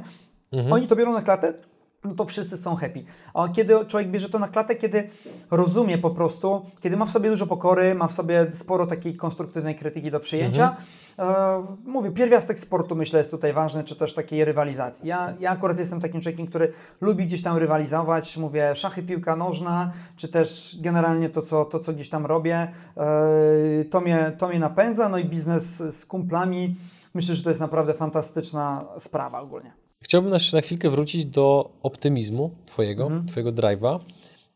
Oni 0.71 0.87
to 0.87 0.95
biorą 0.95 1.13
na 1.13 1.21
klatę, 1.21 1.53
no 2.03 2.15
to 2.15 2.25
wszyscy 2.25 2.57
są 2.57 2.75
happy. 2.75 3.03
A 3.33 3.49
kiedy 3.49 3.85
człowiek 3.85 4.09
bierze 4.09 4.29
to 4.29 4.39
na 4.39 4.47
klatę, 4.47 4.75
kiedy 4.75 5.09
rozumie 5.51 5.97
po 5.97 6.09
prostu, 6.09 6.65
kiedy 6.81 6.97
ma 6.97 7.05
w 7.05 7.11
sobie 7.11 7.29
dużo 7.29 7.47
pokory, 7.47 7.95
ma 7.95 8.07
w 8.07 8.13
sobie 8.13 8.47
sporo 8.53 8.87
takiej 8.87 9.15
konstruktywnej 9.15 9.75
krytyki 9.75 10.11
do 10.11 10.19
przyjęcia. 10.19 10.75
E, 11.19 11.65
mówię, 11.85 12.11
pierwiastek 12.11 12.59
sportu 12.59 12.95
myślę 12.95 13.19
jest 13.19 13.31
tutaj 13.31 13.53
ważny, 13.53 13.83
czy 13.83 13.95
też 13.95 14.13
takiej 14.13 14.45
rywalizacji. 14.45 15.07
Ja, 15.07 15.33
ja 15.39 15.51
akurat 15.51 15.79
jestem 15.79 16.01
takim 16.01 16.21
człowiekiem, 16.21 16.47
który 16.47 16.73
lubi 17.01 17.25
gdzieś 17.25 17.43
tam 17.43 17.57
rywalizować, 17.57 18.37
mówię 18.37 18.75
szachy, 18.75 19.03
piłka 19.03 19.35
nożna, 19.35 19.91
czy 20.17 20.27
też 20.27 20.77
generalnie 20.81 21.29
to, 21.29 21.41
co, 21.41 21.65
to, 21.65 21.79
co 21.79 21.93
gdzieś 21.93 22.09
tam 22.09 22.25
robię, 22.25 22.71
e, 22.97 23.85
to, 23.89 24.01
mnie, 24.01 24.31
to 24.37 24.47
mnie 24.47 24.59
napędza, 24.59 25.09
no 25.09 25.17
i 25.17 25.25
biznes 25.25 25.75
z 25.75 26.05
kumplami, 26.05 26.75
myślę, 27.13 27.35
że 27.35 27.43
to 27.43 27.49
jest 27.49 27.61
naprawdę 27.61 27.93
fantastyczna 27.93 28.85
sprawa 28.99 29.39
ogólnie. 29.39 29.80
Chciałbym 30.03 30.33
jeszcze 30.33 30.57
na 30.57 30.61
chwilkę 30.61 30.89
wrócić 30.89 31.25
do 31.25 31.71
optymizmu 31.83 32.51
Twojego, 32.65 33.03
Mhm. 33.03 33.25
Twojego 33.25 33.51
drive'a, 33.51 33.99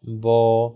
bo 0.03 0.71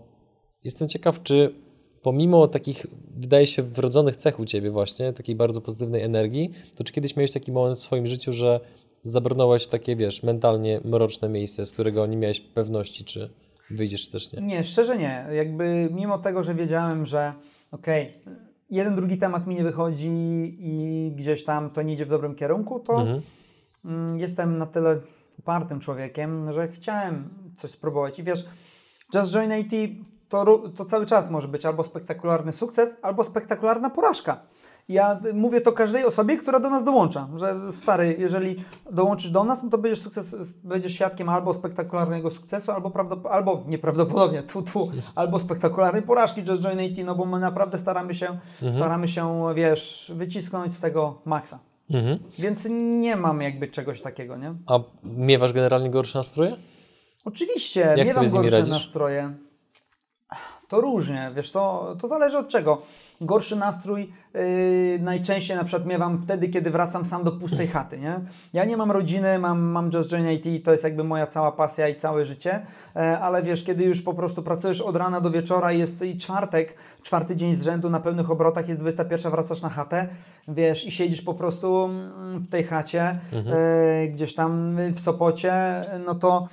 jestem 0.64 0.88
ciekaw, 0.88 1.22
czy 1.22 1.54
pomimo 2.02 2.48
takich, 2.48 2.86
wydaje 3.16 3.46
się, 3.46 3.62
wrodzonych 3.62 4.16
cech 4.16 4.40
u 4.40 4.44
Ciebie 4.44 4.70
właśnie, 4.70 5.12
takiej 5.12 5.34
bardzo 5.36 5.60
pozytywnej 5.60 6.02
energii, 6.02 6.50
to 6.74 6.84
czy 6.84 6.92
kiedyś 6.92 7.16
miałeś 7.16 7.30
taki 7.32 7.52
moment 7.52 7.76
w 7.78 7.80
swoim 7.80 8.06
życiu, 8.06 8.32
że 8.32 8.60
zabrnąłeś 9.04 9.64
w 9.64 9.68
takie, 9.68 9.96
wiesz, 9.96 10.22
mentalnie 10.22 10.80
mroczne 10.84 11.28
miejsce, 11.28 11.66
z 11.66 11.72
którego 11.72 12.06
nie 12.06 12.16
miałeś 12.16 12.40
pewności, 12.40 13.04
czy 13.04 13.30
wyjdziesz, 13.70 14.04
czy 14.04 14.10
też 14.12 14.32
nie? 14.32 14.40
Nie, 14.42 14.64
szczerze 14.64 14.98
nie. 14.98 15.26
Jakby 15.32 15.88
mimo 15.92 16.18
tego, 16.18 16.44
że 16.44 16.54
wiedziałem, 16.54 17.06
że 17.06 17.32
okej, 17.72 18.14
jeden, 18.70 18.96
drugi 18.96 19.18
temat 19.18 19.46
mi 19.46 19.54
nie 19.54 19.62
wychodzi 19.62 20.08
i 20.60 21.12
gdzieś 21.16 21.44
tam 21.44 21.70
to 21.70 21.82
nie 21.82 21.94
idzie 21.94 22.06
w 22.06 22.08
dobrym 22.08 22.34
kierunku, 22.34 22.80
to 22.80 22.92
Mhm. 23.00 23.22
Mm, 23.84 24.18
jestem 24.18 24.58
na 24.58 24.66
tyle 24.66 25.00
upartym 25.38 25.80
człowiekiem, 25.80 26.52
że 26.52 26.68
chciałem 26.68 27.28
coś 27.58 27.70
spróbować. 27.70 28.18
I 28.18 28.22
wiesz, 28.22 28.44
Just 29.14 29.32
Join 29.32 29.52
IT 29.52 30.04
to, 30.28 30.58
to 30.76 30.84
cały 30.84 31.06
czas 31.06 31.30
może 31.30 31.48
być 31.48 31.66
albo 31.66 31.84
spektakularny 31.84 32.52
sukces, 32.52 32.96
albo 33.02 33.24
spektakularna 33.24 33.90
porażka. 33.90 34.40
Ja 34.88 35.20
mówię 35.34 35.60
to 35.60 35.72
każdej 35.72 36.04
osobie, 36.04 36.36
która 36.36 36.60
do 36.60 36.70
nas 36.70 36.84
dołącza, 36.84 37.28
że 37.36 37.72
stary, 37.72 38.16
jeżeli 38.18 38.64
dołączysz 38.92 39.30
do 39.30 39.44
nas, 39.44 39.62
no 39.62 39.70
to 39.70 39.78
będziesz, 39.78 40.02
sukces, 40.02 40.34
będziesz 40.64 40.92
świadkiem 40.92 41.28
albo 41.28 41.54
spektakularnego 41.54 42.30
sukcesu, 42.30 42.72
albo, 42.72 42.92
albo 43.30 43.62
nieprawdopodobnie, 43.66 44.42
tu, 44.42 44.62
tu, 44.62 44.90
albo 45.14 45.40
spektakularnej 45.40 46.02
porażki 46.02 46.42
Just 46.48 46.62
Join 46.62 46.80
IT, 46.80 46.98
no 47.04 47.14
bo 47.14 47.24
my 47.24 47.38
naprawdę 47.38 47.78
staramy 47.78 48.14
się, 48.14 48.38
staramy 48.76 49.08
się, 49.08 49.54
wiesz, 49.54 50.12
wycisnąć 50.16 50.74
z 50.74 50.80
tego 50.80 51.18
maksa. 51.24 51.58
Mhm. 51.90 52.18
Więc 52.38 52.66
nie 53.00 53.16
mam 53.16 53.40
jakby 53.42 53.68
czegoś 53.68 54.00
takiego, 54.00 54.36
nie? 54.36 54.54
A 54.66 54.78
miewasz 55.04 55.52
generalnie 55.52 55.90
gorsze 55.90 56.18
nastroje? 56.18 56.56
Oczywiście, 57.24 57.80
Jak 57.80 58.06
nie 58.06 58.12
sobie 58.14 58.28
z 58.28 58.32
nimi 58.32 58.44
gorsze 58.44 58.58
radzisz? 58.58 58.72
nastroje. 58.74 59.34
To 60.68 60.80
różnie, 60.80 61.30
wiesz 61.36 61.50
co, 61.50 61.96
to 62.00 62.08
zależy 62.08 62.38
od 62.38 62.48
czego. 62.48 62.82
Gorszy 63.20 63.56
nastrój 63.56 64.12
yy, 64.34 64.98
najczęściej 65.00 65.56
na 65.56 65.64
przykład 65.64 65.86
miewam 65.88 66.22
wtedy, 66.22 66.48
kiedy 66.48 66.70
wracam 66.70 67.06
sam 67.06 67.24
do 67.24 67.32
pustej 67.32 67.68
chaty, 67.68 67.98
nie? 67.98 68.20
Ja 68.52 68.64
nie 68.64 68.76
mam 68.76 68.90
rodziny, 68.90 69.38
mam, 69.38 69.60
mam 69.60 69.90
Just 69.94 70.10
Join 70.10 70.30
IT, 70.30 70.64
to 70.64 70.72
jest 70.72 70.84
jakby 70.84 71.04
moja 71.04 71.26
cała 71.26 71.52
pasja 71.52 71.88
i 71.88 71.96
całe 71.96 72.26
życie, 72.26 72.66
e, 72.96 73.18
ale 73.18 73.42
wiesz, 73.42 73.64
kiedy 73.64 73.84
już 73.84 74.02
po 74.02 74.14
prostu 74.14 74.42
pracujesz 74.42 74.80
od 74.80 74.96
rana 74.96 75.20
do 75.20 75.30
wieczora 75.30 75.72
i 75.72 75.78
jest 75.78 76.02
i 76.02 76.18
czwartek, 76.18 76.74
czwarty 77.02 77.36
dzień 77.36 77.54
z 77.54 77.62
rzędu 77.62 77.90
na 77.90 78.00
pełnych 78.00 78.30
obrotach, 78.30 78.68
jest 78.68 78.80
21, 78.80 79.32
wracasz 79.32 79.62
na 79.62 79.68
chatę, 79.68 80.08
wiesz, 80.48 80.86
i 80.86 80.92
siedzisz 80.92 81.22
po 81.22 81.34
prostu 81.34 81.84
mm, 81.84 82.38
w 82.38 82.48
tej 82.48 82.64
chacie, 82.64 83.18
e, 83.32 84.08
gdzieś 84.08 84.34
tam 84.34 84.76
w 84.94 85.00
Sopocie, 85.00 85.54
no 86.06 86.14
to 86.14 86.48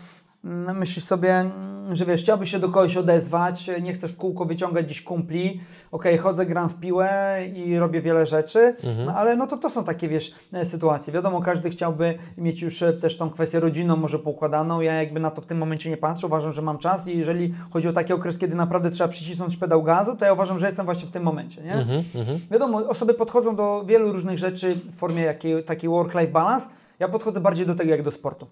Myślisz 0.73 1.05
sobie, 1.05 1.33
mm, 1.33 1.95
że 1.95 2.05
wiesz, 2.05 2.21
chciałbyś 2.21 2.51
się 2.51 2.59
do 2.59 2.69
kogoś 2.69 2.97
odezwać, 2.97 3.69
nie 3.81 3.93
chcesz 3.93 4.11
w 4.11 4.17
kółko 4.17 4.45
wyciągać 4.45 4.85
gdzieś 4.85 5.01
kumpli, 5.01 5.61
okej, 5.91 6.17
chodzę, 6.17 6.45
gram 6.45 6.69
w 6.69 6.79
piłę 6.79 7.39
i 7.55 7.79
robię 7.79 8.01
wiele 8.01 8.25
rzeczy, 8.25 8.75
no 9.05 9.13
ale 9.15 9.35
no 9.35 9.47
to 9.47 9.57
to 9.57 9.69
są 9.69 9.83
takie, 9.83 10.07
wiesz, 10.07 10.31
e, 10.53 10.65
sytuacje. 10.65 11.13
Wiadomo, 11.13 11.41
każdy 11.41 11.69
chciałby 11.69 12.17
mieć 12.37 12.61
już 12.61 12.81
e, 12.81 12.93
też 12.93 13.17
tą 13.17 13.29
kwestię 13.29 13.59
rodzinną 13.59 13.95
może 13.95 14.19
poukładaną, 14.19 14.81
ja 14.81 14.93
jakby 14.93 15.19
na 15.19 15.31
to 15.31 15.41
w 15.41 15.45
tym 15.45 15.57
momencie 15.57 15.89
nie 15.89 15.97
patrzę, 15.97 16.27
uważam, 16.27 16.51
że 16.51 16.61
mam 16.61 16.77
czas 16.77 17.07
i 17.07 17.17
jeżeli 17.17 17.53
chodzi 17.69 17.87
o 17.87 17.93
taki 17.93 18.13
okres, 18.13 18.37
kiedy 18.37 18.55
naprawdę 18.55 18.89
trzeba 18.89 19.07
przycisnąć 19.07 19.57
pedał 19.57 19.83
gazu, 19.83 20.15
to 20.15 20.25
ja 20.25 20.33
uważam, 20.33 20.59
że 20.59 20.65
jestem 20.65 20.85
właśnie 20.85 21.07
w 21.07 21.11
tym 21.11 21.23
momencie, 21.23 21.61
nie? 21.61 21.73
Mhm, 21.73 22.03
mhm. 22.15 22.39
Wiadomo, 22.51 22.77
osoby 22.77 23.13
podchodzą 23.13 23.55
do 23.55 23.83
wielu 23.85 24.11
różnych 24.11 24.39
rzeczy 24.39 24.75
w 24.75 24.95
formie 24.95 25.21
jakiej, 25.21 25.63
takiej 25.63 25.89
work-life 25.89 26.31
balance, 26.31 26.65
ja 26.99 27.07
podchodzę 27.07 27.39
bardziej 27.39 27.65
do 27.65 27.75
tego 27.75 27.91
jak 27.91 28.03
do 28.03 28.11
sportu. 28.11 28.47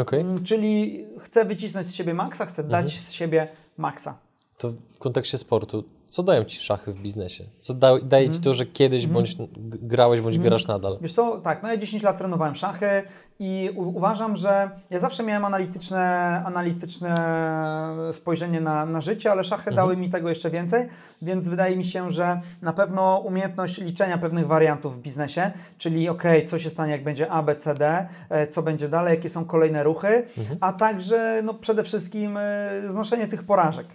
Okej. 0.00 0.20
Mm, 0.20 0.44
Czyli 0.44 1.04
chcę 1.20 1.44
wycisnąć 1.44 1.86
z 1.86 1.94
siebie 1.94 2.14
maksa, 2.14 2.46
chcę 2.46 2.64
dać 2.64 3.00
z 3.00 3.12
siebie 3.12 3.48
maksa. 3.78 4.18
To 4.58 4.70
w 4.92 4.98
kontekście 4.98 5.38
sportu, 5.38 5.84
co 6.08 6.22
dają 6.22 6.44
Ci 6.44 6.56
szachy 6.64 6.92
w 6.92 7.00
biznesie? 7.00 7.44
Co 7.58 7.74
da, 7.74 7.98
daje 8.02 8.30
Ci 8.30 8.40
to, 8.40 8.54
że 8.54 8.66
kiedyś 8.66 9.06
bądź 9.06 9.36
g- 9.36 9.46
grałeś, 9.82 10.20
bądź 10.20 10.38
grasz 10.38 10.66
nadal? 10.66 10.98
Wiesz 11.00 11.12
co, 11.12 11.38
tak, 11.40 11.62
no 11.62 11.68
ja 11.68 11.76
10 11.76 12.02
lat 12.02 12.18
trenowałem 12.18 12.54
szachy 12.54 12.86
i 13.38 13.70
u- 13.76 13.96
uważam, 13.96 14.36
że 14.36 14.70
ja 14.90 14.98
zawsze 14.98 15.22
miałem 15.22 15.44
analityczne, 15.44 16.02
analityczne 16.46 17.14
spojrzenie 18.12 18.60
na, 18.60 18.86
na 18.86 19.00
życie, 19.00 19.30
ale 19.32 19.44
szachy 19.44 19.70
dały 19.76 19.96
mi 19.96 20.10
tego 20.10 20.28
jeszcze 20.28 20.50
więcej, 20.50 20.88
więc 21.22 21.48
wydaje 21.48 21.76
mi 21.76 21.84
się, 21.84 22.10
że 22.10 22.40
na 22.62 22.72
pewno 22.72 23.18
umiejętność 23.18 23.78
liczenia 23.78 24.18
pewnych 24.18 24.46
wariantów 24.46 24.96
w 24.96 25.00
biznesie, 25.02 25.52
czyli 25.78 26.08
ok, 26.08 26.22
co 26.46 26.58
się 26.58 26.70
stanie 26.70 26.92
jak 26.92 27.04
będzie 27.04 27.30
A, 27.30 27.42
B, 27.42 27.56
C, 27.56 27.74
D, 27.74 28.06
e, 28.28 28.46
co 28.46 28.62
będzie 28.62 28.88
dalej, 28.88 29.14
jakie 29.16 29.28
są 29.30 29.44
kolejne 29.44 29.82
ruchy, 29.84 30.26
a 30.60 30.72
także 30.72 31.40
no, 31.44 31.54
przede 31.54 31.84
wszystkim 31.84 32.36
e, 32.36 32.42
znoszenie 32.90 33.28
tych 33.28 33.42
porażek. 33.44 33.86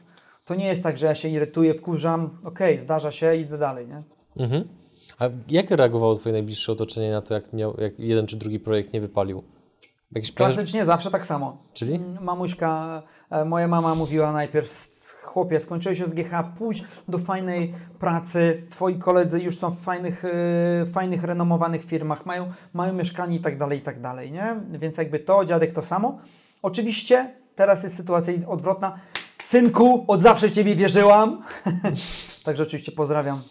To 0.51 0.55
nie 0.55 0.67
jest 0.67 0.83
tak, 0.83 0.97
że 0.97 1.05
ja 1.05 1.15
się 1.15 1.27
irytuję, 1.27 1.73
wkurzam, 1.73 2.29
ok, 2.45 2.59
zdarza 2.77 3.11
się, 3.11 3.35
idę 3.35 3.57
dalej, 3.57 3.87
nie? 3.87 4.03
Mhm. 4.43 4.67
A 5.19 5.25
jak 5.49 5.71
reagowało 5.71 6.15
Twoje 6.15 6.33
najbliższe 6.33 6.71
otoczenie 6.71 7.11
na 7.11 7.21
to, 7.21 7.33
jak, 7.33 7.53
miał, 7.53 7.75
jak 7.81 7.99
jeden 7.99 8.27
czy 8.27 8.37
drugi 8.37 8.59
projekt 8.59 8.93
nie 8.93 9.01
wypalił? 9.01 9.43
Jakiś 10.11 10.31
plan, 10.31 10.53
Klasycznie 10.53 10.85
zawsze 10.85 11.11
tak 11.11 11.25
samo. 11.25 11.57
Czyli? 11.73 11.95
Mm, 11.95 12.23
Mamuśka, 12.23 13.03
e, 13.29 13.45
moja 13.45 13.67
mama 13.67 13.95
mówiła 13.95 14.31
najpierw, 14.31 14.91
chłopie, 15.23 15.59
skończyłeś 15.59 15.97
się 15.97 16.05
z 16.05 16.13
GH, 16.13 16.43
pójdź 16.57 16.83
do 17.07 17.17
fajnej 17.17 17.73
pracy, 17.99 18.63
twoi 18.69 18.95
koledzy 18.95 19.39
już 19.39 19.57
są 19.57 19.71
w 19.71 19.79
fajnych, 19.79 20.25
e, 20.25 20.85
fajnych 20.85 21.23
renomowanych 21.23 21.83
firmach, 21.83 22.25
mają, 22.25 22.51
mają 22.73 22.93
mieszkanie 22.93 23.37
i 23.37 23.39
tak 23.39 23.57
dalej, 23.57 23.79
i 23.79 23.81
tak 23.81 24.01
dalej, 24.01 24.31
nie? 24.31 24.55
Więc 24.71 24.97
jakby 24.97 25.19
to, 25.19 25.45
dziadek 25.45 25.73
to 25.73 25.81
samo. 25.81 26.19
Oczywiście 26.61 27.35
teraz 27.55 27.83
jest 27.83 27.97
sytuacja 27.97 28.33
odwrotna. 28.47 28.99
Synku, 29.43 30.05
od 30.07 30.21
zawsze 30.21 30.49
w 30.49 30.53
Ciebie 30.53 30.75
wierzyłam. 30.75 31.43
Także 32.45 32.63
oczywiście 32.63 32.91
pozdrawiam, 32.91 33.41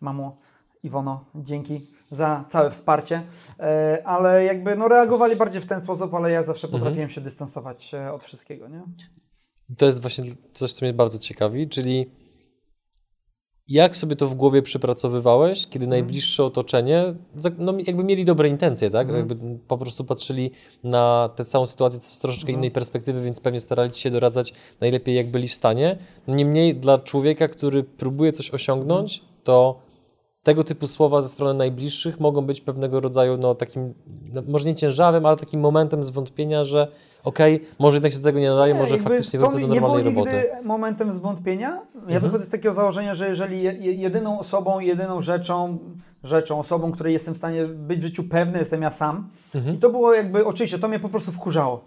mamo 0.00 0.36
Iwono, 0.82 1.24
dzięki 1.34 1.86
za 2.10 2.44
całe 2.48 2.70
wsparcie, 2.70 3.22
E, 3.60 4.02
ale 4.04 4.44
jakby 4.44 4.76
no 4.76 4.88
reagowali 4.88 5.36
bardziej 5.36 5.60
w 5.60 5.66
ten 5.66 5.80
sposób, 5.80 6.14
ale 6.14 6.30
ja 6.30 6.42
zawsze 6.42 6.68
potrafiłem 6.68 7.10
się 7.10 7.20
dystansować 7.20 7.94
e, 7.94 8.12
od 8.12 8.24
wszystkiego, 8.24 8.68
nie? 8.68 8.82
To 9.76 9.86
jest 9.86 10.00
właśnie 10.00 10.24
coś, 10.52 10.72
co 10.72 10.86
mnie 10.86 10.92
bardzo 10.92 11.18
ciekawi, 11.18 11.68
czyli 11.68 12.10
jak 13.68 13.96
sobie 13.96 14.16
to 14.16 14.28
w 14.28 14.34
głowie 14.34 14.62
przypracowywałeś, 14.62 15.66
kiedy 15.66 15.86
najbliższe 15.86 16.44
otoczenie, 16.44 17.14
no 17.58 17.74
jakby 17.86 18.04
mieli 18.04 18.24
dobre 18.24 18.48
intencje, 18.48 18.90
tak? 18.90 19.08
Jakby 19.08 19.58
po 19.68 19.78
prostu 19.78 20.04
patrzyli 20.04 20.50
na 20.84 21.30
tę 21.36 21.44
całą 21.44 21.66
sytuację 21.66 22.00
z 22.02 22.20
troszeczkę 22.20 22.52
innej 22.52 22.70
perspektywy, 22.70 23.22
więc 23.22 23.40
pewnie 23.40 23.60
starali 23.60 23.94
się 23.94 24.10
doradzać 24.10 24.54
najlepiej, 24.80 25.14
jak 25.14 25.26
byli 25.26 25.48
w 25.48 25.54
stanie. 25.54 25.98
Niemniej 26.28 26.74
dla 26.74 26.98
człowieka, 26.98 27.48
który 27.48 27.84
próbuje 27.84 28.32
coś 28.32 28.50
osiągnąć, 28.50 29.22
to 29.44 29.80
tego 30.42 30.64
typu 30.64 30.86
słowa 30.86 31.20
ze 31.20 31.28
strony 31.28 31.58
najbliższych 31.58 32.20
mogą 32.20 32.42
być 32.42 32.60
pewnego 32.60 33.00
rodzaju, 33.00 33.36
no 33.36 33.54
takim, 33.54 33.94
no, 34.32 34.42
może 34.48 34.64
nie 34.68 34.74
ciężarem, 34.74 35.26
ale 35.26 35.36
takim 35.36 35.60
momentem 35.60 36.02
zwątpienia, 36.02 36.64
że 36.64 36.88
okej, 37.24 37.66
może 37.78 37.96
jednak 37.96 38.12
się 38.12 38.18
do 38.18 38.24
tego 38.24 38.38
nie 38.38 38.48
nadaje, 38.50 38.74
może 38.74 38.94
jakby 38.94 39.10
faktycznie 39.10 39.38
wrócę 39.38 39.60
do 39.60 39.66
normalnej 39.66 40.04
nie 40.04 40.10
było 40.10 40.24
roboty. 40.24 40.50
momentem 40.64 41.12
zwątpienia. 41.12 41.68
Ja 41.94 42.00
Mhm. 42.00 42.20
wychodzę 42.22 42.44
z 42.44 42.48
takiego 42.48 42.74
założenia, 42.74 43.14
że 43.14 43.28
jeżeli 43.28 43.62
je- 43.62 43.72
je- 43.72 43.92
jedyną 43.92 44.38
osobą, 44.38 44.80
jedyną 44.80 45.22
rzeczą, 45.22 45.78
rzeczą, 46.24 46.58
osobą, 46.60 46.92
której 46.92 47.12
jestem 47.12 47.34
w 47.34 47.36
stanie 47.36 47.64
być 47.66 48.00
w 48.00 48.02
życiu 48.02 48.24
pewny, 48.24 48.58
jestem 48.58 48.82
ja 48.82 48.90
sam. 48.90 49.28
Mhm. 49.54 49.76
I 49.76 49.78
to 49.78 49.90
było 49.90 50.14
jakby, 50.14 50.44
oczywiście, 50.46 50.78
to 50.78 50.88
mnie 50.88 50.98
po 51.00 51.08
prostu 51.08 51.32
wkurzało. 51.32 51.84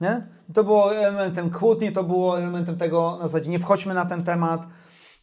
Nie? 0.00 0.26
To 0.54 0.64
było 0.64 0.96
elementem 0.96 1.50
kłótni, 1.50 1.92
to 1.92 2.04
było 2.04 2.38
elementem 2.38 2.76
tego 2.78 3.16
na 3.20 3.28
zasadzie 3.28 3.50
nie 3.50 3.58
wchodźmy 3.58 3.94
na 3.94 4.06
ten 4.06 4.24
temat. 4.24 4.62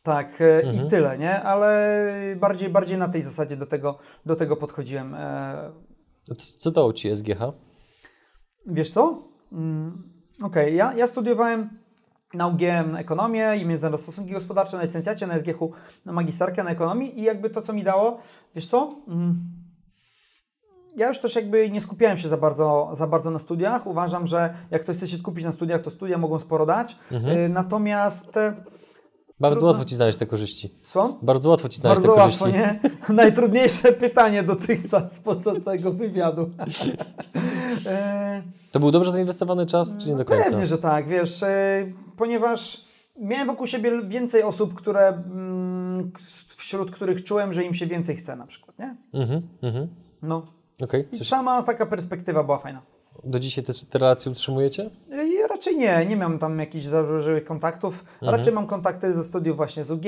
Tak, 0.03 0.41
e, 0.41 0.73
i 0.73 0.87
tyle, 0.89 1.17
nie? 1.17 1.41
Ale 1.41 1.97
bardziej, 2.39 2.69
bardziej 2.69 2.97
na 2.97 3.07
tej 3.07 3.21
zasadzie 3.21 3.57
do 3.57 3.65
tego, 3.65 3.97
do 4.25 4.35
tego 4.35 4.55
podchodziłem. 4.55 5.15
E, 5.15 5.71
Co, 6.37 6.57
co 6.57 6.71
dało 6.71 6.93
Ci 6.93 7.09
SGH? 7.15 7.39
Wiesz 8.67 8.91
co? 8.91 9.28
Mm, 9.51 10.03
Okej, 10.43 10.75
ja, 10.75 10.93
ja 10.93 11.07
studiowałem 11.07 11.69
na 12.33 12.47
UGM 12.47 12.95
ekonomię 12.95 13.53
i 13.57 13.65
międzynarodowe 13.65 14.03
stosunki 14.03 14.31
gospodarcze 14.31 14.77
na 14.77 14.83
licencjacie, 14.83 15.27
na 15.27 15.39
SGH 15.39 15.59
na 16.05 16.11
magisterkę 16.13 16.63
na 16.63 16.69
ekonomii 16.71 17.19
i 17.19 17.23
jakby 17.23 17.49
to, 17.49 17.61
co 17.61 17.73
mi 17.73 17.83
dało, 17.83 18.19
wiesz 18.55 18.67
co? 18.67 18.95
Mm, 19.07 19.39
Ja 20.95 21.07
już 21.07 21.19
też 21.19 21.35
jakby 21.35 21.69
nie 21.69 21.81
skupiałem 21.81 22.17
się 22.17 22.27
za 22.29 22.37
bardzo, 22.37 22.91
za 22.97 23.07
bardzo 23.07 23.31
na 23.31 23.39
studiach. 23.39 23.87
Uważam, 23.87 24.27
że 24.27 24.53
jak 24.71 24.81
ktoś 24.81 24.97
chce 24.97 25.07
się 25.07 25.17
skupić 25.17 25.45
na 25.45 25.51
studiach, 25.51 25.81
to 25.81 25.91
studia 25.91 26.17
mogą 26.17 26.39
sporo 26.39 26.65
dać. 26.65 26.95
Y, 27.45 27.49
Natomiast 27.49 28.39
Bardzo 29.39 29.55
Trudno. 29.55 29.67
łatwo 29.67 29.85
Ci 29.85 29.95
znaleźć 29.95 30.17
te 30.17 30.25
korzyści. 30.25 30.71
Bardzo 31.21 31.49
łatwo 31.49 31.69
Ci 31.69 31.79
znaleźć 31.79 32.01
Bardzo 32.01 32.15
te 32.15 32.23
łatwo, 32.23 32.45
korzyści. 32.45 32.61
nie? 32.61 32.79
Najtrudniejsze 33.15 33.91
pytanie 33.91 34.43
dotychczas 34.43 35.19
podczas 35.19 35.63
tego 35.65 35.91
wywiadu. 35.91 36.49
E, 37.85 38.41
To 38.71 38.79
był 38.79 38.91
dobrze 38.91 39.11
zainwestowany 39.11 39.65
czas, 39.65 39.97
czy 39.97 40.09
nie 40.09 40.15
do 40.15 40.25
końca? 40.25 40.43
Pewnie, 40.49 40.67
że 40.67 40.77
tak, 40.77 41.07
wiesz, 41.07 41.43
e, 41.43 41.85
ponieważ 42.17 42.85
miałem 43.19 43.47
wokół 43.47 43.67
siebie 43.67 43.91
więcej 44.07 44.43
osób, 44.43 44.73
które, 44.73 45.07
mm, 45.07 46.11
wśród 46.57 46.91
których 46.91 47.23
czułem, 47.23 47.53
że 47.53 47.63
im 47.63 47.73
się 47.73 47.87
więcej 47.87 48.15
chce 48.17 48.35
na 48.35 48.45
przykład, 48.45 48.79
nie? 48.79 48.95
Mhm, 49.13 49.41
mhm. 49.61 49.87
No. 50.21 50.43
I 51.13 51.17
coś 51.17 51.27
sama 51.27 51.63
taka 51.63 51.85
perspektywa 51.85 52.43
była 52.43 52.57
fajna. 52.57 52.81
Do 53.23 53.39
dzisiaj 53.39 53.63
te, 53.63 53.73
te 53.89 53.99
relacje 53.99 54.31
utrzymujecie? 54.31 54.89
I 55.25 55.47
raczej 55.49 55.77
nie, 55.77 56.05
nie 56.05 56.15
mam 56.15 56.39
tam 56.39 56.59
jakichś 56.59 56.85
zażyłych 56.85 57.45
kontaktów. 57.45 58.03
Mhm. 58.13 58.35
Raczej 58.39 58.53
mam 58.53 58.67
kontakty 58.67 59.13
ze 59.13 59.23
studiów 59.23 59.57
właśnie 59.57 59.83
z 59.83 59.91
UG, 59.91 60.03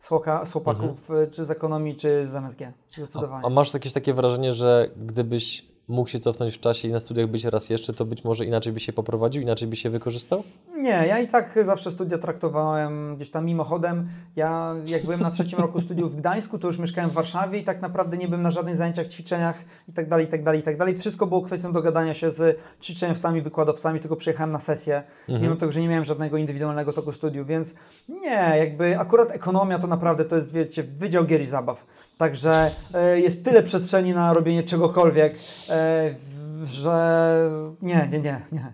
z, 0.00 0.06
chłoka, 0.08 0.46
z 0.46 0.52
chłopaków 0.52 0.90
Mhm. 1.10 1.22
e, 1.22 1.26
czy 1.30 1.44
z 1.44 1.50
ekonomii, 1.50 1.96
czy 1.96 2.28
z 2.28 2.34
MSG. 2.34 2.60
Zdecydowanie. 2.90 3.46
A 3.46 3.50
masz 3.50 3.74
jakieś 3.74 3.92
takie 3.92 4.14
wrażenie, 4.14 4.52
że 4.52 4.90
gdybyś 4.96 5.66
mógł 5.88 6.08
się 6.08 6.18
cofnąć 6.18 6.54
w 6.54 6.60
czasie 6.60 6.88
i 6.88 6.92
na 6.92 7.00
studiach 7.00 7.26
być 7.26 7.44
raz 7.44 7.70
jeszcze, 7.70 7.92
to 7.92 8.04
być 8.04 8.24
może 8.24 8.44
inaczej 8.44 8.72
by 8.72 8.80
się 8.80 8.92
poprowadził, 8.92 9.42
inaczej 9.42 9.68
by 9.68 9.76
się 9.76 9.90
wykorzystał? 9.90 10.44
Nie, 10.76 11.04
ja 11.08 11.18
i 11.18 11.28
tak 11.28 11.58
zawsze 11.64 11.90
studia 11.90 12.18
traktowałem 12.18 13.16
gdzieś 13.16 13.30
tam 13.30 13.44
mimochodem. 13.44 14.08
Ja 14.36 14.74
jak 14.86 15.04
byłem 15.04 15.20
na 15.20 15.30
trzecim 15.30 15.58
roku 15.58 15.80
studiów 15.80 16.12
w 16.12 16.16
Gdańsku, 16.16 16.58
to 16.58 16.66
już 16.66 16.78
mieszkałem 16.78 17.10
w 17.10 17.12
Warszawie 17.12 17.58
i 17.58 17.64
tak 17.64 17.82
naprawdę 17.82 18.16
nie 18.16 18.28
byłem 18.28 18.42
na 18.42 18.50
żadnych 18.50 18.76
zajęciach, 18.76 19.08
ćwiczeniach 19.08 19.64
i 19.88 19.92
tak 19.92 20.08
dalej, 20.08 20.26
i 20.26 20.28
tak 20.28 20.44
dalej, 20.44 20.60
i 20.60 20.62
tak 20.62 20.76
dalej. 20.76 20.96
Wszystko 20.96 21.26
było 21.26 21.42
kwestią 21.42 21.72
dogadania 21.72 22.14
się 22.14 22.30
z 22.30 22.58
ćwiczeniowcami, 22.82 23.42
wykładowcami, 23.42 24.00
tylko 24.00 24.16
przyjechałem 24.16 24.50
na 24.50 24.60
sesję, 24.60 25.02
mimo 25.28 25.56
tego, 25.56 25.72
że 25.72 25.80
nie 25.80 25.88
miałem 25.88 26.04
żadnego 26.04 26.36
indywidualnego 26.36 26.92
toku 26.92 27.12
studiów, 27.12 27.46
więc 27.46 27.74
nie, 28.08 28.54
jakby 28.58 28.98
akurat 28.98 29.30
ekonomia 29.30 29.78
to 29.78 29.86
naprawdę 29.86 30.24
to 30.24 30.36
jest, 30.36 30.52
wiecie, 30.52 30.82
wydział 30.82 31.24
gier 31.24 31.42
i 31.42 31.46
zabaw. 31.46 31.86
Także 32.18 32.70
e, 32.94 33.20
jest 33.20 33.44
tyle 33.44 33.62
przestrzeni 33.62 34.12
na 34.12 34.32
robienie 34.32 34.62
czegokolwiek, 34.62 35.34
e, 35.68 36.14
że 36.64 37.40
nie, 37.82 38.08
nie, 38.12 38.18
nie, 38.18 38.40
nie. 38.52 38.72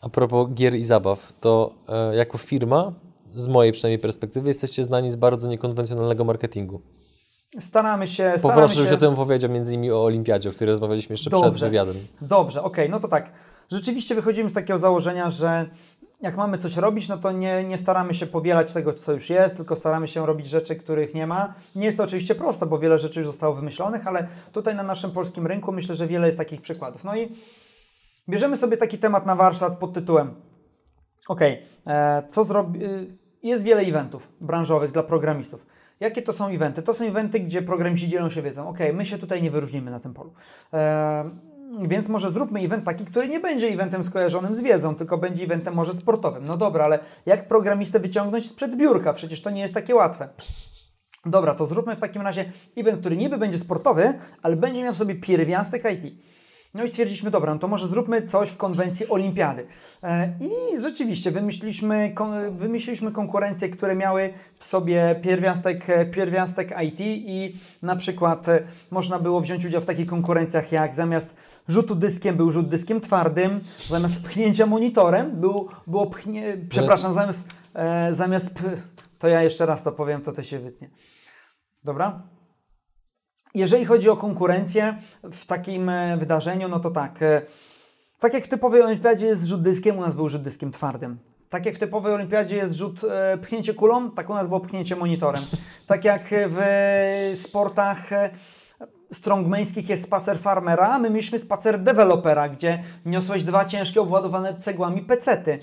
A 0.00 0.08
propos 0.08 0.48
gier 0.54 0.74
i 0.74 0.84
zabaw, 0.84 1.32
to 1.40 1.72
e, 1.88 2.16
jako 2.16 2.38
firma, 2.38 2.92
z 3.34 3.48
mojej 3.48 3.72
przynajmniej 3.72 3.98
perspektywy, 3.98 4.48
jesteście 4.48 4.84
znani 4.84 5.10
z 5.10 5.16
bardzo 5.16 5.48
niekonwencjonalnego 5.48 6.24
marketingu. 6.24 6.80
Staramy 7.60 8.08
się, 8.08 8.14
staramy 8.14 8.42
Poproszę, 8.42 8.74
się... 8.74 8.80
żebyś 8.80 8.92
o 8.92 8.96
tym 8.96 9.14
powiedział 9.14 9.50
między 9.50 9.74
innymi 9.74 9.92
o 9.92 10.04
Olimpiadzie, 10.04 10.50
o 10.50 10.52
której 10.52 10.70
rozmawialiśmy 10.70 11.12
jeszcze 11.12 11.30
przed 11.30 11.42
Dobrze. 11.42 11.66
wywiadem. 11.66 11.96
Dobrze, 12.20 12.62
okej, 12.62 12.90
no 12.90 13.00
to 13.00 13.08
tak. 13.08 13.32
Rzeczywiście 13.72 14.14
wychodzimy 14.14 14.50
z 14.50 14.52
takiego 14.52 14.78
założenia, 14.78 15.30
że 15.30 15.70
jak 16.20 16.36
mamy 16.36 16.58
coś 16.58 16.76
robić, 16.76 17.08
no 17.08 17.18
to 17.18 17.32
nie, 17.32 17.64
nie 17.64 17.78
staramy 17.78 18.14
się 18.14 18.26
powielać 18.26 18.72
tego, 18.72 18.94
co 18.94 19.12
już 19.12 19.30
jest, 19.30 19.56
tylko 19.56 19.76
staramy 19.76 20.08
się 20.08 20.26
robić 20.26 20.46
rzeczy, 20.46 20.76
których 20.76 21.14
nie 21.14 21.26
ma. 21.26 21.54
Nie 21.74 21.86
jest 21.86 21.96
to 21.96 22.04
oczywiście 22.04 22.34
proste, 22.34 22.66
bo 22.66 22.78
wiele 22.78 22.98
rzeczy 22.98 23.20
już 23.20 23.26
zostało 23.26 23.54
wymyślonych, 23.54 24.06
ale 24.06 24.28
tutaj 24.52 24.74
na 24.74 24.82
naszym 24.82 25.10
polskim 25.10 25.46
rynku 25.46 25.72
myślę, 25.72 25.94
że 25.94 26.06
wiele 26.06 26.26
jest 26.26 26.38
takich 26.38 26.60
przykładów. 26.60 27.04
No 27.04 27.16
i 27.16 27.36
bierzemy 28.28 28.56
sobie 28.56 28.76
taki 28.76 28.98
temat 28.98 29.26
na 29.26 29.36
warsztat 29.36 29.78
pod 29.78 29.92
tytułem 29.92 30.34
Okej, 31.28 31.62
e, 31.86 32.22
co 32.30 32.44
zrobi... 32.44 32.84
y, 32.84 33.16
Jest 33.42 33.62
wiele 33.62 33.82
eventów 33.82 34.28
branżowych 34.40 34.92
dla 34.92 35.02
programistów. 35.02 35.66
Jakie 36.00 36.22
to 36.22 36.32
są 36.32 36.48
eventy? 36.48 36.82
To 36.82 36.94
są 36.94 37.04
eventy, 37.04 37.40
gdzie 37.40 37.62
programiści 37.62 38.08
dzielą 38.08 38.30
się 38.30 38.42
wiedzą. 38.42 38.68
Okej, 38.68 38.92
my 38.92 39.06
się 39.06 39.18
tutaj 39.18 39.42
nie 39.42 39.50
wyróżnimy 39.50 39.90
na 39.90 40.00
tym 40.00 40.14
polu. 40.14 40.32
Więc 41.82 42.08
może 42.08 42.30
zróbmy 42.30 42.60
event 42.60 42.84
taki, 42.84 43.04
który 43.04 43.28
nie 43.28 43.40
będzie 43.40 43.68
eventem 43.68 44.04
skojarzonym 44.04 44.54
z 44.54 44.60
wiedzą, 44.60 44.94
tylko 44.94 45.18
będzie 45.18 45.44
eventem 45.44 45.74
może 45.74 45.92
sportowym. 45.92 46.44
No 46.46 46.56
dobra, 46.56 46.84
ale 46.84 46.98
jak 47.26 47.48
programistę 47.48 48.00
wyciągnąć 48.00 48.46
sprzed 48.46 48.76
biurka? 48.76 49.12
Przecież 49.12 49.42
to 49.42 49.50
nie 49.50 49.60
jest 49.60 49.74
takie 49.74 49.94
łatwe. 49.94 50.28
Dobra, 51.26 51.54
to 51.54 51.66
zróbmy 51.66 51.96
w 51.96 52.00
takim 52.00 52.22
razie 52.22 52.52
event, 52.76 53.00
który 53.00 53.16
niby 53.16 53.38
będzie 53.38 53.58
sportowy, 53.58 54.18
ale 54.42 54.56
będzie 54.56 54.82
miał 54.82 54.94
w 54.94 54.96
sobie 54.96 55.14
pierwiastek 55.14 55.84
IT. 55.84 56.14
No 56.78 56.84
i 56.84 56.88
stwierdziliśmy, 56.88 57.30
dobra, 57.30 57.54
no 57.54 57.60
to 57.60 57.68
może 57.68 57.88
zróbmy 57.88 58.22
coś 58.22 58.50
w 58.50 58.56
konwencji 58.56 59.08
olimpiady. 59.08 59.66
E, 60.02 60.32
I 60.40 60.80
rzeczywiście 60.80 61.30
wymyśliliśmy, 61.30 62.14
wymyśliliśmy 62.50 63.12
konkurencje, 63.12 63.68
które 63.68 63.96
miały 63.96 64.32
w 64.58 64.64
sobie 64.64 65.20
pierwiastek, 65.22 65.90
e, 65.90 66.06
pierwiastek 66.06 66.74
IT 66.84 67.00
i 67.00 67.56
na 67.82 67.96
przykład 67.96 68.48
e, 68.48 68.62
można 68.90 69.18
było 69.18 69.40
wziąć 69.40 69.64
udział 69.64 69.80
w 69.80 69.86
takich 69.86 70.06
konkurencjach 70.06 70.72
jak 70.72 70.94
zamiast 70.94 71.36
rzutu 71.68 71.94
dyskiem 71.94 72.36
był 72.36 72.52
rzut 72.52 72.68
dyskiem 72.68 73.00
twardym, 73.00 73.60
zamiast 73.88 74.22
pchnięcia 74.22 74.66
monitorem 74.66 75.40
był, 75.40 75.68
było 75.86 76.06
pchnie, 76.06 76.56
przepraszam, 76.70 77.14
zamiast, 77.14 77.48
zamiast, 78.10 78.48
to 79.18 79.28
ja 79.28 79.42
jeszcze 79.42 79.66
raz 79.66 79.82
to 79.82 79.92
powiem, 79.92 80.22
to 80.22 80.32
to 80.32 80.42
się 80.42 80.58
wytnie. 80.58 80.90
Dobra? 81.84 82.22
Jeżeli 83.54 83.84
chodzi 83.84 84.08
o 84.10 84.16
konkurencję 84.16 84.96
w 85.32 85.46
takim 85.46 85.88
e, 85.88 86.16
wydarzeniu, 86.16 86.68
no 86.68 86.80
to 86.80 86.90
tak. 86.90 87.22
e, 87.22 87.42
Tak 88.20 88.34
jak 88.34 88.44
w 88.44 88.48
typowej 88.48 88.82
olimpiadzie 88.82 89.26
jest 89.26 89.44
rzut 89.44 89.62
dyskiem, 89.62 89.98
u 89.98 90.00
nas 90.00 90.14
był 90.14 90.28
rzut 90.28 90.42
dyskiem 90.42 90.72
twardym. 90.72 91.18
Tak 91.50 91.66
jak 91.66 91.74
w 91.74 91.78
typowej 91.78 92.12
olimpiadzie 92.12 92.56
jest 92.56 92.74
rzut 92.74 93.00
e, 93.04 93.38
pchnięcie 93.38 93.74
kulą, 93.74 94.10
tak 94.10 94.30
u 94.30 94.34
nas 94.34 94.46
było 94.48 94.60
pchnięcie 94.60 94.96
monitorem. 94.96 95.42
Tak 95.86 96.04
jak 96.04 96.22
w 96.30 96.60
sportach 97.42 98.12
e, 98.12 98.30
strongmańskich 99.12 99.88
jest 99.88 100.02
spacer 100.02 100.38
farmera, 100.38 100.98
my 100.98 101.10
mieliśmy 101.10 101.38
spacer 101.38 101.80
dewelopera, 101.80 102.48
gdzie 102.48 102.82
niosłeś 103.06 103.44
dwa 103.44 103.64
ciężkie 103.64 104.00
obładowane 104.00 104.60
cegłami 104.60 105.02
pecety. 105.02 105.58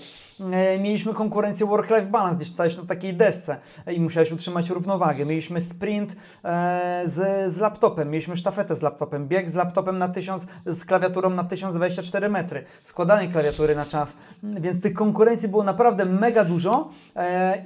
E, 0.51 0.79
mieliśmy 0.79 1.13
konkurencję 1.13 1.65
work-life 1.65 2.05
balance, 2.05 2.37
gdzie 2.37 2.51
stałeś 2.51 2.77
na 2.77 2.85
takiej 2.85 3.13
desce 3.13 3.57
e, 3.85 3.93
i 3.93 4.01
musiałeś 4.01 4.31
utrzymać 4.31 4.69
równowagę. 4.69 5.25
Mieliśmy 5.25 5.61
sprint 5.61 6.15
e, 6.43 7.01
z, 7.05 7.53
z 7.53 7.59
laptopem, 7.59 8.09
mieliśmy 8.09 8.37
sztafetę 8.37 8.75
z 8.75 8.81
laptopem, 8.81 9.27
bieg 9.27 9.49
z 9.49 9.53
laptopem 9.53 9.97
na 9.97 10.09
1000, 10.09 10.43
z 10.65 10.85
klawiaturą 10.85 11.29
na 11.29 11.43
1024 11.43 12.29
metry, 12.29 12.65
składanie 12.85 13.27
klawiatury 13.27 13.75
na 13.75 13.85
czas, 13.85 14.13
więc 14.43 14.81
tych 14.81 14.93
konkurencji 14.93 15.47
było 15.47 15.63
naprawdę 15.63 16.05
mega 16.05 16.45
dużo 16.45 16.89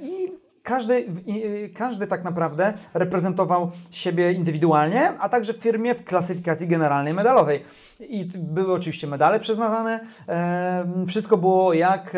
i 0.02 0.32
każdy, 0.70 0.94
y, 1.28 1.70
każdy 1.74 2.06
tak 2.06 2.24
naprawdę 2.24 2.72
reprezentował 2.94 3.70
siebie 3.90 4.32
indywidualnie, 4.32 5.18
a 5.18 5.28
także 5.28 5.52
w 5.54 5.56
firmie 5.56 5.94
w 5.94 6.04
klasyfikacji 6.04 6.68
generalnej 6.68 7.14
medalowej. 7.14 7.64
I 8.00 8.30
były 8.38 8.72
oczywiście 8.72 9.06
medale 9.06 9.40
przyznawane. 9.40 10.00
Wszystko 11.06 11.36
było 11.36 11.74
jak 11.74 12.16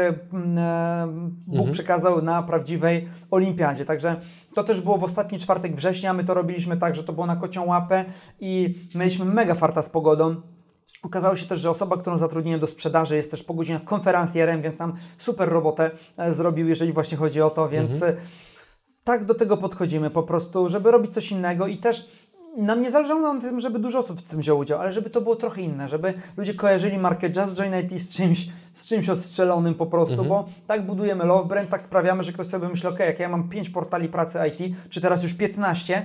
Bóg 1.46 1.70
przekazał 1.70 2.22
na 2.22 2.42
prawdziwej 2.42 3.09
olimpiadzie. 3.30 3.84
Także 3.84 4.20
to 4.55 4.64
też 4.64 4.80
było 4.80 4.98
w 4.98 5.05
ostatni 5.05 5.38
czwartek 5.38 5.76
września. 5.76 6.12
My 6.12 6.24
to 6.24 6.34
robiliśmy 6.34 6.76
tak, 6.76 6.96
że 6.96 7.05
to 7.05 7.12
było 7.12 7.26
na 7.26 7.36
kocią 7.36 7.66
łapę 7.66 8.05
i 8.40 8.74
mieliśmy 8.94 9.24
mega 9.24 9.55
farta 9.55 9.82
z 9.82 9.88
pogodą. 9.88 10.36
Okazało 11.03 11.36
się 11.36 11.47
też, 11.47 11.61
że 11.61 11.70
osoba, 11.70 11.97
którą 11.97 12.18
zatrudniłem 12.18 12.61
do 12.61 12.66
sprzedaży 12.66 13.16
jest 13.16 13.30
też 13.30 13.43
po 13.43 13.55
godzinach 13.55 13.84
konferencjerem, 13.84 14.62
więc 14.62 14.78
nam 14.78 14.97
super 15.18 15.49
robotę 15.49 15.90
e, 16.16 16.34
zrobił, 16.34 16.68
jeżeli 16.68 16.93
właśnie 16.93 17.16
chodzi 17.16 17.40
o 17.40 17.51
to, 17.51 17.68
więc 17.68 18.03
e, 18.03 18.16
tak 19.05 19.24
do 19.24 19.34
tego 19.34 19.57
podchodzimy 19.57 20.11
po 20.11 20.22
prostu, 20.22 20.68
żeby 20.68 20.90
robić 20.90 21.14
coś 21.14 21.32
innego 21.32 21.66
i 21.66 21.78
też 21.78 22.09
nam 22.57 22.82
nie 22.82 22.90
zależało 22.90 23.34
na 23.34 23.40
tym, 23.40 23.61
żeby 23.61 23.78
dużo 23.78 23.99
osób 23.99 24.20
w 24.20 24.28
tym 24.28 24.40
wzięło 24.40 24.61
udział, 24.61 24.80
ale 24.80 24.93
żeby 24.93 25.11
to 25.11 25.20
było 25.20 25.36
trochę 25.36 25.62
inne, 25.62 25.88
żeby 25.88 26.14
ludzie 26.36 26.55
kojarzyli 26.55 26.99
markę 26.99 27.28
Just 27.36 27.57
Join 27.57 27.72
IT 27.84 28.01
z 28.01 28.11
czymś, 28.11 28.49
z 28.74 28.86
czymś 28.86 29.09
ostrzelonym 29.09 29.74
po 29.74 29.86
prostu, 29.86 30.24
bo 30.24 30.49
tak 30.66 30.86
budujemy 30.86 31.24
love 31.24 31.49
brand, 31.49 31.70
tak 31.70 31.82
sprawiamy, 31.82 32.22
że 32.22 32.32
ktoś 32.32 32.47
sobie 32.47 32.68
myśli, 32.68 32.88
ok, 32.88 32.99
jak 32.99 33.18
ja 33.18 33.28
mam 33.28 33.49
5 33.49 33.70
portali 33.70 34.09
pracy 34.09 34.38
IT, 34.49 34.76
czy 34.90 35.01
teraz 35.01 35.22
już 35.22 35.34
15, 35.34 36.05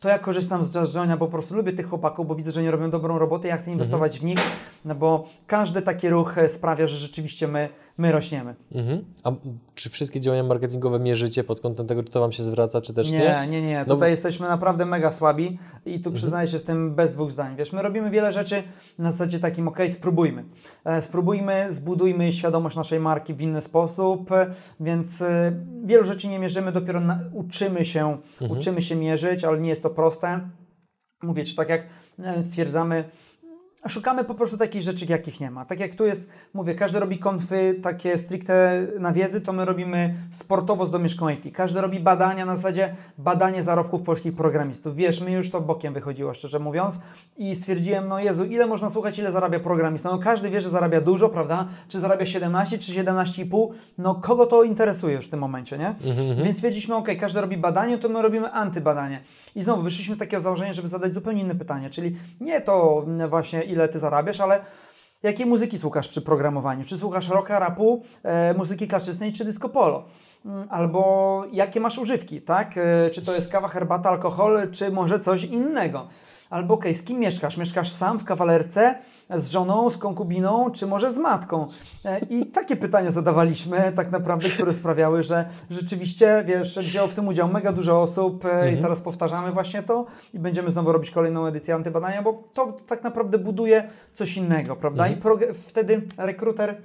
to 0.00 0.08
ja 0.08 0.18
korzystam 0.18 0.64
z 0.64 0.74
Just 0.74 0.94
Joina, 0.94 1.16
bo 1.16 1.26
po 1.26 1.32
prostu 1.32 1.54
lubię 1.54 1.72
tych 1.72 1.88
chłopaków, 1.88 2.28
bo 2.28 2.34
widzę, 2.34 2.50
że 2.52 2.62
nie 2.62 2.70
robią 2.70 2.90
dobrą 2.90 3.18
robotę, 3.18 3.48
ja 3.48 3.56
chcę 3.56 3.70
inwestować 3.70 4.18
w 4.20 4.24
nich, 4.24 4.38
no 4.84 4.94
bo 4.94 5.28
każdy 5.46 5.82
taki 5.82 6.08
ruch 6.08 6.34
sprawia, 6.48 6.88
że 6.88 6.96
rzeczywiście 6.96 7.48
my, 7.48 7.68
my 7.98 8.12
rośniemy. 8.12 8.54
Mhm. 8.74 9.04
A 9.24 9.32
czy 9.74 9.90
wszystkie 9.90 10.20
działania 10.20 10.42
marketingowe 10.42 11.00
mierzycie 11.00 11.44
pod 11.44 11.60
kątem 11.60 11.86
tego, 11.86 12.02
czy 12.02 12.10
to 12.10 12.20
Wam 12.20 12.32
się 12.32 12.42
zwraca, 12.42 12.80
czy 12.80 12.94
też 12.94 13.12
nie? 13.12 13.18
Nie, 13.18 13.46
nie, 13.48 13.62
nie. 13.62 13.84
No 13.86 13.94
Tutaj 13.94 14.10
jesteśmy 14.10 14.48
naprawdę 14.48 14.86
mega 14.86 15.12
słabi 15.12 15.58
i 15.86 16.00
tu 16.00 16.12
przyznaję 16.12 16.48
się 16.48 16.58
w 16.58 16.62
tym 16.62 16.94
bez 16.94 17.12
dwóch 17.12 17.32
zdań. 17.32 17.56
Wiesz, 17.56 17.72
my 17.72 17.82
robimy 17.82 18.10
wiele 18.10 18.32
rzeczy 18.32 18.62
na 18.98 19.12
zasadzie 19.12 19.38
takim, 19.38 19.68
ok, 19.68 19.78
spróbujmy. 19.90 20.44
E, 20.84 21.02
spróbujmy, 21.02 21.66
zbudujmy 21.70 22.32
świadomość 22.32 22.76
naszej 22.76 23.00
marki 23.00 23.34
w 23.34 23.40
inny 23.40 23.60
sposób, 23.60 24.30
więc 24.80 25.22
e, 25.22 25.52
wielu 25.84 26.04
rzeczy 26.04 26.28
nie 26.28 26.38
mierzymy, 26.38 26.72
dopiero 26.72 27.00
na, 27.00 27.20
uczymy 27.32 27.84
się, 27.84 28.18
uczymy 28.48 28.82
się 28.82 28.96
mierzyć, 28.96 29.44
ale 29.44 29.60
nie 29.60 29.68
jest 29.68 29.82
to 29.82 29.90
proste. 29.90 30.40
Mówię 31.22 31.44
Ci, 31.44 31.56
tak 31.56 31.68
jak 31.68 31.86
e, 32.18 32.44
stwierdzamy, 32.44 33.04
Szukamy 33.88 34.24
po 34.24 34.34
prostu 34.34 34.56
takich 34.56 34.82
rzeczy, 34.82 35.06
jakich 35.08 35.40
nie 35.40 35.50
ma. 35.50 35.64
Tak 35.64 35.80
jak 35.80 35.94
tu 35.94 36.06
jest, 36.06 36.30
mówię, 36.54 36.74
każdy 36.74 37.00
robi 37.00 37.18
konfy 37.18 37.80
takie 37.82 38.18
stricte 38.18 38.86
na 38.98 39.12
wiedzy, 39.12 39.40
to 39.40 39.52
my 39.52 39.64
robimy 39.64 40.14
sportowo 40.32 40.86
z 40.86 40.90
domieszką 40.90 41.28
IT. 41.28 41.54
Każdy 41.54 41.80
robi 41.80 42.00
badania 42.00 42.46
na 42.46 42.56
zasadzie 42.56 42.96
badanie 43.18 43.62
zarobków 43.62 44.02
polskich 44.02 44.34
programistów. 44.34 44.96
Wiesz, 44.96 45.20
mi 45.20 45.32
już 45.32 45.50
to 45.50 45.60
bokiem 45.60 45.94
wychodziło, 45.94 46.34
szczerze 46.34 46.58
mówiąc. 46.58 46.98
I 47.36 47.56
stwierdziłem, 47.56 48.08
no 48.08 48.18
Jezu, 48.18 48.44
ile 48.44 48.66
można 48.66 48.90
słuchać, 48.90 49.18
ile 49.18 49.32
zarabia 49.32 49.60
programista? 49.60 50.10
No 50.10 50.18
każdy 50.18 50.50
wie, 50.50 50.60
że 50.60 50.70
zarabia 50.70 51.00
dużo, 51.00 51.28
prawda? 51.28 51.68
Czy 51.88 52.00
zarabia 52.00 52.26
17, 52.26 52.78
czy 52.78 52.92
17,5? 52.92 53.68
No 53.98 54.14
kogo 54.14 54.46
to 54.46 54.62
interesuje 54.62 55.14
już 55.14 55.26
w 55.26 55.30
tym 55.30 55.40
momencie, 55.40 55.78
nie? 55.78 55.94
Więc 56.44 56.56
stwierdziliśmy, 56.56 56.94
ok, 56.94 57.08
każdy 57.20 57.40
robi 57.40 57.56
badanie, 57.56 57.98
to 57.98 58.08
my 58.08 58.22
robimy 58.22 58.52
antybadanie. 58.52 59.20
I 59.54 59.62
znowu 59.62 59.82
wyszliśmy 59.82 60.14
z 60.14 60.18
takiego 60.18 60.42
założenia, 60.42 60.72
żeby 60.72 60.88
zadać 60.88 61.14
zupełnie 61.14 61.42
inne 61.42 61.54
pytanie, 61.54 61.90
czyli 61.90 62.16
nie 62.40 62.60
to 62.60 63.06
właśnie 63.28 63.67
ile 63.68 63.88
ty 63.88 63.98
zarabiasz, 63.98 64.40
ale 64.40 64.60
jakiej 65.22 65.46
muzyki 65.46 65.78
słuchasz 65.78 66.08
przy 66.08 66.22
programowaniu? 66.22 66.84
Czy 66.84 66.96
słuchasz 66.96 67.28
rocka, 67.28 67.58
rapu, 67.58 68.02
e, 68.22 68.54
muzyki 68.54 68.88
klasycznej 68.88 69.32
czy 69.32 69.44
disco 69.44 69.68
polo? 69.68 70.04
Mm, 70.46 70.68
Albo 70.70 71.44
jakie 71.52 71.80
masz 71.80 71.98
używki, 71.98 72.42
tak? 72.42 72.74
E, 72.78 73.10
czy 73.10 73.22
to 73.24 73.34
jest 73.34 73.48
kawa, 73.52 73.68
herbata, 73.68 74.08
alkohol, 74.08 74.70
czy 74.72 74.90
może 74.90 75.20
coś 75.20 75.44
innego? 75.44 76.08
Albo 76.50 76.74
okej, 76.74 76.94
z 76.94 77.02
kim 77.04 77.18
mieszkasz? 77.18 77.56
Mieszkasz 77.56 77.92
sam 77.92 78.18
w 78.18 78.24
kawalerce, 78.24 78.98
z 79.36 79.50
żoną, 79.50 79.90
z 79.90 79.96
konkubiną, 79.98 80.70
czy 80.70 80.86
może 80.86 81.10
z 81.10 81.16
matką? 81.16 81.66
E, 82.04 82.18
I 82.18 82.46
takie 82.46 82.76
pytania 82.76 83.10
zadawaliśmy 83.10 83.92
tak 83.96 84.10
naprawdę, 84.10 84.48
które 84.48 84.74
sprawiały, 84.74 85.22
że 85.22 85.48
rzeczywiście, 85.70 86.44
wiesz, 86.46 86.78
wzięło 86.78 87.08
w 87.08 87.14
tym 87.14 87.28
udział 87.28 87.48
mega 87.48 87.72
dużo 87.72 88.02
osób 88.02 88.44
e, 88.44 88.72
i 88.72 88.76
teraz 88.82 89.00
powtarzamy 89.00 89.52
właśnie 89.52 89.82
to 89.82 90.06
i 90.34 90.38
będziemy 90.38 90.70
znowu 90.70 90.92
robić 90.92 91.10
kolejną 91.10 91.46
edycję 91.46 91.74
antybadania, 91.74 92.22
bo 92.22 92.42
to 92.54 92.72
tak 92.86 93.02
naprawdę 93.02 93.38
buduje 93.38 93.88
coś 94.14 94.36
innego, 94.36 94.76
prawda? 94.76 95.08
I 95.08 95.16
prog- 95.16 95.54
wtedy 95.66 96.02
rekruter 96.16 96.76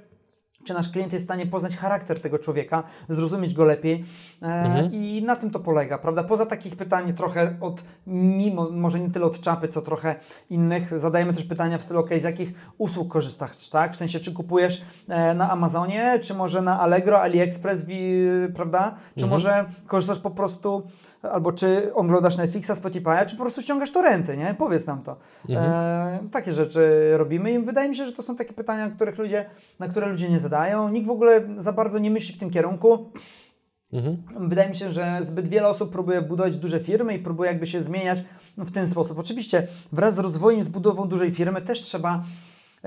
czy 0.64 0.74
nasz 0.74 0.90
klient 0.90 1.12
jest 1.12 1.24
w 1.24 1.28
stanie 1.28 1.46
poznać 1.46 1.76
charakter 1.76 2.20
tego 2.20 2.38
człowieka, 2.38 2.82
zrozumieć 3.08 3.54
go 3.54 3.64
lepiej 3.64 4.04
e, 4.42 4.88
i 4.92 5.22
na 5.22 5.36
tym 5.36 5.50
to 5.50 5.60
polega, 5.60 5.98
prawda? 5.98 6.24
Poza 6.24 6.46
takich 6.46 6.76
pytań 6.76 7.14
trochę 7.14 7.56
od, 7.60 7.84
mimo, 8.06 8.70
może 8.70 9.00
nie 9.00 9.10
tyle 9.10 9.26
od 9.26 9.40
czapy, 9.40 9.68
co 9.68 9.82
trochę 9.82 10.14
innych, 10.50 10.98
zadajemy 10.98 11.32
też 11.32 11.44
pytania 11.44 11.78
w 11.78 11.82
stylu, 11.82 12.00
ok, 12.00 12.10
z 12.20 12.22
jakich 12.22 12.52
usług 12.78 13.12
korzystasz, 13.12 13.68
tak? 13.68 13.92
W 13.92 13.96
sensie, 13.96 14.20
czy 14.20 14.32
kupujesz 14.32 14.82
e, 15.08 15.34
na 15.34 15.50
Amazonie, 15.50 16.18
czy 16.22 16.34
może 16.34 16.62
na 16.62 16.80
Allegro, 16.80 17.20
AliExpress, 17.20 17.84
wi, 17.84 18.26
prawda? 18.54 18.94
Czy 19.18 19.26
może 19.26 19.64
korzystasz 19.86 20.18
po 20.18 20.30
prostu, 20.30 20.82
albo 21.32 21.52
czy 21.52 21.94
oglądasz 21.94 22.36
Netflixa, 22.36 22.70
Spotify'a, 22.70 23.26
czy 23.26 23.36
po 23.36 23.42
prostu 23.42 23.62
ściągasz 23.62 23.92
torenty, 23.92 24.36
nie? 24.36 24.54
Powiedz 24.58 24.86
nam 24.86 25.02
to. 25.02 25.16
E, 25.50 26.18
takie 26.32 26.52
rzeczy 26.52 27.10
robimy 27.16 27.52
i 27.52 27.58
wydaje 27.58 27.88
mi 27.88 27.96
się, 27.96 28.06
że 28.06 28.12
to 28.12 28.22
są 28.22 28.36
takie 28.36 28.52
pytania, 28.52 28.90
których 28.90 29.18
ludzie, 29.18 29.46
na 29.78 29.88
które 29.88 30.06
ludzie 30.06 30.28
nie 30.28 30.38
zadają. 30.38 30.88
Nikt 30.88 31.06
w 31.06 31.10
ogóle 31.10 31.42
za 31.58 31.72
bardzo 31.72 31.98
nie 31.98 32.10
myśli 32.10 32.34
w 32.34 32.38
tym 32.38 32.50
kierunku. 32.50 33.10
Wydaje 34.40 34.70
mi 34.70 34.76
się, 34.76 34.92
że 34.92 35.20
zbyt 35.26 35.48
wiele 35.48 35.68
osób 35.68 35.92
próbuje 35.92 36.22
budować 36.22 36.56
duże 36.56 36.80
firmy 36.80 37.14
i 37.14 37.18
próbuje 37.18 37.50
jakby 37.50 37.66
się 37.66 37.82
zmieniać 37.82 38.24
w 38.58 38.72
ten 38.72 38.86
sposób. 38.88 39.18
Oczywiście 39.18 39.68
wraz 39.92 40.14
z 40.14 40.18
rozwojem, 40.18 40.62
z 40.62 40.68
budową 40.68 41.08
dużej 41.08 41.32
firmy 41.32 41.62
też 41.62 41.82
trzeba 41.82 42.24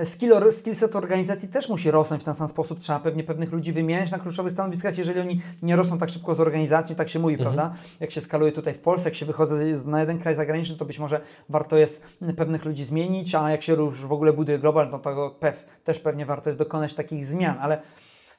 skill, 0.04 0.34
skillset 0.52 0.96
organizacji 0.96 1.50
też 1.50 1.70
musi 1.70 1.92
rosnąć 1.92 2.22
w 2.22 2.26
ten 2.26 2.36
sam 2.36 2.48
sposób. 2.48 2.80
Trzeba 2.80 3.00
pewnie 3.00 3.24
pewnych 3.24 3.52
ludzi 3.52 3.74
wymieniać 3.74 4.12
na 4.12 4.20
kluczowych 4.20 4.54
stanowiskach, 4.54 4.98
jeżeli 4.98 5.20
oni 5.20 5.42
nie 5.62 5.76
rosną 5.76 5.98
tak 5.98 6.10
szybko 6.10 6.36
z 6.36 6.40
organizacją, 6.40 6.96
tak 6.96 7.10
się 7.10 7.20
mówi, 7.20 7.38
prawda? 7.38 7.74
Jak 8.00 8.12
się 8.12 8.22
skaluje 8.22 8.52
tutaj 8.52 8.74
w 8.74 8.80
Polsce, 8.80 9.10
jak 9.10 9.16
się 9.16 9.26
wychodzę 9.26 9.66
na 9.86 10.00
jeden 10.00 10.20
kraj 10.20 10.36
zagraniczny, 10.36 10.76
to 10.76 10.86
być 10.86 11.00
może 11.00 11.22
warto 11.50 11.78
jest 11.78 12.04
pewnych 12.38 12.66
ludzi 12.66 12.86
zmienić, 12.86 13.36
a 13.36 13.52
jak 13.52 13.64
się 13.64 13.74
już 13.74 14.06
w 14.06 14.12
ogóle 14.12 14.34
buduje 14.34 14.60
global, 14.60 14.90
no 14.92 15.00
to 15.00 15.36
pew, 15.40 15.66
też 15.84 16.00
pewnie 16.00 16.26
warto 16.26 16.50
jest 16.50 16.60
dokonać 16.60 16.94
takich 16.94 17.26
zmian, 17.26 17.58
ale 17.62 17.82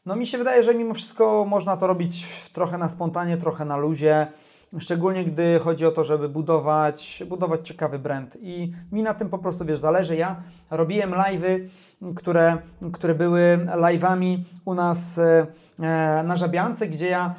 no 0.06 0.16
mi 0.16 0.26
się 0.26 0.38
wydaje, 0.38 0.62
że 0.62 0.74
mimo 0.74 0.94
wszystko 0.94 1.44
można 1.48 1.76
to 1.76 1.86
robić 1.86 2.26
trochę 2.52 2.78
na 2.78 2.88
spontanie, 2.88 3.36
trochę 3.36 3.64
na 3.64 3.76
luzie. 3.76 4.26
Szczególnie 4.78 5.24
gdy 5.24 5.58
chodzi 5.58 5.86
o 5.86 5.90
to, 5.90 6.04
żeby 6.04 6.28
budować, 6.28 7.22
budować 7.28 7.68
ciekawy 7.68 7.98
brand. 7.98 8.36
I 8.40 8.72
mi 8.92 9.02
na 9.02 9.14
tym 9.14 9.28
po 9.28 9.38
prostu 9.38 9.64
wiesz, 9.64 9.78
zależy. 9.78 10.16
Ja 10.16 10.36
robiłem 10.70 11.10
live'y, 11.10 11.68
które, 12.16 12.58
które 12.92 13.14
były 13.14 13.58
live'ami 13.66 14.38
u 14.64 14.74
nas 14.74 15.18
e, 15.18 15.46
na 16.24 16.36
Żabiance, 16.36 16.88
gdzie 16.88 17.08
ja 17.08 17.34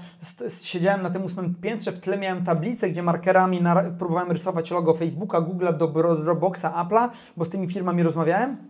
siedziałem 0.62 1.02
na 1.02 1.10
tym 1.10 1.24
ósmym 1.24 1.56
piętrze, 1.56 1.92
w 1.92 2.00
tle 2.00 2.18
miałem 2.18 2.46
tablicę, 2.46 2.90
gdzie 2.90 3.04
markerami 3.04 3.60
próbowałem 4.00 4.32
rysować 4.32 4.72
logo 4.72 4.94
Facebooka, 4.94 5.42
Google'a, 5.42 5.78
Dropboxa, 6.24 6.66
Apple'a, 6.66 7.10
bo 7.38 7.46
z 7.46 7.50
tymi 7.50 7.68
firmami 7.68 8.04
rozmawiałem. 8.04 8.69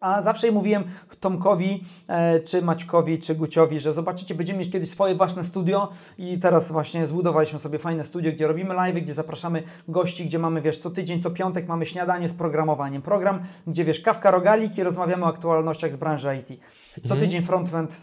A 0.00 0.22
zawsze 0.22 0.52
mówiłem 0.52 0.84
Tomkowi, 1.20 1.84
e, 2.08 2.40
czy 2.40 2.62
Maćkowi, 2.62 3.18
czy 3.18 3.34
Guciowi, 3.34 3.80
że 3.80 3.92
zobaczycie, 3.92 4.34
będziemy 4.34 4.58
mieć 4.58 4.72
kiedyś 4.72 4.90
swoje 4.90 5.14
własne 5.14 5.44
studio 5.44 5.88
i 6.18 6.38
teraz 6.38 6.72
właśnie 6.72 7.06
zbudowaliśmy 7.06 7.58
sobie 7.58 7.78
fajne 7.78 8.04
studio, 8.04 8.32
gdzie 8.32 8.46
robimy 8.46 8.74
live, 8.74 8.96
gdzie 8.96 9.14
zapraszamy 9.14 9.62
gości, 9.88 10.26
gdzie 10.26 10.38
mamy, 10.38 10.62
wiesz, 10.62 10.78
co 10.78 10.90
tydzień, 10.90 11.22
co 11.22 11.30
piątek 11.30 11.68
mamy 11.68 11.86
śniadanie 11.86 12.28
z 12.28 12.34
programowaniem. 12.34 13.02
Program, 13.02 13.40
gdzie, 13.66 13.84
wiesz, 13.84 14.00
kawka 14.00 14.30
rogalik 14.30 14.78
i 14.78 14.82
rozmawiamy 14.82 15.24
o 15.24 15.28
aktualnościach 15.28 15.92
z 15.92 15.96
branży 15.96 16.36
IT. 16.36 16.60
Co 17.08 17.16
tydzień 17.16 17.42
frontend, 17.42 18.00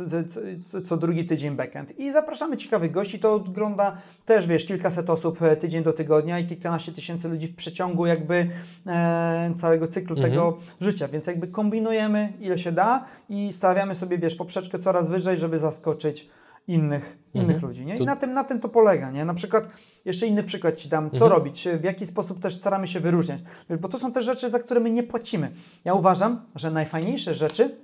co 0.86 0.98
drugi 0.98 1.26
tydzień 1.26 1.56
backend. 1.56 2.00
I 2.00 2.12
zapraszamy 2.12 2.58
ciekawych 2.58 2.92
gości, 2.92 3.20
to 3.20 3.40
wygląda 3.40 3.98
też, 4.26 4.48
wiesz, 4.48 4.66
kilkaset 4.66 5.10
osób 5.10 5.42
e, 5.42 5.56
tydzień 5.56 5.84
do 5.84 5.94
tygodnia 5.94 6.40
i 6.40 6.48
kilkanaście 6.48 6.92
tysięcy 6.92 7.30
ludzi 7.30 7.48
w 7.48 7.56
przeciągu 7.56 8.06
jakby 8.06 8.50
e, 8.88 9.54
całego 9.58 9.88
cyklu 9.88 10.16
tego 10.16 10.58
życia, 10.82 11.08
więc 11.08 11.28
jakby 11.28 11.48
kombinujemy 11.48 12.34
ile 12.40 12.60
się 12.60 12.72
da 12.72 13.06
i 13.30 13.54
stawiamy 13.54 13.96
sobie, 13.96 14.18
wiesz, 14.18 14.36
poprzeczkę 14.36 14.80
coraz 14.80 15.10
wyżej, 15.10 15.38
żeby 15.38 15.58
zaskoczyć 15.58 16.30
innych, 16.68 17.18
innych 17.34 17.62
ludzi, 17.62 17.86
nie? 17.86 17.96
I 17.96 17.98
To- 17.98 18.06
na 18.06 18.16
tym, 18.16 18.34
na 18.34 18.44
tym 18.44 18.60
to 18.60 18.70
polega, 18.70 19.12
nie? 19.12 19.26
Na 19.26 19.34
przykład, 19.34 19.68
jeszcze 20.06 20.28
inny 20.28 20.44
przykład 20.44 20.76
Ci 20.76 20.90
dam, 20.90 21.12
co 21.12 21.30
robić, 21.30 21.68
w 21.80 21.84
jaki 21.84 22.06
sposób 22.06 22.40
też 22.40 22.56
staramy 22.56 22.88
się 22.88 23.00
wyróżniać, 23.00 23.42
bo 23.82 23.88
to 23.88 24.00
są 24.00 24.12
te 24.12 24.22
rzeczy, 24.22 24.50
za 24.50 24.60
które 24.60 24.80
my 24.80 24.90
nie 24.92 25.04
płacimy. 25.04 25.52
Ja 25.86 25.94
uważam, 25.94 26.42
że 26.56 26.72
najfajniejsze 26.72 27.36
rzeczy 27.36 27.76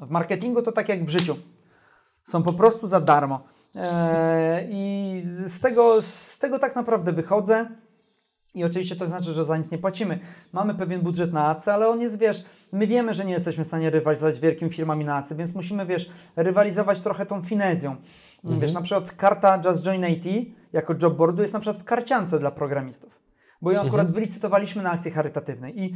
w 0.00 0.10
marketingu 0.10 0.62
to 0.62 0.72
tak 0.72 0.88
jak 0.88 1.04
w 1.04 1.08
życiu. 1.08 1.36
Są 2.24 2.42
po 2.42 2.52
prostu 2.52 2.86
za 2.86 3.00
darmo. 3.00 3.40
Eee, 3.74 4.68
I 4.70 5.22
z 5.48 5.60
tego, 5.60 6.02
z 6.02 6.38
tego 6.38 6.58
tak 6.58 6.76
naprawdę 6.76 7.12
wychodzę. 7.12 7.66
I 8.54 8.64
oczywiście 8.64 8.96
to 8.96 9.06
znaczy, 9.06 9.32
że 9.32 9.44
za 9.44 9.56
nic 9.56 9.70
nie 9.70 9.78
płacimy. 9.78 10.18
Mamy 10.52 10.74
pewien 10.74 11.00
budżet 11.00 11.32
na 11.32 11.48
ACE, 11.48 11.74
ale 11.74 11.88
on 11.88 12.00
jest, 12.00 12.18
wiesz, 12.18 12.44
my 12.72 12.86
wiemy, 12.86 13.14
że 13.14 13.24
nie 13.24 13.32
jesteśmy 13.32 13.64
w 13.64 13.66
stanie 13.66 13.90
rywalizować 13.90 14.34
z 14.34 14.38
wielkimi 14.38 14.70
firmami 14.70 15.04
na 15.04 15.16
ACE, 15.16 15.34
więc 15.34 15.54
musimy, 15.54 15.86
wiesz, 15.86 16.10
rywalizować 16.36 17.00
trochę 17.00 17.26
tą 17.26 17.42
finezją. 17.42 17.96
Wiesz, 18.44 18.72
na 18.72 18.82
przykład 18.82 19.12
karta 19.12 19.60
Just 19.64 19.82
Join 19.82 20.06
IT 20.06 20.54
jako 20.72 20.94
jobboardu 21.02 21.42
jest 21.42 21.54
na 21.54 21.60
przykład 21.60 21.82
w 21.82 21.84
karciance 21.84 22.38
dla 22.38 22.50
programistów. 22.50 23.20
Bo 23.62 23.72
ją 23.72 23.80
akurat 23.80 24.10
wylicytowaliśmy 24.12 24.82
na 24.82 24.90
akcji 24.90 25.10
charytatywnej 25.10 25.82
i 25.84 25.94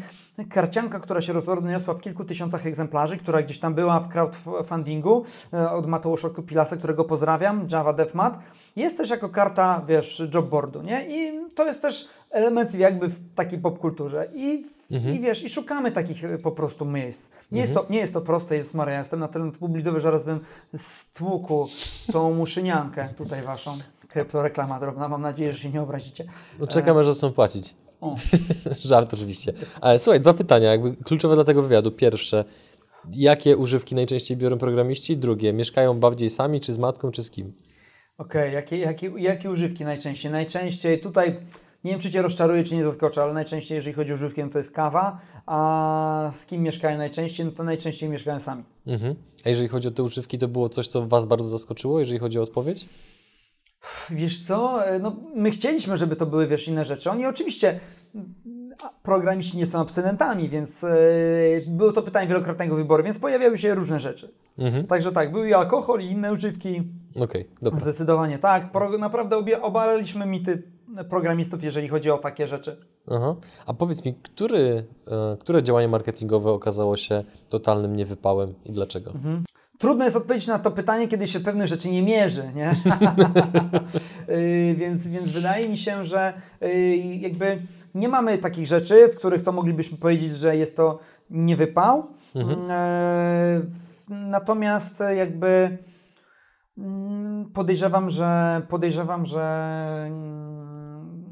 karcianka, 0.51 1.01
która 1.01 1.23
się 1.23 1.33
rozniosła 1.33 1.95
w 1.95 2.01
kilku 2.01 2.25
tysiącach 2.25 2.67
egzemplarzy, 2.67 3.17
która 3.17 3.43
gdzieś 3.43 3.59
tam 3.59 3.75
była 3.75 4.01
w 4.01 4.09
crowdfundingu 4.09 5.25
e, 5.53 5.71
od 5.71 5.87
Mateusza 5.87 6.31
Kupilasa, 6.31 6.77
którego 6.77 7.05
pozdrawiam, 7.05 7.67
Java 7.73 7.93
DevMat, 7.93 8.39
jest 8.77 8.97
też 8.97 9.11
jako 9.11 9.29
karta, 9.29 9.83
wiesz, 9.89 10.23
jobboardu, 10.35 10.83
nie? 10.83 11.07
I 11.09 11.41
to 11.55 11.67
jest 11.67 11.83
też 11.83 12.09
element 12.31 12.75
jakby 12.75 13.09
w 13.09 13.35
takiej 13.35 13.59
popkulturze 13.59 14.29
i, 14.35 14.67
i 14.91 15.21
wiesz, 15.21 15.45
i 15.45 15.49
szukamy 15.49 15.93
takich 15.93 16.25
e, 16.25 16.39
po 16.39 16.53
prostu 16.53 16.85
miejsc. 16.85 17.29
Nie, 17.53 17.61
jest, 17.61 17.75
to, 17.75 17.87
nie 17.91 17.99
jest 17.99 18.13
to 18.13 18.21
proste, 18.21 18.57
jest 18.57 18.75
Maria, 18.75 18.99
jestem 18.99 19.21
na 19.21 19.29
tyle 19.29 19.51
bublidowy, 19.61 20.01
że 20.01 20.11
raz 20.11 20.25
bym 20.25 20.41
stłukł 20.77 21.69
tą 22.13 22.35
muszyniankę 22.35 23.09
tutaj 23.17 23.43
waszą. 23.43 23.79
Kryptoreklama 24.15 24.81
drobna, 24.81 25.09
mam 25.09 25.23
nadzieję, 25.23 25.55
że 25.55 25.61
się 25.61 25.71
nie 25.71 25.83
obrazicie. 25.83 26.25
No, 26.59 26.67
czekamy, 26.67 27.05
że 27.05 27.13
chcą 27.13 27.33
płacić. 27.33 27.75
Żart 28.85 29.15
oczywiście. 29.15 29.53
Ale 29.81 29.99
słuchaj, 29.99 30.21
dwa 30.21 30.35
pytania, 30.35 30.71
jakby 30.71 30.97
kluczowe 30.97 31.35
dla 31.35 31.45
tego 31.45 31.63
wywiadu. 31.63 31.91
Pierwsze, 31.91 32.45
jakie 33.13 33.57
używki 33.57 33.95
najczęściej 33.95 34.37
biorą 34.37 34.59
programiści? 34.59 35.17
Drugie, 35.17 35.53
mieszkają 35.53 36.01
bardziej 36.01 36.31
sami, 36.31 36.61
czy 36.61 36.73
z 36.73 36.79
matką, 36.79 37.11
czy 37.11 37.23
z 37.23 37.31
kim? 37.31 37.53
Okej, 38.19 38.53
jakie, 38.53 38.79
jakie, 38.79 39.13
jakie 39.17 39.51
używki 39.51 39.85
najczęściej? 39.85 40.33
Najczęściej 40.33 41.01
tutaj 41.01 41.37
Nie 41.85 41.91
wiem, 41.91 42.01
czy 42.01 42.11
Cię 42.11 42.23
rozczaruje, 42.23 42.65
czy 42.65 42.77
nie 42.77 42.85
zaskoczę, 42.85 43.23
ale 43.23 43.33
najczęściej, 43.33 43.77
jeżeli 43.77 43.95
chodzi 43.95 44.13
o 44.13 44.15
używkę, 44.15 44.51
to 44.51 44.59
jest 44.59 44.71
kawa, 44.71 45.21
a 45.47 46.33
z 46.39 46.47
kim 46.47 46.63
mieszkają 46.63 46.99
najczęściej, 46.99 47.47
no 47.47 47.53
to 47.53 47.65
najczęściej 47.65 48.09
mieszkają 48.09 48.41
sami. 48.41 48.63
Mhm. 48.87 49.15
A 49.45 49.49
jeżeli 49.49 49.69
chodzi 49.69 49.89
o 49.89 49.91
te 49.91 50.03
używki, 50.03 50.39
to 50.39 50.49
było 50.49 50.69
coś, 50.69 50.89
co 50.89 51.07
Was 51.07 51.27
bardzo 51.27 51.49
zaskoczyło, 51.49 52.01
jeżeli 52.01 52.19
chodzi 52.19 52.39
o 52.39 52.43
odpowiedź? 52.43 52.89
Wiesz 54.11 54.47
co, 54.47 54.87
e, 54.87 54.99
no, 54.99 55.17
my 55.35 55.51
chcieliśmy, 55.51 55.97
żeby 55.97 56.17
to 56.17 56.27
były, 56.27 56.47
wiesz, 56.47 56.69
inne 56.69 56.85
rzeczy. 56.85 57.11
Oni 57.11 57.27
oczywiście, 57.27 57.81
programiści 59.03 59.57
nie 59.57 59.67
są 59.67 59.81
abstynentami, 59.81 60.49
więc 60.49 60.85
e, 60.85 60.97
było 61.67 61.93
to 61.93 62.03
pytanie 62.03 62.29
wielokrotnego 62.29 62.77
wyboru, 62.77 63.05
więc 63.05 63.19
pojawiały 63.19 63.59
się 63.59 63.75
różne 63.75 64.01
rzeczy. 64.01 64.33
Mhm. 64.59 64.87
Także 64.87 65.13
tak, 65.13 65.33
był 65.33 65.45
i 65.45 65.53
alkohol, 65.53 66.01
i 66.01 66.11
inne 66.11 66.33
używki. 66.33 66.83
Okej, 67.21 67.49
dobra. 67.63 67.81
Zdecydowanie 67.81 68.39
tak. 68.39 68.73
Pro, 68.73 68.99
naprawdę 68.99 69.37
obie, 69.37 69.63
obalaliśmy 69.63 70.27
mity 70.27 70.63
programistów, 71.09 71.65
jeżeli 71.65 71.89
chodzi 71.89 72.11
o 72.11 72.19
takie 72.19 72.49
rzeczy. 72.49 72.77
Aha. 73.11 73.35
A 73.67 73.75
powiedz 73.75 74.05
mi, 74.05 74.15
który, 74.15 74.85
e, 75.11 75.37
które 75.41 75.63
działanie 75.63 75.89
marketingowe 75.89 76.51
okazało 76.51 76.97
się 76.97 77.25
totalnym 77.49 77.97
niewypałem 77.97 78.55
i 78.65 78.73
dlaczego? 78.73 79.13
Trudno 79.79 80.05
jest 80.05 80.17
odpowiedzieć 80.17 80.47
na 80.47 80.59
to 80.59 80.71
pytanie, 80.71 81.09
kiedy 81.09 81.29
się 81.29 81.41
pewnych 81.41 81.69
rzeczy 81.69 81.91
nie 81.91 82.03
mierzy, 82.03 82.51
nie? 82.55 82.73
Y, 84.29 84.75
więc, 84.79 85.09
więc 85.09 85.29
wydaje 85.29 85.69
mi 85.69 85.79
się, 85.79 86.05
że 86.05 86.33
y, 86.63 86.97
jakby 86.97 87.63
nie 87.95 88.09
mamy 88.09 88.39
takich 88.39 88.67
rzeczy, 88.67 89.09
w 89.09 89.17
których 89.17 89.43
to 89.43 89.53
moglibyśmy 89.53 89.99
powiedzieć, 89.99 90.35
że 90.35 90.57
jest 90.57 90.77
to 90.77 90.99
niewypał. 91.31 92.07
Mhm. 92.35 92.59
W- 93.71 94.05
Natomiast 94.11 95.03
jakby 95.17 95.79
mm, 96.79 97.51
podejrzewam, 97.55 98.11
że 98.11 98.63
podejrzewam, 98.69 99.27
że 99.27 99.43
mm, 100.07 101.25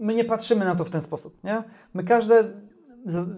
my 0.00 0.14
nie 0.14 0.24
patrzymy 0.24 0.64
na 0.64 0.74
to 0.74 0.84
w 0.84 0.90
ten 0.90 1.00
sposób, 1.00 1.44
nie? 1.44 1.62
My 1.94 2.04
każde 2.04 2.44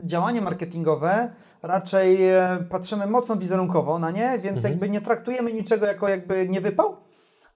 działanie 0.04 0.40
marketingowe 0.40 1.32
raczej 1.62 2.28
e, 2.28 2.64
patrzymy 2.70 3.06
mocno 3.06 3.36
wizerunkowo 3.36 3.98
na 3.98 4.10
nie, 4.10 4.38
więc 4.42 4.56
Mhm. 4.56 4.72
jakby 4.72 4.90
nie 4.90 5.00
traktujemy 5.00 5.52
niczego 5.52 5.86
jako 5.86 6.08
jakby 6.08 6.48
niewypał. 6.48 6.96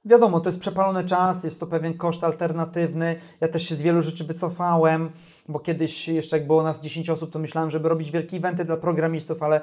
Wiadomo, 0.05 0.41
to 0.41 0.49
jest 0.49 0.61
przepalony 0.61 1.05
czas, 1.05 1.45
jest 1.45 1.61
to 1.61 1.67
pewien 1.67 1.95
koszt 1.95 2.25
alternatywny. 2.25 3.17
Ja 3.41 3.49
też 3.49 3.69
się 3.69 3.75
z 3.75 3.83
wielu 3.83 4.03
rzeczy 4.03 4.25
wycofałem, 4.25 5.11
bo 5.49 5.59
kiedyś 5.61 6.09
jeszcze 6.09 6.39
jak 6.39 6.47
było 6.47 6.63
nas 6.63 6.81
10 6.81 7.11
osób, 7.11 7.33
to 7.33 7.39
myślałem, 7.39 7.71
żeby 7.71 7.89
robić 7.89 8.11
wielkie 8.11 8.37
eventy 8.37 8.65
dla 8.65 8.77
programistów, 8.77 9.43
ale 9.43 9.61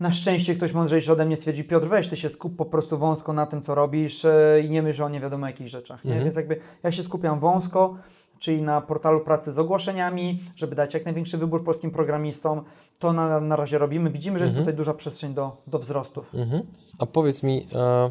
na 0.00 0.12
szczęście 0.12 0.54
ktoś 0.54 0.72
mądrzejszy 0.72 1.12
ode 1.12 1.26
mnie 1.26 1.36
stwierdzi, 1.36 1.64
Piotr, 1.64 1.86
weź 1.88 2.08
ty 2.08 2.16
się 2.16 2.28
skup 2.28 2.56
po 2.56 2.64
prostu 2.64 2.98
wąsko 2.98 3.32
na 3.32 3.46
tym, 3.46 3.62
co 3.62 3.74
robisz 3.74 4.24
e, 4.24 4.60
i 4.64 4.70
nie 4.70 4.82
myśl 4.82 5.02
o 5.02 5.08
nie 5.08 5.20
wiadomo 5.20 5.46
jakich 5.46 5.68
rzeczach. 5.68 6.04
Nie? 6.04 6.10
Mhm. 6.10 6.24
Więc 6.24 6.36
jakby 6.36 6.56
ja 6.82 6.92
się 6.92 7.02
skupiam 7.02 7.40
wąsko, 7.40 7.96
czyli 8.38 8.62
na 8.62 8.80
portalu 8.80 9.20
pracy 9.20 9.52
z 9.52 9.58
ogłoszeniami, 9.58 10.42
żeby 10.56 10.74
dać 10.74 10.94
jak 10.94 11.04
największy 11.04 11.38
wybór 11.38 11.64
polskim 11.64 11.90
programistom. 11.90 12.62
To 12.98 13.12
na, 13.12 13.40
na 13.40 13.56
razie 13.56 13.78
robimy. 13.78 14.10
Widzimy, 14.10 14.38
że 14.38 14.44
jest 14.44 14.56
tutaj 14.56 14.74
duża 14.74 14.94
przestrzeń 14.94 15.34
do, 15.34 15.56
do 15.66 15.78
wzrostów. 15.78 16.34
Mhm. 16.34 16.62
A 16.98 17.06
powiedz 17.06 17.42
mi, 17.42 17.66
e, 17.74 18.10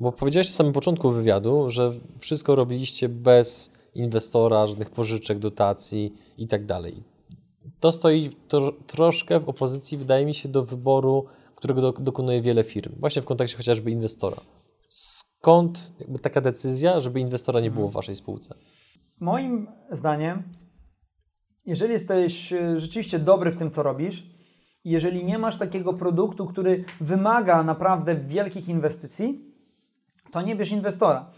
bo 0.00 0.12
powiedziałeś 0.12 0.48
na 0.48 0.54
samym 0.54 0.72
początku 0.72 1.10
wywiadu, 1.10 1.70
że 1.70 1.92
wszystko 2.18 2.54
robiliście 2.54 3.08
bez 3.08 3.72
inwestora, 3.94 4.66
żadnych 4.66 4.90
pożyczek, 4.90 5.38
dotacji 5.38 6.14
i 6.38 6.46
tak 6.46 6.66
dalej. 6.66 7.02
To 7.80 7.92
stoi 7.92 8.30
to, 8.48 8.72
troszkę 8.86 9.40
w 9.40 9.48
opozycji, 9.48 9.98
wydaje 9.98 10.26
mi 10.26 10.34
się, 10.34 10.48
do 10.48 10.62
wyboru, 10.62 11.24
którego 11.54 11.80
do, 11.80 11.92
dokonuje 11.92 12.42
wiele 12.42 12.64
firm, 12.64 12.92
właśnie 13.00 13.22
w 13.22 13.24
kontekście 13.24 13.56
chociażby 13.56 13.90
inwestora. 13.90 14.40
Skąd 14.88 15.92
taka 16.22 16.40
decyzja, 16.40 17.00
żeby 17.00 17.20
inwestora 17.20 17.60
nie 17.60 17.70
było 17.70 17.88
w 17.88 17.92
waszej 17.92 18.16
spółce? 18.16 18.54
Moim 19.20 19.66
zdaniem, 19.90 20.42
jeżeli 21.66 21.92
jesteś 21.92 22.52
e, 22.52 22.78
rzeczywiście 22.78 23.18
dobry 23.18 23.50
w 23.50 23.56
tym, 23.56 23.70
co 23.70 23.82
robisz, 23.82 24.26
jeżeli 24.84 25.24
nie 25.24 25.38
masz 25.38 25.58
takiego 25.58 25.92
produktu, 25.92 26.46
który 26.46 26.84
wymaga 27.00 27.62
naprawdę 27.62 28.14
wielkich 28.14 28.68
inwestycji, 28.68 29.54
to 30.30 30.42
nie 30.42 30.56
bierz 30.56 30.70
inwestora. 30.70 31.30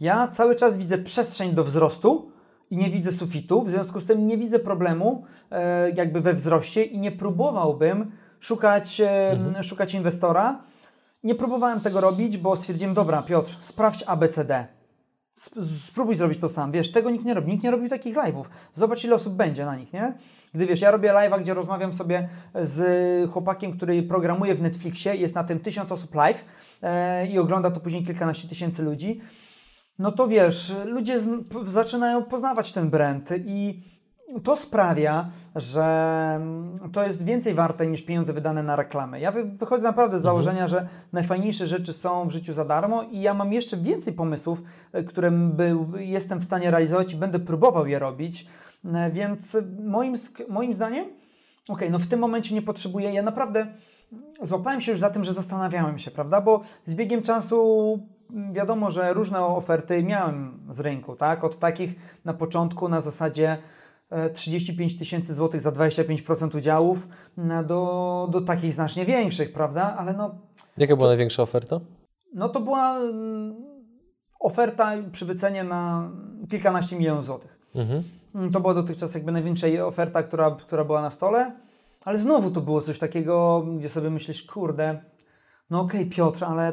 Ja 0.00 0.28
cały 0.28 0.54
czas 0.54 0.78
widzę 0.78 0.98
przestrzeń 0.98 1.52
do 1.52 1.64
wzrostu 1.64 2.32
i 2.70 2.76
nie 2.76 2.90
widzę 2.90 3.12
sufitu, 3.12 3.62
w 3.62 3.70
związku 3.70 4.00
z 4.00 4.06
tym 4.06 4.26
nie 4.26 4.38
widzę 4.38 4.58
problemu 4.58 5.24
e, 5.50 5.90
jakby 5.90 6.20
we 6.20 6.34
wzroście 6.34 6.84
i 6.84 6.98
nie 6.98 7.12
próbowałbym 7.12 8.12
szukać, 8.40 9.00
e, 9.00 9.62
szukać 9.62 9.94
inwestora. 9.94 10.62
Nie 11.24 11.34
próbowałem 11.34 11.80
tego 11.80 12.00
robić, 12.00 12.38
bo 12.38 12.56
stwierdziłem, 12.56 12.94
dobra 12.94 13.22
Piotr, 13.22 13.58
sprawdź 13.60 14.04
ABCD. 14.06 14.77
Sp- 15.46 15.60
Spróbuj 15.86 16.16
zrobić 16.16 16.40
to 16.40 16.48
sam. 16.48 16.72
Wiesz, 16.72 16.92
tego 16.92 17.10
nikt 17.10 17.24
nie 17.24 17.34
robi. 17.34 17.52
Nikt 17.52 17.64
nie 17.64 17.70
robił 17.70 17.88
takich 17.88 18.16
live'ów. 18.16 18.44
Zobacz, 18.74 19.04
ile 19.04 19.14
osób 19.14 19.34
będzie 19.34 19.64
na 19.64 19.76
nich, 19.76 19.92
nie? 19.92 20.14
Gdy 20.54 20.66
wiesz, 20.66 20.80
ja 20.80 20.90
robię 20.90 21.12
live'a, 21.12 21.40
gdzie 21.40 21.54
rozmawiam 21.54 21.94
sobie 21.94 22.28
z 22.62 23.30
chłopakiem, 23.30 23.72
który 23.76 24.02
programuje 24.02 24.54
w 24.54 24.62
Netflixie, 24.62 25.16
jest 25.16 25.34
na 25.34 25.44
tym 25.44 25.60
tysiąc 25.60 25.92
osób 25.92 26.14
live 26.14 26.44
e, 26.82 27.26
i 27.26 27.38
ogląda 27.38 27.70
to 27.70 27.80
później 27.80 28.04
kilkanaście 28.04 28.48
tysięcy 28.48 28.82
ludzi. 28.82 29.20
No 29.98 30.12
to 30.12 30.28
wiesz, 30.28 30.74
ludzie 30.84 31.20
zaczynają 31.66 32.24
poznawać 32.24 32.72
ten 32.72 32.90
brand 32.90 33.30
i 33.46 33.82
to 34.44 34.56
sprawia, 34.56 35.30
że 35.56 35.84
mm, 36.36 36.78
to 36.92 37.06
jest 37.06 37.24
więcej 37.24 37.54
warte 37.54 37.86
niż 37.86 38.02
pieniądze 38.02 38.32
wydane 38.32 38.62
na 38.62 38.76
reklamę. 38.76 39.20
Ja 39.20 39.32
wy, 39.32 39.44
wychodzę 39.44 39.82
naprawdę 39.82 40.18
z 40.18 40.22
założenia, 40.22 40.68
że 40.68 40.88
najfajniejsze 41.12 41.66
rzeczy 41.66 41.92
są 41.92 42.28
w 42.28 42.32
życiu 42.32 42.54
za 42.54 42.64
darmo 42.64 43.02
i 43.02 43.20
ja 43.20 43.34
mam 43.34 43.52
jeszcze 43.52 43.76
więcej 43.76 44.12
pomysłów, 44.12 44.62
e, 44.92 45.02
które 45.02 45.32
jestem 45.98 46.38
w 46.38 46.44
stanie 46.44 46.70
realizować 46.70 47.12
i 47.12 47.16
będę 47.16 47.38
próbował 47.38 47.86
je 47.86 47.98
robić. 47.98 48.46
E, 48.84 49.10
Więc 49.10 49.56
moim, 49.84 50.14
moim 50.48 50.74
zdaniem, 50.74 51.04
okej, 51.68 51.90
no 51.90 51.98
w 51.98 52.06
tym 52.06 52.20
momencie 52.20 52.54
nie 52.54 52.62
potrzebuję, 52.62 53.12
ja 53.12 53.22
naprawdę 53.22 53.66
złapałem 54.42 54.80
się 54.80 54.92
już 54.92 55.00
za 55.00 55.10
tym, 55.10 55.24
że 55.24 55.32
zastanawiałem 55.32 55.98
się, 55.98 56.10
prawda? 56.10 56.40
Bo 56.40 56.60
z 56.86 56.94
biegiem 56.94 57.22
czasu 57.22 57.98
mm, 58.30 58.52
wiadomo, 58.52 58.90
że 58.90 59.14
różne 59.14 59.40
oferty 59.40 60.02
miałem 60.02 60.58
z 60.70 60.80
rynku, 60.80 61.16
tak? 61.16 61.44
Od 61.44 61.58
takich 61.58 61.94
na 62.24 62.34
początku 62.34 62.88
na 62.88 63.00
zasadzie 63.00 63.58
35 64.34 64.98
tysięcy 64.98 65.34
złotych 65.34 65.60
za 65.60 65.70
25% 65.70 66.56
udziałów 66.56 67.08
mm, 67.38 67.66
do, 67.66 68.28
do 68.32 68.40
takich 68.40 68.72
znacznie 68.72 69.04
większych, 69.04 69.52
prawda? 69.52 69.96
Ale 69.98 70.12
no, 70.12 70.34
Jaka 70.78 70.96
była 70.96 71.08
największa 71.08 71.42
oferta? 71.42 71.80
no 72.34 72.48
to 72.48 72.60
była 72.60 72.98
mm, 72.98 73.56
oferta 74.40 74.92
przy 75.12 75.24
wycenie 75.26 75.64
na 75.64 76.10
kilkanaście 76.50 76.96
milionów 76.96 77.24
złotych. 77.26 77.58
Mhm. 77.74 78.02
Mm, 78.34 78.52
To 78.52 78.60
była 78.60 78.74
dotychczas 78.74 79.14
jakby 79.14 79.32
największa 79.32 79.66
oferta, 79.86 80.22
która, 80.22 80.50
która 80.50 80.84
była 80.84 81.02
na 81.02 81.10
stole, 81.10 81.52
ale 82.04 82.18
znowu 82.18 82.50
to 82.50 82.60
było 82.60 82.82
coś 82.82 82.98
takiego, 82.98 83.64
gdzie 83.78 83.88
sobie 83.88 84.10
myślisz, 84.10 84.42
kurde, 84.42 85.00
no 85.70 85.80
okej 85.80 86.06
Piotr, 86.06 86.44
ale 86.44 86.72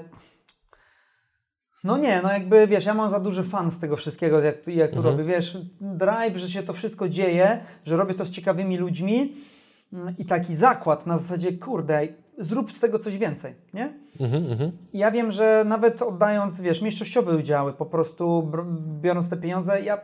no 1.85 1.97
nie, 1.97 2.21
no 2.21 2.31
jakby 2.31 2.67
wiesz, 2.67 2.85
ja 2.85 2.93
mam 2.93 3.09
za 3.09 3.19
duży 3.19 3.43
fan 3.43 3.71
z 3.71 3.79
tego 3.79 3.95
wszystkiego, 3.95 4.39
jak, 4.39 4.67
jak 4.67 4.91
tu 4.91 5.01
robię, 5.01 5.23
wiesz, 5.23 5.57
drive, 5.81 6.37
że 6.37 6.49
się 6.49 6.63
to 6.63 6.73
wszystko 6.73 7.09
dzieje, 7.09 7.59
że 7.85 7.97
robię 7.97 8.13
to 8.13 8.25
z 8.25 8.29
ciekawymi 8.29 8.77
ludźmi 8.77 9.33
mm, 9.93 10.15
i 10.17 10.25
taki 10.25 10.55
zakład 10.55 11.07
na 11.07 11.17
zasadzie, 11.17 11.53
kurde, 11.53 12.07
zrób 12.37 12.71
z 12.71 12.79
tego 12.79 12.99
coś 12.99 13.17
więcej, 13.17 13.53
nie? 13.73 13.93
Mhm, 14.19 14.51
mhm. 14.51 14.71
Ja 14.93 15.11
wiem, 15.11 15.31
że 15.31 15.63
nawet 15.67 16.01
oddając, 16.01 16.61
wiesz, 16.61 16.81
mniejszościowe 16.81 17.37
udziały, 17.37 17.73
po 17.73 17.85
prostu 17.85 18.51
biorąc 19.01 19.29
te 19.29 19.37
pieniądze, 19.37 19.81
ja, 19.81 19.99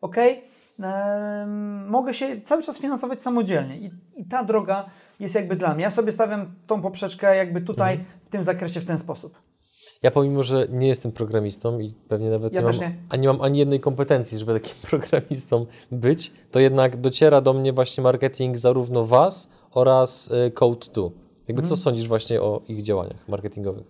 okej, 0.00 0.44
em, 0.80 1.88
mogę 1.88 2.14
się 2.14 2.40
cały 2.40 2.62
czas 2.62 2.78
finansować 2.78 3.22
samodzielnie 3.22 3.78
I, 3.78 3.90
i 4.16 4.24
ta 4.24 4.44
droga 4.44 4.84
jest 5.20 5.34
jakby 5.34 5.56
dla 5.56 5.74
mnie. 5.74 5.82
Ja 5.82 5.90
sobie 5.90 6.12
stawiam 6.12 6.46
tą 6.66 6.82
poprzeczkę 6.82 7.36
jakby 7.36 7.60
tutaj 7.60 8.04
w 8.24 8.28
tym 8.28 8.44
zakresie 8.44 8.80
w 8.80 8.84
ten 8.84 8.98
sposób. 8.98 9.43
Ja 10.04 10.10
pomimo, 10.10 10.42
że 10.42 10.66
nie 10.70 10.88
jestem 10.88 11.12
programistą 11.12 11.78
i 11.78 11.94
pewnie 12.08 12.30
nawet 12.30 12.52
Ja 12.52 12.60
nie, 12.60 12.66
mam, 12.66 12.76
nie. 12.76 12.96
A 13.10 13.16
nie 13.16 13.28
mam 13.28 13.40
ani 13.40 13.58
jednej 13.58 13.80
kompetencji, 13.80 14.38
żeby 14.38 14.60
takim 14.60 14.74
programistą 14.90 15.66
być, 15.92 16.32
to 16.50 16.60
jednak 16.60 16.96
dociera 16.96 17.40
do 17.40 17.52
mnie 17.52 17.72
właśnie 17.72 18.02
marketing 18.02 18.58
zarówno 18.58 19.06
Was 19.06 19.50
oraz 19.70 20.30
y, 20.30 20.50
Code2. 20.50 21.10
Jakby 21.48 21.62
Mhm. 21.62 21.64
co 21.64 21.76
sądzisz 21.76 22.08
właśnie 22.08 22.42
o 22.42 22.62
ich 22.68 22.82
działaniach 22.82 23.28
marketingowych? 23.28 23.84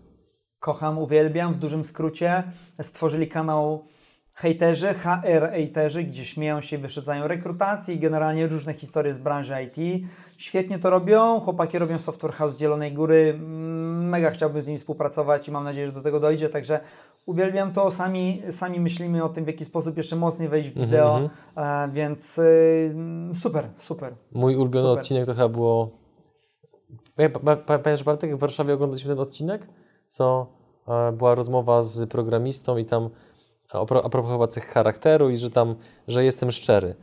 Kocham, 0.61 0.99
uwielbiam, 0.99 1.55
w 1.55 1.59
dużym 1.59 1.85
skrócie. 1.85 2.43
Stworzyli 2.83 3.29
kanał 3.29 3.85
hejterzy, 4.35 4.95
HR 4.95 5.51
hejterzy, 5.51 6.05
gdzie 6.05 6.25
śmieją 6.25 6.61
się 6.61 6.77
i 6.77 6.79
wyszedzają 6.79 7.29
rekrutacje 7.29 7.95
i 7.95 7.99
generalnie 7.99 8.47
różne 8.47 8.75
historie 8.75 9.15
z 9.15 9.19
branży 9.19 9.55
IT. 9.63 10.07
Świetnie 10.45 10.79
to 10.79 10.91
robią, 10.91 11.41
chłopaki 11.41 11.79
robią 11.79 11.99
Software 11.99 12.33
House 12.33 12.55
z 12.55 12.59
Zielonej 12.59 12.93
Góry, 12.93 13.35
Mm, 13.39 14.09
mega 14.09 14.31
chciałbym 14.31 14.63
z 14.63 14.67
nimi 14.67 14.79
współpracować 14.79 15.49
i 15.49 15.53
mam 15.53 15.65
nadzieję, 15.65 15.87
że 15.87 15.93
do 15.93 16.01
tego 16.01 16.21
dojdzie, 16.21 16.49
także 16.49 16.81
uwielbiam 17.27 17.73
to, 17.73 17.91
sami, 17.91 18.43
sami 18.51 18.81
myślimy 18.81 19.25
o 19.25 19.29
tym, 19.29 19.45
w 19.45 19.47
jaki 19.47 19.65
sposób 19.65 19.97
jeszcze 19.97 20.17
mocniej 20.17 20.49
wejść 20.49 20.71
w 20.71 20.81
wideo, 20.81 21.31
e, 21.57 21.89
więc 21.93 22.39
y, 22.39 22.95
super, 23.43 23.69
super. 23.79 24.15
Mój 24.33 24.57
ulubiony 24.57 24.89
Super. 24.89 25.01
odcinek 25.01 25.27
to 25.27 25.35
chyba 25.35 25.49
było... 25.49 25.91
Pa- 27.17 27.29
pa- 27.29 27.57
pa- 27.57 27.79
Pamiętasz 27.79 28.05
Bartek, 28.05 28.37
w 28.37 28.39
Warszawie 28.39 28.75
oglądaliśmy 28.75 29.11
ten 29.11 29.21
odcinek? 29.23 29.67
Co 30.09 30.47
e, 30.89 31.13
była 31.13 31.35
rozmowa 31.35 31.83
z 31.83 32.11
programistą 32.11 32.77
i 32.77 32.85
tam 32.85 33.11
a 33.73 34.09
propos 34.09 34.33
chyba 34.33 34.47
cech 34.49 34.67
charakteru 34.67 35.31
i 35.31 35.37
że 35.37 35.51
tam, 35.51 35.75
że 36.09 36.25
jestem 36.25 36.51
szczery. 36.51 36.95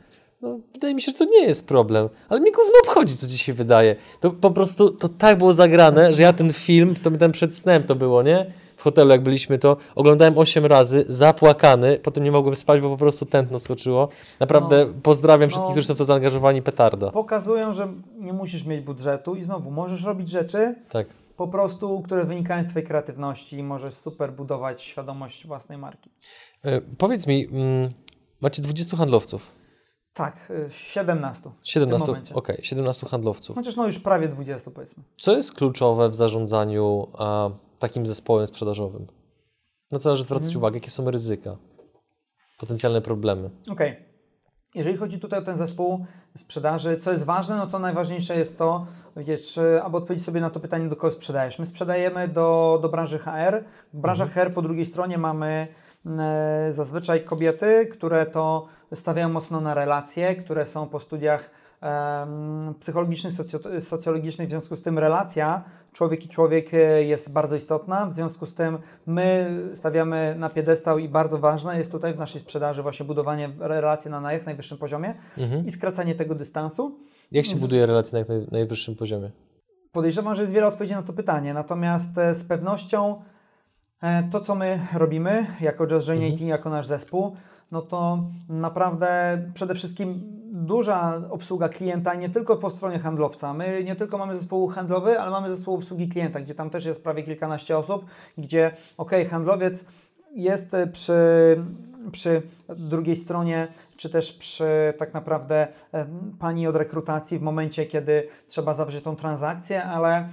No, 0.41 0.59
wydaje 0.73 0.95
mi 0.95 1.01
się, 1.01 1.11
że 1.11 1.17
to 1.17 1.25
nie 1.25 1.43
jest 1.43 1.67
problem, 1.67 2.09
ale 2.29 2.39
mi 2.41 2.51
gówno 2.51 2.71
obchodzi, 2.87 3.17
co 3.17 3.27
ci 3.27 3.37
się 3.37 3.53
wydaje. 3.53 3.95
To 4.19 4.31
po 4.31 4.51
prostu 4.51 4.89
to 4.89 5.09
tak 5.09 5.37
było 5.37 5.53
zagrane, 5.53 6.13
że 6.13 6.21
ja 6.21 6.33
ten 6.33 6.53
film, 6.53 6.95
to 6.95 7.11
ten 7.11 7.31
przed 7.31 7.55
snem 7.55 7.83
to 7.83 7.95
było, 7.95 8.23
nie? 8.23 8.53
W 8.77 8.83
hotelu 8.83 9.09
jak 9.11 9.23
byliśmy, 9.23 9.57
to 9.57 9.77
oglądałem 9.95 10.37
8 10.37 10.65
razy, 10.65 11.05
zapłakany, 11.07 11.99
potem 12.03 12.23
nie 12.23 12.31
mogłem 12.31 12.55
spać, 12.55 12.81
bo 12.81 12.89
po 12.89 12.97
prostu 12.97 13.25
tętno 13.25 13.59
skoczyło. 13.59 14.09
Naprawdę 14.39 14.85
No. 14.85 14.93
pozdrawiam 15.03 15.49
wszystkich, 15.49 15.67
No. 15.69 15.71
którzy 15.73 15.87
są 15.87 15.95
w 15.95 15.97
to 15.97 16.05
zaangażowani, 16.05 16.61
petarda. 16.61 17.11
Pokazują, 17.11 17.73
że 17.73 17.87
nie 18.19 18.33
musisz 18.33 18.65
mieć 18.65 18.81
budżetu 18.85 19.35
i 19.35 19.43
znowu 19.43 19.71
możesz 19.71 20.03
robić 20.03 20.29
rzeczy 20.29 20.75
Tak. 20.89 21.07
po 21.37 21.47
prostu, 21.47 22.01
które 22.05 22.25
wynikają 22.25 22.63
z 22.63 22.67
Twojej 22.67 22.87
kreatywności 22.87 23.57
i 23.57 23.63
możesz 23.63 23.93
super 23.93 24.31
budować 24.33 24.81
świadomość 24.81 25.47
własnej 25.47 25.77
marki. 25.77 26.09
E, 26.65 26.81
powiedz 26.97 27.27
mi, 27.27 27.47
mm, 27.51 27.89
macie 28.41 28.61
20 28.61 28.97
handlowców, 28.97 29.51
Tak, 30.13 30.35
y, 30.49 30.69
17. 30.71 31.49
17, 31.63 32.07
momencie. 32.07 32.35
okej, 32.35 32.59
17 32.63 33.07
handlowców. 33.07 33.55
Chociaż 33.55 33.75
no 33.75 33.85
już 33.85 33.99
prawie 33.99 34.27
20 34.27 34.71
powiedzmy. 34.71 35.03
Co 35.17 35.35
jest 35.35 35.53
kluczowe 35.55 36.09
w 36.09 36.15
zarządzaniu 36.15 37.07
a, 37.17 37.49
takim 37.79 38.07
zespołem 38.07 38.47
sprzedażowym? 38.47 39.07
Na 39.91 39.99
co 39.99 40.09
należy 40.09 40.23
zwracać 40.23 40.47
Mhm. 40.47 40.57
uwagę? 40.57 40.75
Jakie 40.77 40.91
są 40.91 41.11
ryzyka? 41.11 41.57
Potencjalne 42.59 43.01
problemy? 43.01 43.49
Okej. 43.71 43.95
Jeżeli 44.75 44.97
chodzi 44.97 45.19
tutaj 45.19 45.39
o 45.39 45.41
ten 45.41 45.57
zespół 45.57 46.05
sprzedaży, 46.37 46.99
co 46.99 47.11
jest 47.11 47.23
ważne, 47.23 47.55
no 47.57 47.67
to 47.67 47.79
najważniejsze 47.79 48.35
jest 48.37 48.57
to, 48.57 48.85
wiesz, 49.17 49.57
e, 49.57 49.83
aby 49.83 49.97
odpowiedzieć 49.97 50.25
sobie 50.25 50.41
na 50.41 50.49
to 50.49 50.59
pytanie, 50.59 50.89
do 50.89 50.95
kogo 50.95 51.11
sprzedajesz. 51.13 51.59
My 51.59 51.65
sprzedajemy 51.65 52.27
do, 52.27 52.79
do 52.81 52.89
branży 52.89 53.19
HR. 53.19 53.63
W 53.93 53.97
branży 53.99 54.27
HR 54.27 54.53
po 54.53 54.61
drugiej 54.61 54.85
stronie 54.85 55.17
mamy 55.17 55.67
e, 56.05 56.67
zazwyczaj 56.73 57.23
kobiety, 57.23 57.85
które 57.91 58.25
to 58.25 58.67
stawiają 58.93 59.29
mocno 59.29 59.61
na 59.61 59.73
relacje, 59.73 60.35
które 60.35 60.65
są 60.65 60.87
po 60.89 60.99
studiach 60.99 61.49
psychologicznych, 62.79 63.33
socjo- 63.33 63.81
socjologicznych, 63.81 64.47
w 64.47 64.51
związku 64.51 64.75
z 64.75 64.81
tym 64.81 64.99
relacja 64.99 65.63
człowiek 65.93 66.25
i 66.25 66.29
człowiek 66.29 66.73
e, 66.73 67.03
jest 67.03 67.31
bardzo 67.31 67.55
istotna, 67.55 68.05
w 68.05 68.13
związku 68.13 68.45
z 68.45 68.55
tym 68.55 68.77
my 69.07 69.49
stawiamy 69.75 70.35
na 70.39 70.49
piedestał 70.49 70.97
i 70.99 71.09
bardzo 71.09 71.37
ważne 71.37 71.77
jest 71.77 71.91
tutaj 71.91 72.13
w 72.13 72.17
naszej 72.17 72.41
sprzedaży 72.41 72.81
właśnie 72.83 73.05
budowanie 73.05 73.49
relacji 73.59 74.11
na 74.11 74.33
jak 74.33 74.45
najwyższym 74.45 74.77
poziomie 74.77 75.13
Mhm. 75.37 75.65
i 75.65 75.71
skracanie 75.71 76.15
tego 76.15 76.35
dystansu. 76.35 76.99
Jak 77.31 77.45
się 77.45 77.55
buduje 77.55 77.85
relacje 77.85 78.13
na 78.13 78.19
jak 78.19 78.29
naj, 78.29 78.45
najwyższym 78.51 78.95
poziomie? 78.95 79.31
Podejrzewam, 79.91 80.35
że 80.35 80.41
jest 80.41 80.53
wiele 80.53 80.67
odpowiedzi 80.67 80.93
na 80.93 81.03
to 81.03 81.13
pytanie, 81.13 81.53
natomiast 81.53 82.17
e, 82.17 82.35
z 82.35 82.43
pewnością 82.43 83.21
e, 84.01 84.23
to, 84.31 84.39
co 84.39 84.55
my 84.55 84.79
robimy 84.93 85.45
jako 85.61 85.85
Just 85.93 86.07
Join 86.07 86.23
Mhm. 86.23 86.49
Jako 86.49 86.69
nasz 86.69 86.87
zespół, 86.87 87.35
no 87.71 87.81
to 87.81 88.23
naprawdę 88.49 89.41
przede 89.53 89.75
wszystkim 89.75 90.21
duża 90.51 91.21
obsługa 91.29 91.69
klienta, 91.69 92.13
nie 92.13 92.29
tylko 92.29 92.57
po 92.57 92.69
stronie 92.69 92.99
handlowca. 92.99 93.53
My 93.53 93.83
nie 93.83 93.95
tylko 93.95 94.17
mamy 94.17 94.35
zespół 94.35 94.67
handlowy, 94.67 95.19
ale 95.19 95.31
mamy 95.31 95.49
zespół 95.49 95.75
obsługi 95.75 96.09
klienta, 96.09 96.39
gdzie 96.39 96.55
tam 96.55 96.69
też 96.69 96.85
jest 96.85 97.03
prawie 97.03 97.23
kilkanaście 97.23 97.77
osób, 97.77 98.05
gdzie 98.37 98.71
ok, 98.97 99.11
handlowiec 99.29 99.85
jest 100.35 100.75
przy, 100.93 101.13
przy 102.11 102.41
drugiej 102.69 103.15
stronie, 103.15 103.67
czy 103.97 104.09
też 104.09 104.33
przy 104.33 104.93
tak 104.97 105.13
naprawdę 105.13 105.67
pani 106.39 106.67
od 106.67 106.75
rekrutacji 106.75 107.39
w 107.39 107.41
momencie, 107.41 107.85
kiedy 107.85 108.27
trzeba 108.47 108.73
zawrzeć 108.73 109.03
tą 109.03 109.15
transakcję, 109.15 109.83
ale 109.83 110.29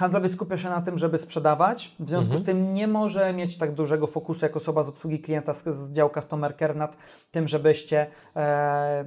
handlowiec 0.00 0.32
skupia 0.32 0.58
się 0.58 0.70
na 0.70 0.80
tym, 0.80 0.98
żeby 0.98 1.18
sprzedawać. 1.18 1.94
W 2.00 2.08
związku 2.08 2.32
Mhm. 2.32 2.42
z 2.42 2.46
tym 2.46 2.74
nie 2.74 2.86
może 2.86 3.32
mieć 3.32 3.58
tak 3.58 3.74
dużego 3.74 4.06
fokusu 4.06 4.44
jak 4.44 4.56
osoba 4.56 4.84
z 4.84 4.88
obsługi 4.88 5.18
klienta 5.18 5.54
z, 5.54 5.64
z 5.68 5.92
działu 5.92 6.10
Customer 6.14 6.56
Care 6.56 6.76
nad 6.76 6.96
tym, 7.30 7.48
żebyście 7.48 8.06
e, 8.36 9.04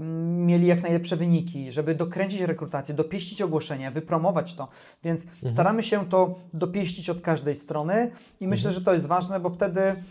mieli 0.49 0.67
jak 0.67 0.81
najlepsze 0.81 1.15
wyniki, 1.15 1.71
żeby 1.71 1.95
dokręcić 1.95 2.41
rekrutację, 2.41 2.95
dopieścić 2.95 3.41
ogłoszenie, 3.41 3.91
wypromować 3.91 4.53
to. 4.55 4.67
Więc 5.03 5.21
staramy 5.47 5.83
się 5.83 6.09
to 6.09 6.35
dopieścić 6.53 7.09
od 7.09 7.21
każdej 7.21 7.55
strony 7.55 8.11
i 8.39 8.47
myślę, 8.47 8.71
że 8.71 8.81
to 8.81 8.93
jest 8.93 9.05
ważne, 9.05 9.39
bo 9.39 9.49
wtedy 9.49 10.03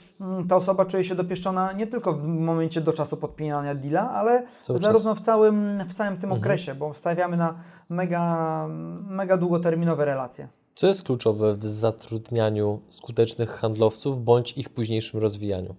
ta 0.48 0.56
osoba 0.56 0.84
czuje 0.84 1.04
się 1.04 1.14
dopieszczona 1.14 1.72
nie 1.72 1.86
tylko 1.86 2.12
w 2.12 2.24
momencie 2.26 2.80
do 2.80 2.92
czasu 2.92 3.16
podpinania 3.16 3.74
deala, 3.74 4.10
ale 4.10 4.46
Cały 4.60 4.78
czas. 4.78 4.86
zarówno 4.86 5.14
w 5.14 5.20
całym, 5.20 5.84
w 5.88 5.94
całym 5.94 6.16
tym 6.16 6.32
okresie, 6.32 6.74
bo 6.74 6.94
stawiamy 6.94 7.36
na 7.36 7.54
mega, 7.88 8.66
mega 9.08 9.36
długoterminowe 9.36 10.04
relacje. 10.04 10.48
Co 10.74 10.86
jest 10.86 11.06
kluczowe 11.06 11.54
w 11.54 11.64
zatrudnianiu 11.64 12.80
skutecznych 12.88 13.50
handlowców 13.50 14.24
bądź 14.24 14.58
ich 14.58 14.70
późniejszym 14.70 15.20
rozwijaniu? 15.20 15.74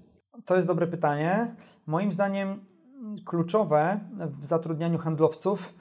To 0.46 0.56
jest 0.56 0.68
dobre 0.68 0.88
pytanie. 0.88 1.56
Moim 1.88 2.12
zdaniem 2.12 2.50
mm, 2.50 3.16
kluczowe 3.26 4.00
w 4.20 4.46
zatrudnianiu 4.46 4.98
handlowców 4.98 5.74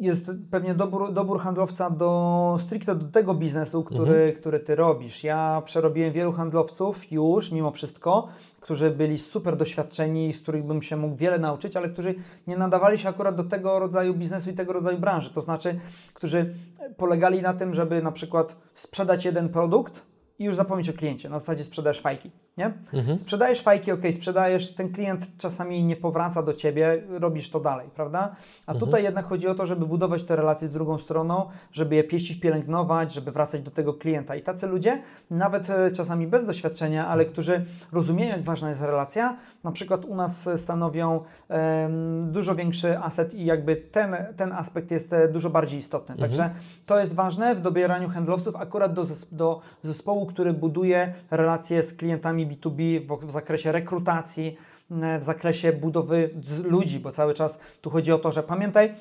jest 0.00 0.30
pewnie 0.50 0.74
dobór, 0.74 1.12
dobór 1.12 1.40
handlowca 1.40 1.90
do 1.90 2.56
stricte 2.60 2.94
do 2.94 3.04
tego 3.04 3.34
biznesu, 3.34 3.84
który, 3.84 4.32
który 4.32 4.60
ty 4.60 4.74
robisz. 4.74 5.24
Ja 5.24 5.62
przerobiłem 5.64 6.12
wielu 6.12 6.32
handlowców 6.32 7.12
już, 7.12 7.52
mimo 7.52 7.70
wszystko, 7.70 8.28
którzy 8.60 8.90
byli 8.90 9.18
super 9.18 9.56
doświadczeni, 9.56 10.32
z 10.32 10.42
których 10.42 10.66
bym 10.66 10.82
się 10.82 10.96
mógł 10.96 11.16
wiele 11.16 11.38
nauczyć, 11.38 11.76
ale 11.76 11.88
którzy 11.88 12.14
nie 12.46 12.56
nadawali 12.56 12.98
się 12.98 13.08
akurat 13.08 13.36
do 13.36 13.44
tego 13.44 13.78
rodzaju 13.78 14.14
biznesu 14.14 14.50
i 14.50 14.54
tego 14.54 14.72
rodzaju 14.72 14.98
branży. 14.98 15.30
To 15.30 15.40
znaczy, 15.40 15.80
którzy 16.14 16.54
polegali 16.96 17.42
na 17.42 17.54
tym, 17.54 17.74
żeby 17.74 18.02
na 18.02 18.12
przykład 18.12 18.56
sprzedać 18.74 19.24
jeden 19.24 19.48
produkt 19.48 20.02
i 20.38 20.44
już 20.44 20.56
zapomnieć 20.56 20.88
o 20.88 20.92
kliencie. 20.92 21.28
Na 21.28 21.38
zasadzie 21.38 21.64
sprzedajesz 21.64 22.00
fajki, 22.00 22.30
nie? 22.56 22.72
Mhm. 22.92 23.18
Sprzedajesz 23.18 23.62
fajki, 23.62 23.92
ok, 23.92 24.00
sprzedajesz, 24.14 24.74
ten 24.74 24.92
klient 24.92 25.36
czasami 25.38 25.84
nie 25.84 25.96
powraca 25.96 26.42
do 26.42 26.52
ciebie, 26.52 27.02
robisz 27.08 27.50
to 27.50 27.60
dalej, 27.60 27.88
prawda? 27.94 28.36
A 28.66 28.74
tutaj 28.74 29.02
jednak 29.02 29.26
chodzi 29.26 29.48
o 29.48 29.54
to, 29.54 29.66
żeby 29.66 29.86
budować 29.86 30.24
te 30.24 30.36
relacje 30.36 30.68
z 30.68 30.70
drugą 30.70 30.98
stroną, 30.98 31.48
żeby 31.72 31.94
je 31.94 32.04
pieścić, 32.04 32.40
pielęgnować, 32.40 33.12
żeby 33.12 33.32
wracać 33.32 33.62
do 33.62 33.70
tego 33.70 33.94
klienta. 33.94 34.36
I 34.36 34.42
tacy 34.42 34.66
ludzie, 34.66 35.02
nawet 35.30 35.70
e, 35.70 35.90
czasami 35.90 36.26
bez 36.26 36.46
doświadczenia, 36.46 37.08
ale 37.08 37.24
którzy 37.24 37.64
rozumieją, 37.92 38.30
jak 38.30 38.42
ważna 38.42 38.68
jest 38.68 38.80
relacja, 38.80 39.36
na 39.64 39.72
przykład 39.72 40.04
u 40.04 40.14
nas 40.14 40.48
stanowią 40.56 41.20
em, 41.48 42.32
dużo 42.32 42.54
większy 42.54 42.98
aset 42.98 43.34
i 43.34 43.44
jakby 43.44 43.76
ten, 43.76 44.16
ten 44.36 44.52
aspekt 44.52 44.90
jest 44.90 45.12
e, 45.12 45.28
dużo 45.28 45.50
bardziej 45.50 45.78
istotny. 45.78 46.16
Także 46.16 46.50
to 46.86 47.00
jest 47.00 47.14
ważne 47.14 47.54
w 47.54 47.60
dobieraniu 47.60 48.08
handlowców 48.08 48.56
akurat 48.56 48.92
do, 48.92 49.06
do 49.32 49.60
zespołu, 49.82 50.26
który 50.26 50.52
buduje 50.52 51.14
relacje 51.30 51.82
z 51.82 51.94
klientami 51.94 52.41
B2B 52.46 53.06
w, 53.06 53.26
w 53.26 53.30
zakresie 53.30 53.72
rekrutacji, 53.72 54.56
m, 54.90 55.20
w 55.20 55.24
zakresie 55.24 55.72
budowy 55.72 56.30
ludzi, 56.64 57.00
bo 57.00 57.12
cały 57.12 57.34
czas 57.34 57.60
tu 57.80 57.90
chodzi 57.90 58.12
o 58.12 58.18
to, 58.18 58.32
że 58.32 58.42
pamiętaj, 58.42 58.94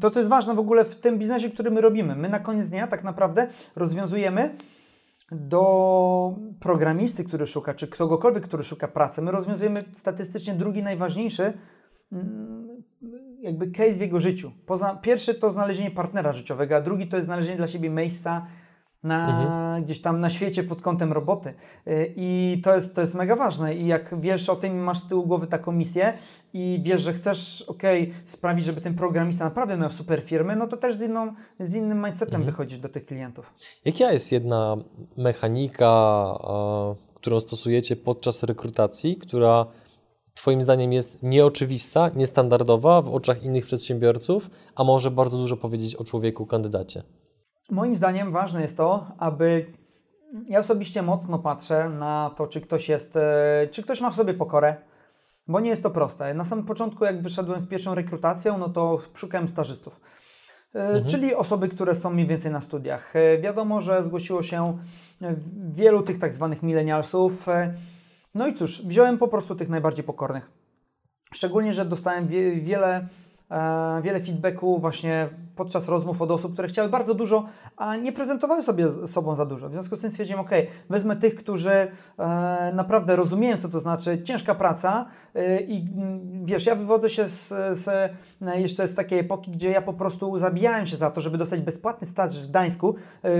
to 0.00 0.10
co 0.10 0.20
jest 0.20 0.30
ważne 0.30 0.54
w 0.54 0.58
ogóle 0.58 0.84
w 0.84 0.96
tym 0.96 1.18
biznesie, 1.18 1.50
który 1.50 1.70
my 1.70 1.80
robimy, 1.80 2.16
my 2.16 2.28
na 2.28 2.38
koniec 2.38 2.68
dnia 2.68 2.86
tak 2.86 3.04
naprawdę 3.04 3.48
rozwiązujemy 3.76 4.56
do 5.30 6.34
programisty, 6.60 7.24
który 7.24 7.46
szuka, 7.46 7.74
czy 7.74 7.88
kogokolwiek, 7.88 8.44
który 8.44 8.64
szuka 8.64 8.88
pracy, 8.88 9.22
my 9.22 9.30
rozwiązujemy 9.30 9.84
statystycznie 9.96 10.54
drugi 10.54 10.82
najważniejszy 10.82 11.52
mm, 12.12 12.68
jakby 13.40 13.70
case 13.70 13.92
w 13.92 14.00
jego 14.00 14.20
życiu. 14.20 14.52
Poza, 14.66 14.94
pierwszy 14.94 15.34
to 15.34 15.52
znalezienie 15.52 15.90
partnera 15.90 16.32
życiowego, 16.32 16.76
a 16.76 16.80
drugi 16.80 17.06
to 17.06 17.16
jest 17.16 17.26
znalezienie 17.26 17.56
dla 17.56 17.68
siebie 17.68 17.90
miejsca 17.90 18.46
na, 19.04 19.78
gdzieś 19.82 20.00
tam 20.00 20.20
na 20.20 20.30
świecie 20.30 20.64
pod 20.64 20.82
kątem 20.82 21.12
roboty. 21.12 21.54
Y, 21.88 22.12
I 22.16 22.60
to 22.64 22.74
jest, 22.74 22.94
to 22.94 23.00
jest 23.00 23.14
mega 23.14 23.36
ważne. 23.36 23.74
I 23.74 23.86
jak 23.86 24.20
wiesz 24.20 24.48
o 24.48 24.56
tym, 24.56 24.78
masz 24.78 24.98
z 24.98 25.08
tyłu 25.08 25.26
głowy 25.26 25.46
taką 25.46 25.72
misję 25.72 26.18
i 26.52 26.80
wiesz, 26.84 27.02
że 27.02 27.12
chcesz 27.12 27.62
okej, 27.62 28.14
sprawić, 28.26 28.64
żeby 28.64 28.80
ten 28.80 28.94
programista 28.94 29.44
naprawdę 29.44 29.76
miał 29.76 29.90
super 29.90 30.22
firmy, 30.22 30.56
no 30.56 30.66
to 30.66 30.76
też 30.76 30.96
z, 30.96 31.00
inną, 31.00 31.34
z 31.60 31.74
innym 31.74 32.04
mindsetem 32.04 32.42
wychodzisz 32.44 32.78
do 32.78 32.88
tych 32.88 33.06
klientów. 33.06 33.54
Jaka 33.84 34.12
jest 34.12 34.32
jedna 34.32 34.76
mechanika, 35.16 36.24
którą 37.14 37.40
stosujecie 37.40 37.96
podczas 37.96 38.42
rekrutacji, 38.42 39.16
która 39.16 39.66
Twoim 40.34 40.62
zdaniem 40.62 40.92
jest 40.92 41.22
nieoczywista, 41.22 42.10
niestandardowa 42.16 43.02
w 43.02 43.14
oczach 43.14 43.42
innych 43.42 43.64
przedsiębiorców, 43.64 44.50
a 44.74 44.84
może 44.84 45.10
bardzo 45.10 45.38
dużo 45.38 45.56
powiedzieć 45.56 45.96
o 45.96 46.04
człowieku, 46.04 46.46
kandydacie? 46.46 47.02
Moim 47.70 47.96
zdaniem 47.96 48.32
ważne 48.32 48.62
jest 48.62 48.76
to, 48.76 49.06
aby 49.18 49.66
ja 50.48 50.58
osobiście 50.58 51.02
mocno 51.02 51.38
patrzę 51.38 51.88
na 51.88 52.30
to, 52.36 52.46
czy 52.46 52.60
ktoś 52.60 52.88
jest, 52.88 53.16
e, 53.16 53.68
czy 53.70 53.82
ktoś 53.82 54.00
ma 54.00 54.10
w 54.10 54.14
sobie 54.14 54.34
pokorę, 54.34 54.76
bo 55.48 55.60
nie 55.60 55.70
jest 55.70 55.82
to 55.82 55.90
proste. 55.90 56.34
Na 56.34 56.44
samym 56.44 56.64
początku, 56.64 57.04
jak 57.04 57.22
wyszedłem 57.22 57.60
z 57.60 57.66
pierwszą 57.66 57.94
rekrutacją, 57.94 58.58
no 58.58 58.68
to 58.68 59.00
szukałem 59.14 59.48
stażystów. 59.48 60.00
E, 60.74 61.04
Czyli 61.04 61.34
osoby, 61.34 61.68
które 61.68 61.94
są 61.94 62.10
mniej 62.10 62.26
więcej 62.26 62.52
na 62.52 62.60
studiach. 62.60 63.16
E, 63.16 63.38
Wiadomo, 63.38 63.80
że 63.80 64.04
zgłosiło 64.04 64.42
się 64.42 64.78
wielu 65.72 66.02
tych 66.02 66.18
tak 66.18 66.34
zwanych 66.34 66.62
milenialsów. 66.62 67.46
No 68.34 68.46
i 68.46 68.54
cóż, 68.54 68.86
wziąłem 68.86 69.18
po 69.18 69.28
prostu 69.28 69.54
tych 69.54 69.68
najbardziej 69.68 70.04
pokornych. 70.04 70.50
Szczególnie, 71.34 71.74
że 71.74 71.84
dostałem 71.84 72.26
wie, 72.26 72.56
wiele, 72.56 73.08
wiele 74.02 74.20
feedbacku 74.20 74.78
właśnie 74.78 75.28
podczas 75.56 75.88
rozmów 75.88 76.22
od 76.22 76.30
osób, 76.30 76.52
które 76.52 76.68
chciały 76.68 76.88
bardzo 76.88 77.14
dużo, 77.14 77.44
a 77.76 77.96
nie 77.96 78.12
prezentowały 78.12 78.62
sobie 78.62 79.06
sobą 79.06 79.36
za 79.36 79.46
dużo. 79.46 79.68
W 79.68 79.72
związku 79.72 79.96
z 79.96 80.00
tym 80.00 80.10
stwierdziłem, 80.10 80.40
ok, 80.40 80.50
wezmę 80.90 81.16
tych, 81.16 81.34
którzy 81.34 81.70
e, 82.18 82.72
naprawdę 82.74 83.16
rozumieją, 83.16 83.56
co 83.56 83.68
to 83.68 83.80
znaczy 83.80 84.22
ciężka 84.22 84.54
praca 84.54 85.06
e, 85.34 85.60
i 85.60 85.88
mm, 85.96 86.46
wiesz, 86.46 86.66
ja 86.66 86.74
wywodzę 86.74 87.10
się 87.10 87.28
z, 87.28 87.48
z, 87.78 87.88
e, 87.88 88.60
jeszcze 88.60 88.88
z 88.88 88.94
takiej 88.94 89.18
epoki, 89.18 89.50
gdzie 89.50 89.70
ja 89.70 89.82
po 89.82 89.92
prostu 89.92 90.38
zabijałem 90.38 90.86
się 90.86 90.96
za 90.96 91.10
to, 91.10 91.20
żeby 91.20 91.38
dostać 91.38 91.60
bezpłatny 91.60 92.06
staż 92.06 92.42
w 92.42 92.48
Gdańsku, 92.48 92.94
e, 93.22 93.30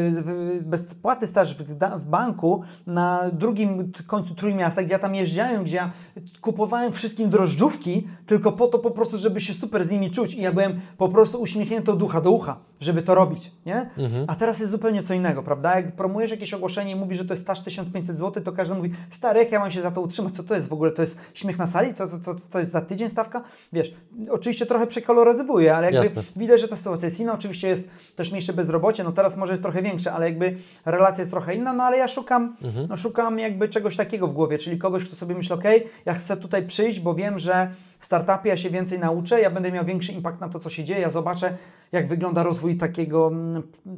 bezpłatny 0.62 1.26
staż 1.26 1.56
w, 1.56 1.62
w 1.98 2.06
banku 2.06 2.62
na 2.86 3.30
drugim 3.32 3.92
końcu 4.06 4.34
Trójmiasta, 4.34 4.82
gdzie 4.82 4.92
ja 4.92 4.98
tam 4.98 5.14
jeździłem, 5.14 5.64
gdzie 5.64 5.76
ja 5.76 5.92
kupowałem 6.40 6.92
wszystkim 6.92 7.30
drożdżówki, 7.30 8.08
tylko 8.26 8.52
po 8.52 8.66
to 8.66 8.78
po 8.78 8.90
prostu, 8.90 9.18
żeby 9.18 9.40
się 9.40 9.54
super 9.54 9.84
z 9.84 9.90
nimi 9.90 10.10
czuć 10.10 10.34
i 10.34 10.42
ja 10.42 10.52
byłem 10.52 10.80
po 10.96 11.08
prostu 11.08 11.40
uśmiechnięty 11.40 11.92
od 11.92 12.02
ucha 12.05 12.20
do 12.20 12.30
ucha, 12.30 12.57
żeby 12.80 13.02
to 13.02 13.14
robić, 13.14 13.52
nie? 13.66 13.90
A 14.26 14.34
teraz 14.34 14.61
jest 14.61 14.72
zupełnie 14.72 15.02
co 15.02 15.14
innego, 15.14 15.42
prawda? 15.42 15.76
Jak 15.76 15.92
promujesz 15.92 16.30
jakieś 16.30 16.55
ogłoszenie 16.55 16.92
i 16.92 16.96
mówisz, 16.96 17.18
że 17.18 17.24
to 17.24 17.34
jest 17.34 17.42
staż 17.42 17.61
1500 17.61 18.18
zł, 18.18 18.42
to 18.42 18.52
każdy 18.52 18.74
mówi, 18.74 18.90
stary, 19.11 19.40
jak 19.40 19.52
ja 19.52 19.61
mam 19.61 19.70
się 19.70 19.80
za 19.80 19.90
to 19.90 20.00
utrzymać? 20.00 20.34
Co 20.34 20.42
to 20.42 20.55
jest 20.55 20.68
w 20.68 20.72
ogóle? 20.72 20.90
To 20.90 21.02
jest 21.02 21.18
śmiech 21.34 21.59
na 21.59 21.66
sali? 21.66 21.94
To, 21.94 22.07
to, 22.07 22.18
to, 22.18 22.34
to 22.50 22.59
jest 22.59 22.72
za 22.72 22.80
tydzień 22.80 23.09
stawka? 23.09 23.42
Wiesz, 23.72 23.94
oczywiście 24.30 24.66
trochę 24.66 24.86
przekoloryzowuję, 24.86 25.76
ale 25.76 25.86
jakby 25.86 26.05
Jasne. 26.05 26.22
widać, 26.36 26.61
że 26.61 26.68
ta 26.68 26.76
sytuacja 26.76 27.09
jest 27.09 27.20
inna. 27.20 27.34
Oczywiście 27.34 27.68
jest 27.68 27.88
też 28.16 28.30
mniejsze 28.30 28.52
bezrobocie, 28.52 29.05
no 29.05 29.12
teraz 29.12 29.36
może 29.36 29.52
jest 29.52 29.62
trochę 29.62 29.82
większe, 29.82 30.12
ale 30.12 30.26
jakby 30.26 30.57
relacja 30.84 31.18
jest 31.22 31.30
trochę 31.30 31.55
inna, 31.55 31.72
no 31.72 31.84
ale 31.84 31.96
ja 31.98 32.09
szukam, 32.09 32.57
no, 32.88 32.96
szukam 32.96 33.38
jakby 33.38 33.68
czegoś 33.68 33.96
takiego 33.96 34.28
w 34.28 34.32
głowie, 34.32 34.59
czyli 34.59 34.78
kogoś, 34.78 35.05
kto 35.05 35.16
sobie 35.16 35.34
myśli, 35.34 35.55
ok, 35.55 35.64
ja 36.05 36.14
chcę 36.14 36.36
tutaj 36.36 36.66
przyjść, 36.66 37.00
bo 37.00 37.14
wiem, 37.14 37.38
że 37.38 37.70
w 38.05 38.07
startupie 38.07 38.48
ja 38.50 38.57
się 38.57 38.70
więcej 38.70 38.98
nauczę, 38.98 39.40
ja 39.40 39.50
będę 39.50 39.72
miał 39.72 39.84
większy 39.84 40.12
impact 40.12 40.40
na 40.40 40.48
to, 40.48 40.59
co 40.59 40.70
się 40.70 40.84
dzieje, 40.84 41.00
ja 41.00 41.11
zobaczę, 41.11 41.57
jak 41.92 42.09
wygląda 42.09 42.42
rozwój 42.42 42.76
takiego, 42.76 43.30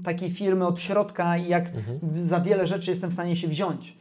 takiej 0.04 0.30
firmy 0.30 0.66
od 0.66 0.80
środka 0.80 1.36
i 1.36 1.48
jak 1.48 1.64
za 2.16 2.40
wiele 2.40 2.66
rzeczy 2.66 2.90
jestem 2.90 3.10
w 3.10 3.12
stanie 3.12 3.36
się 3.36 3.48
wziąć. 3.48 3.96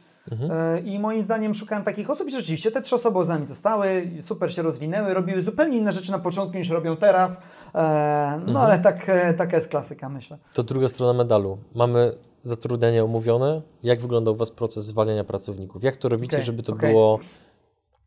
E, 0.50 0.80
I 0.80 0.98
moim 0.98 1.22
zdaniem 1.22 1.54
szukałem 1.54 1.84
takich 1.84 2.10
osób 2.10 2.28
i 2.28 2.32
rzeczywiście 2.32 2.70
te 2.70 2.82
trzy 2.82 2.94
osoby 2.94 3.24
z 3.24 3.28
nami 3.28 3.46
zostały, 3.46 4.10
super 4.24 4.52
się 4.54 4.62
rozwinęły, 4.62 5.14
robiły 5.14 5.42
zupełnie 5.42 5.78
inne 5.78 5.92
rzeczy 5.92 6.12
na 6.12 6.18
początku 6.18 6.58
niż 6.58 6.68
robią 6.70 6.96
teraz. 6.96 7.40
E, 7.74 8.40
No 8.46 8.60
ale 8.60 8.78
tak, 8.78 9.08
e, 9.08 9.34
taka 9.34 9.56
jest 9.56 9.68
klasyka, 9.68 10.08
myślę. 10.08 10.38
To 10.54 10.62
druga 10.62 10.88
strona 10.88 11.12
medalu. 11.12 11.58
Mamy 11.74 12.12
zatrudnianie 12.42 13.04
umówione. 13.04 13.62
Jak 13.82 14.00
wygląda 14.00 14.30
u 14.30 14.34
Was 14.34 14.50
proces 14.50 14.84
zwalniania 14.84 15.24
pracowników? 15.24 15.82
Jak 15.82 15.96
to 15.96 16.08
robicie, 16.08 16.36
Okej, 16.36 16.46
żeby 16.46 16.62
to 16.62 16.72
okej. 16.72 16.90
było 16.90 17.18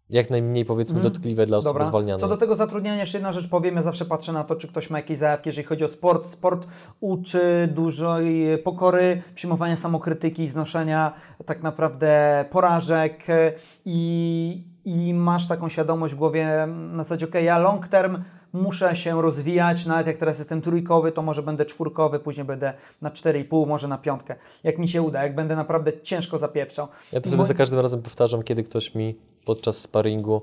jak 0.10 0.30
najmniej 0.30 0.66
powiedzmy 0.66 1.02
dotkliwe 1.02 1.46
dla 1.46 1.58
osoby 1.58 1.74
Dobra. 1.74 1.86
zwalnianej? 1.86 2.22
Co 2.22 2.28
do 2.28 2.38
tego 2.38 2.56
zatrudniania, 2.56 3.02
jeszcze 3.02 3.18
jedna 3.18 3.34
rzecz 3.34 3.48
powiem. 3.50 3.76
Ja 3.76 3.82
zawsze 3.82 4.06
patrzę 4.06 4.34
na 4.34 4.44
to, 4.44 4.56
czy 4.56 4.68
ktoś 4.68 4.90
ma 4.90 4.98
jakieś 4.98 5.18
zajawki, 5.18 5.50
jeżeli 5.50 5.68
chodzi 5.68 5.86
o 5.86 5.88
sport. 5.88 6.32
Sport 6.32 6.68
uczy 7.00 7.70
dużej 7.76 8.58
pokory, 8.58 9.22
przyjmowania 9.36 9.76
samokrytyki, 9.76 10.48
znoszenia 10.48 11.14
tak 11.46 11.64
naprawdę 11.64 12.46
porażek 12.52 13.28
i, 13.86 14.64
i 14.86 15.14
masz 15.14 15.48
taką 15.48 15.70
świadomość 15.70 16.14
w 16.14 16.18
głowie 16.18 16.68
na 16.68 17.04
zasadzie, 17.04 17.26
ok, 17.26 17.36
ja 17.44 17.58
long 17.58 17.88
term 17.88 18.24
muszę 18.54 18.96
się 18.96 19.22
rozwijać, 19.22 19.86
nawet 19.86 20.08
jak 20.08 20.18
teraz 20.18 20.40
jestem 20.40 20.62
trójkowy, 20.62 21.12
to 21.12 21.22
może 21.22 21.44
będę 21.44 21.66
czwórkowy, 21.66 22.20
później 22.20 22.46
będę 22.46 22.74
na 23.02 23.10
4,5, 23.10 23.68
może 23.68 23.88
na 23.88 23.98
piątkę. 23.98 24.36
Jak 24.64 24.78
mi 24.78 24.88
się 24.90 25.02
uda, 25.02 25.24
jak 25.24 25.36
będę 25.36 25.56
naprawdę 25.56 25.92
ciężko 26.04 26.38
zapieprzał. 26.38 26.88
Ja 27.12 27.22
to 27.22 27.30
sobie 27.30 27.38
mo- 27.38 27.44
za 27.48 27.54
każdym 27.54 27.80
razem 27.80 28.02
powtarzam, 28.02 28.44
kiedy 28.44 28.64
ktoś 28.64 28.96
mi 28.96 29.16
podczas 29.46 29.78
sparingu 29.78 30.42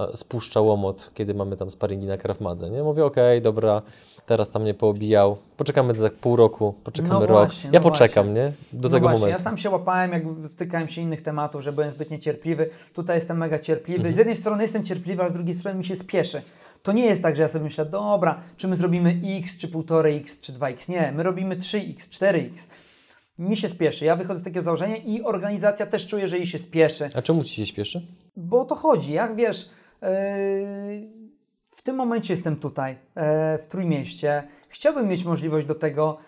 e, 0.00 0.16
spuszcza 0.16 0.60
łomot, 0.60 1.10
kiedy 1.14 1.34
mamy 1.34 1.56
tam 1.56 1.70
sparingi 1.70 2.06
na 2.06 2.16
Krav 2.16 2.40
Madze, 2.40 2.70
nie? 2.70 2.82
Mówię, 2.82 3.04
okej, 3.04 3.42
dobra, 3.42 3.82
teraz 4.26 4.50
tam 4.50 4.62
mnie 4.62 4.74
poobijał, 4.74 5.36
poczekamy 5.56 5.94
za 5.94 6.10
pół 6.10 6.36
roku, 6.36 6.74
poczekamy 6.84 7.14
No 7.14 7.26
rok. 7.26 7.28
właśnie, 7.28 7.70
ja 7.72 7.80
no 7.80 7.90
poczekam, 7.90 8.26
właśnie. 8.26 8.42
nie? 8.42 8.52
Do 8.80 8.88
no 8.88 8.92
tego 8.92 9.00
właśnie, 9.00 9.18
momentu. 9.20 9.38
Ja 9.38 9.44
sam 9.44 9.58
się 9.58 9.70
łapałem, 9.70 10.12
jak 10.12 10.22
wtykałem 10.54 10.88
się 10.88 11.00
innych 11.00 11.22
tematów, 11.22 11.62
że 11.62 11.72
byłem 11.72 11.90
zbyt 11.90 12.10
niecierpliwy. 12.10 12.70
Tutaj 12.94 13.16
jestem 13.16 13.38
mega 13.38 13.58
cierpliwy. 13.58 13.98
Mhm. 13.98 14.14
Z 14.14 14.18
jednej 14.18 14.36
strony 14.36 14.62
jestem 14.62 14.84
cierpliwy, 14.84 15.22
a 15.22 15.28
z 15.28 15.32
drugiej 15.32 15.54
strony 15.54 15.78
mi 15.78 15.84
się 15.84 15.96
spieszy. 15.96 16.42
To 16.82 16.92
nie 16.92 17.04
jest 17.04 17.22
tak, 17.22 17.36
że 17.36 17.42
ja 17.42 17.48
sobie 17.48 17.64
myślę, 17.64 17.86
dobra, 17.86 18.42
czy 18.56 18.68
my 18.68 18.76
zrobimy 18.76 19.20
x, 19.38 19.58
czy 19.58 19.68
1,5x, 19.68 20.40
czy 20.40 20.52
2x. 20.52 20.88
Nie, 20.88 21.12
my 21.16 21.22
robimy 21.22 21.56
3x, 21.56 21.96
4x. 21.96 22.50
Mi 23.38 23.56
się 23.56 23.68
spieszy. 23.68 24.04
Ja 24.04 24.16
wychodzę 24.16 24.40
z 24.40 24.44
takiego 24.44 24.62
założenia 24.62 24.96
i 24.96 25.22
organizacja 25.22 25.86
też 25.86 26.06
czuje, 26.06 26.28
że 26.28 26.36
jej 26.36 26.46
się 26.46 26.58
spieszy. 26.58 27.08
A 27.14 27.22
czemu 27.22 27.44
Ci 27.44 27.54
się 27.56 27.66
śpieszy? 27.66 28.06
Bo 28.36 28.60
o 28.60 28.64
to 28.64 28.74
chodzi. 28.74 29.12
Jak 29.12 29.36
wiesz, 29.36 29.70
yy, 30.02 30.08
w 31.76 31.82
tym 31.82 31.96
momencie 31.96 32.32
jestem 32.32 32.56
tutaj, 32.56 32.96
e, 33.14 33.58
w 33.58 33.66
Trójmieście. 33.66 34.42
Chciałbym 34.68 35.08
mieć 35.08 35.24
możliwość 35.24 35.66
do 35.66 35.74
tego, 35.74 36.18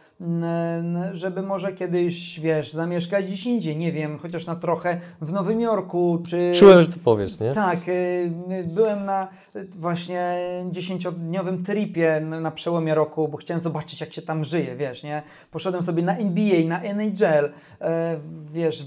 żeby 1.13 1.43
może 1.43 1.73
kiedyś, 1.73 2.41
wiesz, 2.41 2.73
zamieszkać 2.73 3.25
gdzieś 3.25 3.47
indziej, 3.47 3.77
nie 3.77 3.93
wiem, 3.93 4.19
chociaż 4.19 4.47
na 4.47 4.57
trochę 4.57 5.01
w 5.21 5.33
Nowym 5.33 5.61
Jorku, 5.61 6.23
czy... 6.29 6.53
Czułem, 6.55 6.83
że 6.83 6.89
to 6.89 6.99
powiesz, 7.05 7.41
nie? 7.41 7.55
Tak, 7.55 7.79
y, 7.89 8.31
byłem 8.67 9.05
na 9.05 9.29
y, 9.57 9.65
właśnie 9.65 10.39
dziesięciodniowym 10.71 11.65
tripie 11.65 12.21
na, 12.21 12.51
przełomie 12.51 12.95
roku, 12.95 13.29
bo 13.29 13.37
chciałem 13.37 13.61
zobaczyć, 13.61 14.01
jak 14.01 14.13
się 14.13 14.23
tam 14.23 14.45
żyje, 14.45 14.77
wiesz, 14.77 15.03
nie? 15.03 15.23
Poszedłem 15.51 15.83
sobie 15.83 16.03
na 16.03 16.17
NBA, 16.17 16.69
na 16.69 16.83
NHL, 16.83 17.53
e, 17.81 18.17
wiesz, 18.53 18.85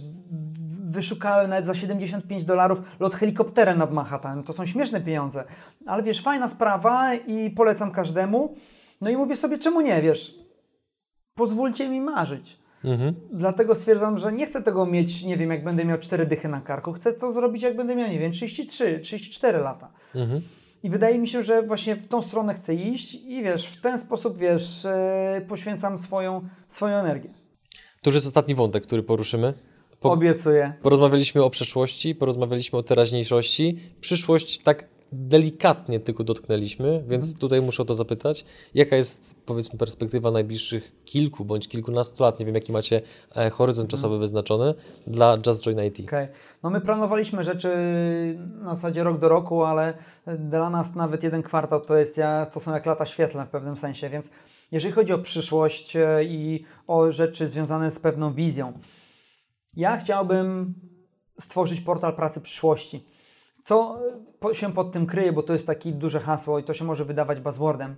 wyszukałem 0.90 1.50
nawet 1.50 1.66
za 1.66 1.76
75 1.76 2.46
dolarów 2.46 2.80
lot 3.00 3.16
helikopterem 3.16 3.78
nad 3.78 3.94
Manhattan. 3.94 4.44
To 4.44 4.54
są 4.54 4.66
śmieszne 4.66 5.02
pieniądze, 5.02 5.44
ale 5.86 6.04
wiesz, 6.04 6.22
fajna 6.22 6.48
sprawa 6.48 7.14
i 7.16 7.50
polecam 7.50 7.92
każdemu. 7.92 8.56
No 9.02 9.10
i 9.10 9.18
mówię 9.18 9.36
sobie, 9.36 9.58
czemu 9.58 9.82
nie, 9.82 10.02
wiesz, 10.02 10.47
pozwólcie 11.38 11.90
mi 11.90 12.02
marzyć. 12.02 12.58
Mhm. 12.84 13.16
Dlatego 13.32 13.76
stwierdzam, 13.76 14.18
że 14.18 14.34
nie 14.34 14.46
chcę 14.46 14.64
tego 14.64 14.86
mieć, 14.86 15.24
nie 15.24 15.38
wiem, 15.38 15.52
jak 15.52 15.64
będę 15.64 15.86
miał 15.86 15.98
4 15.98 16.26
dychy 16.26 16.48
na 16.48 16.62
karku. 16.62 16.94
Chcę 16.94 17.14
to 17.14 17.34
zrobić, 17.34 17.64
jak 17.64 17.76
będę 17.76 17.96
miał, 17.96 18.10
nie 18.10 18.20
wiem, 18.20 18.32
33, 18.32 19.00
34 19.00 19.58
lata. 19.58 19.92
Mhm. 20.16 20.42
I 20.84 20.90
wydaje 20.90 21.20
mi 21.20 21.28
się, 21.28 21.44
że 21.44 21.64
właśnie 21.64 21.96
w 21.96 22.08
tą 22.08 22.22
stronę 22.22 22.54
chcę 22.54 22.76
iść 22.76 23.16
i 23.16 23.44
wiesz, 23.44 23.68
w 23.68 23.82
ten 23.82 24.00
sposób, 24.00 24.38
wiesz, 24.38 24.86
e, 24.86 25.42
poświęcam 25.48 25.98
swoją, 25.98 26.42
swoją 26.68 26.98
energię. 26.98 27.30
To 28.02 28.10
już 28.10 28.16
jest 28.16 28.28
ostatni 28.28 28.56
wątek, 28.56 28.84
który 28.84 29.04
poruszymy. 29.04 29.54
Po, 30.00 30.12
Obiecuję. 30.12 30.74
porozmawialiśmy 30.82 31.44
o 31.44 31.50
przeszłości, 31.50 32.16
porozmawialiśmy 32.16 32.80
o 32.80 32.84
teraźniejszości. 32.84 33.80
Przyszłość 34.02 34.60
tak 34.60 34.90
delikatnie 35.12 36.00
tylko 36.00 36.24
dotknęliśmy, 36.24 37.04
więc 37.08 37.26
Mhm. 37.26 37.40
tutaj 37.40 37.62
muszę 37.62 37.84
o 37.84 37.86
to 37.86 37.94
zapytać. 37.94 38.46
Jaka 38.74 38.96
jest, 38.96 39.36
powiedzmy, 39.46 39.80
perspektywa 39.80 40.32
najbliższych 40.32 40.92
kilku 41.06 41.46
bądź 41.46 41.68
kilkunastu 41.68 42.24
lat? 42.24 42.40
Nie 42.40 42.46
wiem, 42.46 42.56
jaki 42.56 42.72
macie 42.72 43.02
e, 43.36 43.50
horyzont 43.50 43.90
czasowy 43.90 44.18
wyznaczony 44.20 44.74
dla 45.08 45.38
Just 45.48 45.66
Join 45.66 45.84
IT. 45.84 46.00
Okej. 46.00 46.28
No 46.64 46.70
my 46.70 46.82
planowaliśmy 46.82 47.44
rzeczy 47.44 47.70
na 48.62 48.76
zasadzie 48.76 49.04
rok 49.04 49.20
do 49.20 49.30
roku, 49.30 49.64
ale 49.64 49.94
dla 50.40 50.70
nas 50.70 50.96
nawet 50.96 51.24
jeden 51.24 51.44
kwartał 51.44 51.82
to, 51.82 51.98
jest, 51.98 52.20
to 52.54 52.60
są 52.60 52.74
jak 52.74 52.86
lata 52.86 53.06
świetlne 53.06 53.46
w 53.46 53.50
pewnym 53.50 53.78
sensie, 53.78 54.10
więc 54.10 54.30
jeżeli 54.72 54.94
chodzi 54.94 55.14
o 55.14 55.18
przyszłość 55.20 55.96
e, 55.96 56.24
i 56.24 56.66
o 56.88 57.12
rzeczy 57.12 57.48
związane 57.48 57.92
z 57.92 58.00
pewną 58.00 58.34
wizją, 58.34 58.74
ja 59.76 59.98
chciałbym 59.98 60.74
stworzyć 61.42 61.82
portal 61.82 62.16
pracy 62.16 62.42
przyszłości. 62.42 63.06
Co 63.68 64.00
e, 64.52 64.56
się 64.56 64.74
pod 64.74 64.92
tym 64.92 65.06
kryje, 65.06 65.34
bo 65.34 65.44
to 65.44 65.54
jest 65.54 65.68
takie 65.68 65.92
duże 65.92 66.20
hasło 66.20 66.60
i 66.60 66.64
to 66.64 66.74
się 66.74 66.86
może 66.86 67.06
wydawać 67.06 67.40
buzzwordem. 67.40 67.96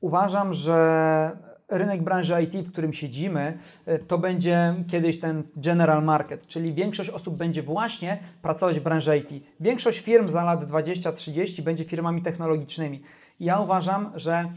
Uważam, 0.00 0.54
że 0.54 1.36
rynek 1.68 2.02
branży 2.02 2.42
IT, 2.42 2.68
w 2.68 2.72
którym 2.72 2.92
siedzimy, 2.92 3.58
e, 3.86 3.98
to 3.98 4.18
będzie 4.18 4.74
kiedyś 4.90 5.20
ten 5.20 5.42
general 5.56 6.04
market, 6.04 6.46
czyli 6.46 6.74
większość 6.74 7.10
osób 7.10 7.36
będzie 7.36 7.62
właśnie 7.62 8.18
pracować 8.42 8.80
w 8.80 8.82
branży 8.82 9.18
IT. 9.18 9.44
Większość 9.60 10.00
firm 10.00 10.30
za 10.30 10.44
lat 10.44 10.64
20-30 10.64 11.62
będzie 11.62 11.84
firmami 11.84 12.22
technologicznymi. 12.22 13.02
Ja 13.40 13.60
uważam, 13.60 14.12
że 14.14 14.52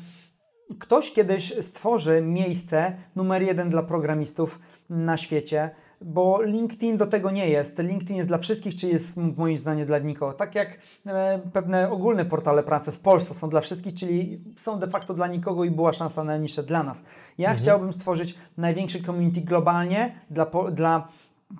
ktoś 0.80 1.14
kiedyś 1.14 1.54
stworzy 1.62 2.22
miejsce 2.22 2.94
numer 3.16 3.42
jeden 3.42 3.70
dla 3.70 3.84
programistów 3.84 4.60
na 4.90 5.18
świecie, 5.18 5.70
bo 6.02 6.42
LinkedIn 6.42 6.98
do 6.98 7.08
tego 7.08 7.32
nie 7.32 7.50
jest. 7.50 7.80
LinkedIn 7.80 8.18
jest 8.18 8.30
dla 8.30 8.38
wszystkich, 8.38 8.76
czy 8.76 8.88
jest 8.88 9.18
moim 9.18 9.60
zdaniem 9.60 9.88
dla 9.88 10.00
nikogo. 10.00 10.34
Tak 10.34 10.56
jak 10.56 10.80
e, 11.06 11.40
pewne 11.54 11.92
ogólne 11.92 12.26
portale 12.26 12.64
pracy 12.64 12.92
w 12.92 13.00
Polsce 13.00 13.34
są 13.34 13.50
dla 13.50 13.62
wszystkich, 13.62 13.94
czyli 13.94 14.44
są 14.58 14.80
de 14.80 14.88
facto 14.88 15.14
dla 15.14 15.28
nikogo 15.28 15.64
i 15.64 15.72
była 15.72 15.94
szansa 15.94 16.24
na 16.24 16.38
nisze 16.38 16.64
dla 16.64 16.84
nas. 16.84 17.04
Ja 17.38 17.54
chciałbym 17.54 17.94
stworzyć 17.94 18.36
największy 18.58 19.04
community 19.04 19.42
globalnie 19.42 20.16
dla, 20.30 20.46
dla 20.72 21.08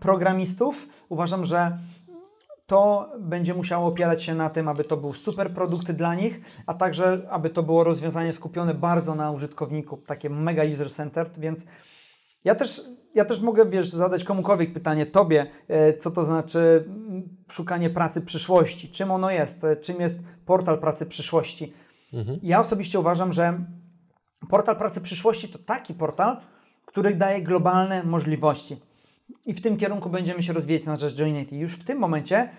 programistów. 0.02 0.88
Uważam, 1.10 1.46
że 1.46 1.78
to 2.70 3.10
będzie 3.20 3.54
musiało 3.54 3.88
opierać 3.88 4.24
się 4.24 4.36
na 4.36 4.50
tym, 4.50 4.68
aby 4.68 4.84
to 4.84 4.98
był 4.98 5.14
super 5.14 5.54
produkt 5.54 5.92
dla 5.92 6.16
nich, 6.16 6.42
a 6.66 6.74
także 6.74 7.28
aby 7.30 7.50
to 7.50 7.64
było 7.64 7.84
rozwiązanie 7.84 8.34
skupione 8.34 8.74
bardzo 8.74 9.16
na 9.16 9.32
użytkowniku, 9.32 9.98
takie 9.98 10.30
mega 10.30 10.64
user-centered, 10.64 11.40
więc 11.40 11.60
ja 12.44 12.56
też, 12.56 12.82
ja 13.16 13.26
też 13.26 13.42
mogę, 13.42 13.66
wiesz, 13.66 13.90
zadać 13.90 14.24
komukolwiek 14.24 14.74
pytanie, 14.74 15.06
tobie, 15.06 15.48
e, 15.68 15.98
co 15.98 16.12
to 16.12 16.26
znaczy 16.26 16.84
mm, 16.88 17.30
szukanie 17.52 17.90
pracy 17.90 18.22
przyszłości, 18.22 18.90
czym 18.90 19.12
ono 19.12 19.32
jest, 19.32 19.64
e, 19.64 19.76
czym 19.76 20.02
jest 20.02 20.20
portal 20.46 20.80
pracy 20.80 21.06
przyszłości. 21.06 21.74
Ja 22.44 22.60
osobiście 22.60 23.00
uważam, 23.00 23.34
że 23.34 23.66
portal 24.50 24.78
pracy 24.78 25.02
przyszłości 25.02 25.50
to 25.50 25.60
taki 25.60 25.94
portal, 25.94 26.38
który 26.86 27.16
daje 27.16 27.42
globalne 27.42 28.04
możliwości. 28.04 28.82
I 29.46 29.54
w 29.54 29.62
tym 29.62 29.78
kierunku 29.78 30.10
będziemy 30.10 30.44
się 30.44 30.54
rozwijać 30.54 30.86
na 30.86 30.96
rzecz 30.96 31.16
Joinity. 31.16 31.56
Już 31.56 31.76
w 31.76 31.84
tym 31.84 32.00
momencie 32.00 32.50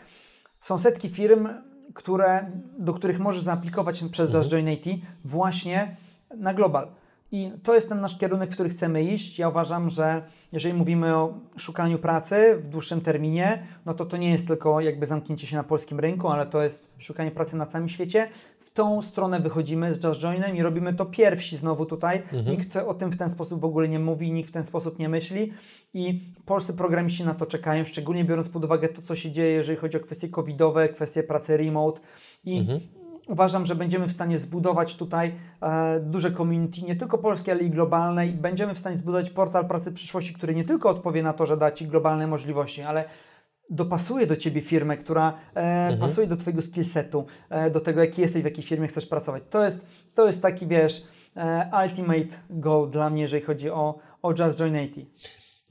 są 0.61 0.79
setki 0.79 1.09
firm, 1.09 1.49
które, 1.95 2.51
do 2.79 2.95
których 2.95 3.19
możesz 3.19 3.43
zaaplikować 3.43 4.05
przez 4.13 4.35
Just 4.35 4.51
Join 4.51 4.69
IT 4.69 4.87
właśnie 5.25 5.97
na 6.37 6.55
global. 6.55 6.89
I 7.33 7.53
to 7.63 7.75
jest 7.75 7.89
ten 7.89 8.01
nasz 8.01 8.19
kierunek, 8.19 8.51
w 8.51 8.55
który 8.55 8.69
chcemy 8.69 9.05
iść. 9.05 9.39
Ja 9.39 9.49
uważam, 9.49 9.91
że 9.91 10.23
jeżeli 10.53 10.75
mówimy 10.75 11.17
o 11.17 11.35
szukaniu 11.57 11.99
pracy 11.99 12.57
w 12.63 12.69
dłuższym 12.69 13.01
terminie, 13.01 13.67
no 13.87 13.95
to 13.95 14.07
to 14.07 14.17
nie 14.17 14.31
jest 14.31 14.47
tylko 14.47 14.81
jakby 14.81 15.07
zamknięcie 15.07 15.47
się 15.47 15.57
na 15.57 15.65
polskim 15.65 16.01
rynku, 16.01 16.29
ale 16.29 16.47
to 16.47 16.63
jest 16.63 16.87
szukanie 16.99 17.31
pracy 17.31 17.57
na 17.57 17.67
całym 17.67 17.89
świecie. 17.89 18.29
W 18.61 18.71
tą 18.71 19.03
stronę 19.03 19.41
wychodzimy 19.41 19.95
z 19.95 20.05
Just 20.05 20.21
Joinem 20.21 20.57
i 20.57 20.63
robimy 20.63 20.95
to 20.95 21.07
pierwsi 21.07 21.57
znowu 21.57 21.87
tutaj. 21.87 22.23
Nikt 22.51 22.77
o 22.77 22.95
tym 22.95 23.11
w 23.11 23.17
ten 23.17 23.31
sposób 23.31 23.61
w 23.61 23.65
ogóle 23.65 23.89
nie 23.89 23.99
mówi, 23.99 24.33
nikt 24.33 24.49
w 24.49 24.53
ten 24.53 24.65
sposób 24.65 24.99
nie 24.99 25.09
myśli 25.09 25.53
i 25.95 26.33
polscy 26.47 26.73
programiści 26.73 27.25
na 27.25 27.35
to 27.35 27.47
czekają, 27.47 27.85
szczególnie 27.85 28.25
biorąc 28.25 28.49
pod 28.49 28.65
uwagę 28.65 28.89
to, 28.89 29.03
co 29.03 29.17
się 29.17 29.31
dzieje, 29.31 29.51
jeżeli 29.51 29.79
chodzi 29.79 29.97
o 29.97 30.01
kwestie 30.01 30.29
covidowe, 30.29 30.89
kwestie 30.89 31.23
pracy 31.23 31.57
remote 31.57 32.01
i 32.45 32.67
uważam, 33.29 33.67
że 33.67 33.75
będziemy 33.75 34.07
w 34.09 34.13
stanie 34.13 34.39
zbudować 34.39 34.97
tutaj 34.97 35.35
e, 35.63 36.01
duże 36.01 36.33
community, 36.33 36.83
nie 36.83 36.97
tylko 36.97 37.19
polskie, 37.19 37.53
ale 37.53 37.61
i 37.63 37.71
globalne 37.71 38.27
i 38.27 38.33
będziemy 38.33 38.75
w 38.75 38.79
stanie 38.79 38.97
zbudować 38.97 39.31
portal 39.31 39.69
pracy 39.69 39.93
przyszłości, 39.93 40.35
który 40.35 40.55
nie 40.55 40.65
tylko 40.65 40.91
odpowie 40.91 41.23
na 41.23 41.33
to, 41.33 41.47
że 41.47 41.57
da 41.57 41.73
Ci 41.73 41.87
globalne 41.87 42.27
możliwości, 42.27 42.83
ale 42.83 43.05
dopasuje 43.71 44.27
do 44.27 44.37
Ciebie 44.37 44.61
firmę, 44.61 44.97
która 44.97 45.39
e, 45.55 45.97
pasuje 45.97 46.27
do 46.27 46.37
Twojego 46.37 46.63
skillsetu, 46.63 47.27
e, 47.51 47.71
do 47.71 47.81
tego, 47.81 48.01
jaki 48.01 48.23
jesteś, 48.23 48.43
w 48.43 48.45
jakiej 48.45 48.65
firmie 48.65 48.89
chcesz 48.89 49.07
pracować. 49.07 49.43
To 49.51 49.65
jest, 49.65 49.87
to 50.15 50.27
jest 50.27 50.43
taki, 50.43 50.67
wiesz, 50.67 51.03
e, 51.37 51.71
ultimate 51.85 52.37
goal 52.51 52.91
dla 52.91 53.11
mnie, 53.11 53.23
jeżeli 53.23 53.43
chodzi 53.43 53.71
o, 53.71 53.99
o 54.23 54.31
Just 54.31 54.59
Join 54.59 54.75
80. 54.75 55.09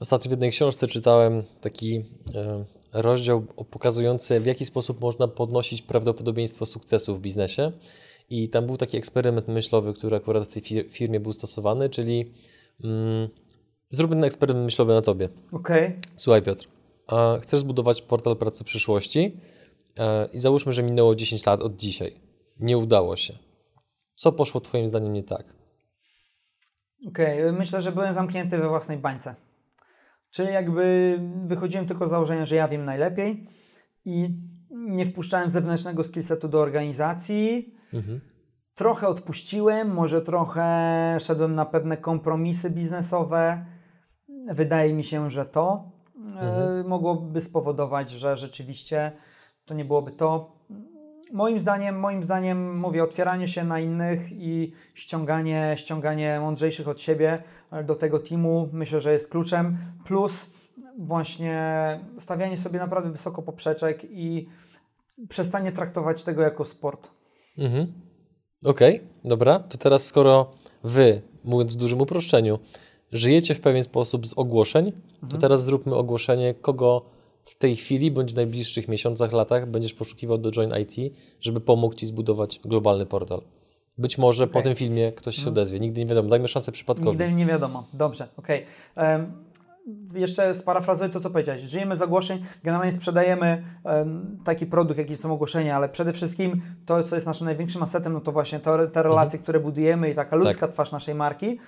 Ostatnio 0.00 0.28
w 0.28 0.32
jednej 0.32 0.50
książce 0.50 0.86
czytałem 0.86 1.42
taki 1.60 2.04
e, 2.34 2.64
rozdział 2.92 3.42
pokazujący, 3.70 4.40
w 4.40 4.46
jaki 4.46 4.64
sposób 4.64 5.00
można 5.00 5.28
podnosić 5.28 5.82
prawdopodobieństwo 5.82 6.66
sukcesu 6.66 7.14
w 7.14 7.20
biznesie. 7.20 7.72
I 8.30 8.48
tam 8.48 8.66
był 8.66 8.76
taki 8.76 8.96
eksperyment 8.96 9.48
myślowy, 9.48 9.94
który 9.94 10.16
akurat 10.16 10.44
w 10.44 10.52
tej 10.52 10.62
fir- 10.62 10.90
firmie 10.90 11.20
był 11.20 11.32
stosowany, 11.32 11.88
czyli 11.88 12.32
mm, 12.84 13.28
zróbmy 13.88 14.16
ten 14.16 14.24
eksperyment 14.24 14.64
myślowy 14.64 14.94
na 14.94 15.02
tobie. 15.02 15.28
Okej, 15.52 15.96
Słuchaj 16.16 16.42
Piotr, 16.42 16.68
a 17.06 17.38
chcesz 17.42 17.60
zbudować 17.60 18.02
portal 18.02 18.36
pracy 18.36 18.64
przyszłości 18.64 19.36
e, 19.98 20.28
i 20.32 20.38
załóżmy, 20.38 20.72
że 20.72 20.82
minęło 20.82 21.14
10 21.14 21.46
lat 21.46 21.62
od 21.62 21.76
dzisiaj. 21.76 22.14
Nie 22.60 22.78
udało 22.78 23.16
się. 23.16 23.38
Co 24.14 24.32
poszło 24.32 24.60
Twoim 24.60 24.86
zdaniem 24.86 25.12
nie 25.12 25.22
tak? 25.22 25.44
Okej, 27.08 27.52
myślę, 27.52 27.82
że 27.82 27.92
byłem 27.92 28.14
zamknięty 28.14 28.58
we 28.58 28.68
własnej 28.68 28.98
bańce. 28.98 29.34
Czyli 30.30 30.52
jakby 30.52 31.18
wychodziłem 31.46 31.86
tylko 31.86 32.06
z 32.06 32.10
założenia, 32.10 32.44
że 32.44 32.54
ja 32.54 32.68
wiem 32.68 32.84
najlepiej 32.84 33.48
i 34.04 34.40
nie 34.70 35.06
wpuszczałem 35.06 35.50
zewnętrznego 35.50 36.04
skillsetu 36.04 36.48
do 36.48 36.60
organizacji. 36.60 37.74
Mhm. 37.92 38.20
Trochę 38.74 39.08
odpuściłem, 39.08 39.94
może 39.94 40.22
trochę 40.22 41.16
szedłem 41.20 41.54
na 41.54 41.64
pewne 41.64 41.96
kompromisy 41.96 42.70
biznesowe. 42.70 43.66
Wydaje 44.48 44.94
mi 44.94 45.04
się, 45.04 45.30
że 45.30 45.46
to 45.46 45.92
e, 46.36 46.84
mogłoby 46.86 47.40
spowodować, 47.40 48.10
że 48.10 48.36
rzeczywiście 48.36 49.12
to 49.64 49.74
nie 49.74 49.84
byłoby 49.84 50.12
to. 50.12 50.59
Moim 51.32 51.60
zdaniem, 51.60 51.98
moim 51.98 52.22
zdaniem, 52.22 52.78
mówię, 52.78 53.04
otwieranie 53.04 53.48
się 53.48 53.64
na 53.64 53.80
innych 53.80 54.32
i 54.32 54.72
ściąganie, 54.94 55.74
ściąganie 55.78 56.40
mądrzejszych 56.40 56.88
od 56.88 57.00
siebie 57.00 57.42
e, 57.72 57.84
do 57.84 57.94
tego 57.94 58.18
teamu, 58.18 58.68
myślę, 58.72 59.00
że 59.00 59.12
jest 59.12 59.28
kluczem. 59.28 59.78
Plus 60.04 60.50
właśnie 60.98 61.60
stawianie 62.18 62.58
sobie 62.58 62.78
naprawdę 62.78 63.10
wysoko 63.10 63.42
poprzeczek 63.42 64.04
i 64.10 64.48
przestanie 65.28 65.72
traktować 65.72 66.24
tego 66.24 66.42
jako 66.42 66.64
sport. 66.64 67.10
Mhm. 67.58 67.92
Okej, 68.64 69.00
dobra. 69.24 69.58
To 69.58 69.78
teraz 69.78 70.06
skoro 70.06 70.50
wy, 70.84 71.22
mówiąc 71.44 71.76
w 71.76 71.78
dużym 71.80 72.00
uproszczeniu, 72.00 72.58
żyjecie 73.12 73.54
w 73.54 73.60
pewien 73.60 73.82
sposób 73.82 74.26
z 74.26 74.34
ogłoszeń, 74.34 74.92
to 75.30 75.36
teraz 75.36 75.64
zróbmy 75.64 75.94
ogłoszenie, 75.94 76.54
kogo 76.54 77.04
w 77.50 77.58
tej 77.58 77.76
chwili 77.76 78.10
bądź 78.10 78.32
w 78.32 78.36
najbliższych 78.36 78.88
miesiącach, 78.88 79.32
latach 79.32 79.70
będziesz 79.70 79.94
poszukiwał 79.94 80.38
do 80.38 80.50
Join 80.50 80.70
IT, 80.82 81.14
żeby 81.40 81.60
pomógł 81.60 81.94
Ci 81.94 82.06
zbudować 82.06 82.60
globalny 82.64 83.06
portal. 83.06 83.40
Być 83.98 84.18
może 84.18 84.46
po 84.46 84.58
Okej. 84.58 84.62
tym 84.62 84.74
filmie 84.76 85.12
ktoś 85.12 85.36
się 85.36 85.48
odezwie. 85.48 85.80
Nigdy 85.80 86.00
nie 86.00 86.06
wiadomo. 86.06 86.28
Dajmy 86.28 86.48
szansę 86.48 86.72
przypadkowi. 86.72 87.08
Nigdy 87.10 87.32
nie 87.32 87.46
wiadomo. 87.46 87.86
Dobrze, 87.92 88.28
okej. 88.36 88.66
Em, 88.96 89.32
Jeszcze 90.14 90.54
sparafrazuję 90.54 91.10
to, 91.10 91.20
co 91.20 91.30
powiedziałeś. 91.30 91.62
Żyjemy 91.62 91.96
z 91.96 92.02
ogłoszeń, 92.02 92.44
generalnie 92.64 92.92
sprzedajemy 92.92 93.64
em, 93.84 94.38
taki 94.44 94.66
produkt, 94.66 94.98
jaki 94.98 95.16
są 95.16 95.32
ogłoszenia, 95.32 95.76
ale 95.76 95.88
przede 95.88 96.12
wszystkim 96.12 96.62
to, 96.86 97.02
co 97.02 97.14
jest 97.14 97.26
naszym 97.26 97.44
największym 97.44 97.82
asetem, 97.82 98.12
no 98.12 98.20
to 98.20 98.32
właśnie 98.32 98.60
te, 98.60 98.88
te 98.88 99.02
relacje, 99.02 99.38
które 99.38 99.60
budujemy 99.60 100.10
i 100.10 100.14
taka 100.14 100.36
ludzka 100.36 100.68
twarz 100.68 100.92
naszej 100.92 101.14
marki. 101.14 101.58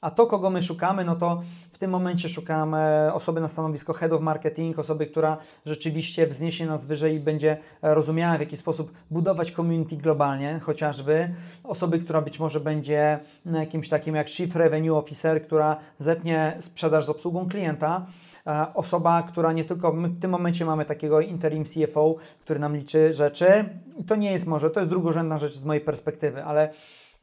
A 0.00 0.10
to, 0.10 0.26
kogo 0.26 0.50
my 0.50 0.62
szukamy, 0.62 1.04
no 1.04 1.16
to 1.16 1.42
w 1.72 1.78
tym 1.78 1.90
momencie 1.90 2.28
szukamy 2.28 3.10
osoby 3.12 3.40
na 3.40 3.48
stanowisko 3.48 3.92
Head 3.92 4.12
of 4.12 4.20
Marketing, 4.20 4.78
osoby, 4.78 5.06
która 5.06 5.36
rzeczywiście 5.66 6.26
wzniesie 6.26 6.66
nas 6.66 6.86
wyżej 6.86 7.16
i 7.16 7.20
będzie 7.20 7.56
e, 7.82 7.94
rozumiała, 7.94 8.36
w 8.36 8.40
jaki 8.40 8.56
sposób 8.56 8.92
budować 9.10 9.52
community 9.52 9.96
globalnie, 9.96 10.60
chociażby. 10.62 11.34
Osoby, 11.64 11.98
która 11.98 12.22
być 12.22 12.40
może 12.40 12.60
będzie 12.60 13.18
na 13.44 13.60
jakimś 13.60 13.88
takim 13.88 14.14
jak 14.14 14.28
Chief 14.28 14.56
Revenue 14.56 14.96
Officer, 14.96 15.42
która 15.42 15.76
zepnie 15.98 16.56
sprzedaż 16.60 17.04
z 17.04 17.08
obsługą 17.08 17.48
klienta. 17.48 18.06
E, 18.46 18.74
Osoba, 18.74 19.22
która 19.22 19.52
nie 19.52 19.64
tylko, 19.64 19.92
my 19.92 20.08
w 20.08 20.20
tym 20.20 20.30
momencie 20.30 20.64
mamy 20.64 20.84
takiego 20.84 21.20
interim 21.20 21.64
CFO, 21.64 22.14
który 22.40 22.60
nam 22.60 22.76
liczy 22.76 23.14
rzeczy. 23.14 23.64
To 24.06 24.16
nie 24.16 24.32
jest 24.32 24.46
może, 24.46 24.70
to 24.70 24.80
jest 24.80 24.90
drugorzędna 24.90 25.38
rzecz 25.38 25.54
z 25.54 25.64
mojej 25.64 25.84
perspektywy, 25.84 26.44
ale 26.44 26.70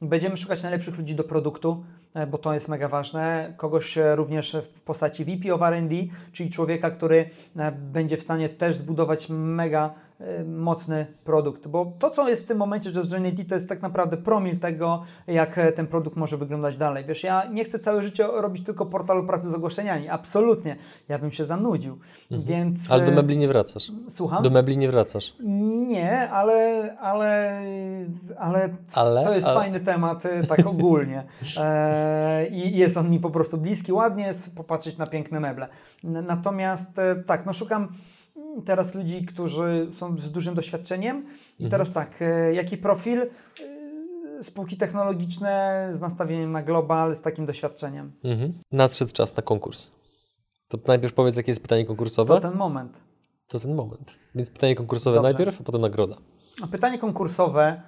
Będziemy 0.02 0.38
szukać 0.38 0.64
najlepszych 0.64 0.98
ludzi 0.98 1.16
do 1.16 1.24
produktu, 1.24 1.86
e, 2.14 2.28
bo 2.28 2.38
to 2.38 2.54
jest 2.54 2.68
mega 2.68 2.88
ważne. 2.89 3.54
Kogoś 3.58 3.98
e, 3.98 4.16
również 4.16 4.58
w 4.76 4.82
postaci 4.82 5.26
VP 5.26 5.54
of 5.54 5.62
R&D, 5.62 5.95
czyli 6.34 6.50
człowieka, 6.50 6.91
który 6.91 7.30
e, 7.56 7.72
będzie 7.72 8.18
w 8.18 8.24
stanie 8.24 8.50
też 8.50 8.76
zbudować 8.76 9.30
mega 9.30 9.93
mocny 10.45 11.07
produkt. 11.24 11.68
Bo 11.68 11.93
to, 11.99 12.09
co 12.09 12.30
jest 12.30 12.43
w 12.43 12.47
tym 12.47 12.57
momencie 12.57 12.89
Just 12.89 13.11
Join 13.11 13.26
IT, 13.26 13.49
to 13.49 13.55
jest 13.55 13.70
tak 13.70 13.82
naprawdę 13.82 14.18
promil 14.18 14.59
tego, 14.59 15.03
jak 15.28 15.57
e, 15.57 15.72
ten 15.72 15.88
produkt 15.88 16.18
może 16.18 16.38
wyglądać 16.38 16.78
dalej. 16.78 17.05
Wiesz, 17.05 17.24
ja 17.24 17.45
nie 17.45 17.63
chcę 17.63 17.80
całe 17.80 18.03
życie 18.03 18.28
robić 18.28 18.63
tylko 18.65 18.86
portalu 18.86 19.24
pracy 19.24 19.49
z 19.49 19.53
ogłoszeniami. 19.53 20.09
Absolutnie. 20.09 20.76
Ja 21.09 21.20
bym 21.20 21.32
się 21.32 21.45
zanudził. 21.45 21.97
Więc... 22.32 22.80
Mhm. 22.82 22.91
Ale 23.01 23.05
do 23.05 23.11
e, 23.11 23.15
mebli 23.15 23.38
nie 23.38 23.47
wracasz. 23.47 23.91
Słucham? 24.09 24.43
Do 24.43 24.49
mebli 24.49 24.78
nie 24.78 24.89
wracasz. 24.91 25.36
Nie, 25.88 26.30
ale, 26.30 26.97
ale, 26.99 27.61
ale, 28.38 28.70
Ale- 28.93 29.24
to 29.24 29.34
jest 29.36 29.47
ale- 29.47 29.55
fajny 29.59 29.80
temat 29.80 30.26
e, 30.26 30.43
tak 30.43 30.68
ogólnie. 30.68 31.24
E, 31.57 32.47
I 32.47 32.78
jest 32.78 32.97
on 32.97 33.09
mi 33.09 33.20
po 33.20 33.30
prostu 33.30 33.57
bliski. 33.57 33.93
Ładnie 33.93 34.26
jest 34.28 34.55
popatrzeć 34.55 34.97
na 34.97 35.05
piękne 35.05 35.39
meble. 35.39 35.68
Natomiast 36.03 36.91
tak, 37.26 37.45
no 37.45 37.53
szukam 37.53 37.88
teraz 38.62 38.95
ludzi, 38.95 39.26
którzy 39.26 39.88
są 39.97 40.18
z 40.18 40.32
dużym 40.32 40.55
doświadczeniem. 40.55 41.18
I 41.60 41.64
Mhm. 41.64 41.70
teraz 41.72 41.91
tak, 41.91 42.22
e, 42.22 42.53
jaki 42.53 42.78
profil? 42.78 43.22
E, 43.22 43.28
Spółki 44.43 44.78
technologiczne 44.78 45.89
z 45.93 45.99
nastawieniem 45.99 46.51
na 46.51 46.64
global, 46.64 47.16
z 47.16 47.22
takim 47.22 47.45
doświadczeniem. 47.45 48.12
Mhm. 48.24 48.53
Nadszedł 48.72 49.12
czas 49.12 49.36
na 49.38 49.43
konkurs. 49.43 49.91
To 50.70 50.78
najpierw 50.88 51.14
powiedz, 51.14 51.36
jakie 51.36 51.51
jest 51.51 51.62
pytanie 51.62 51.86
konkursowe. 51.86 52.36
To 52.36 52.41
ten 52.49 52.55
moment. 52.58 52.93
To 53.47 53.60
ten 53.60 53.76
moment. 53.76 54.16
Więc 54.36 54.49
pytanie 54.51 54.76
konkursowe 54.76 55.16
Dobrze. 55.16 55.30
najpierw, 55.32 55.62
a 55.62 55.64
potem 55.64 55.82
nagroda. 55.82 56.16
A 56.64 56.68
Pytanie 56.68 56.99
konkursowe 56.99 57.82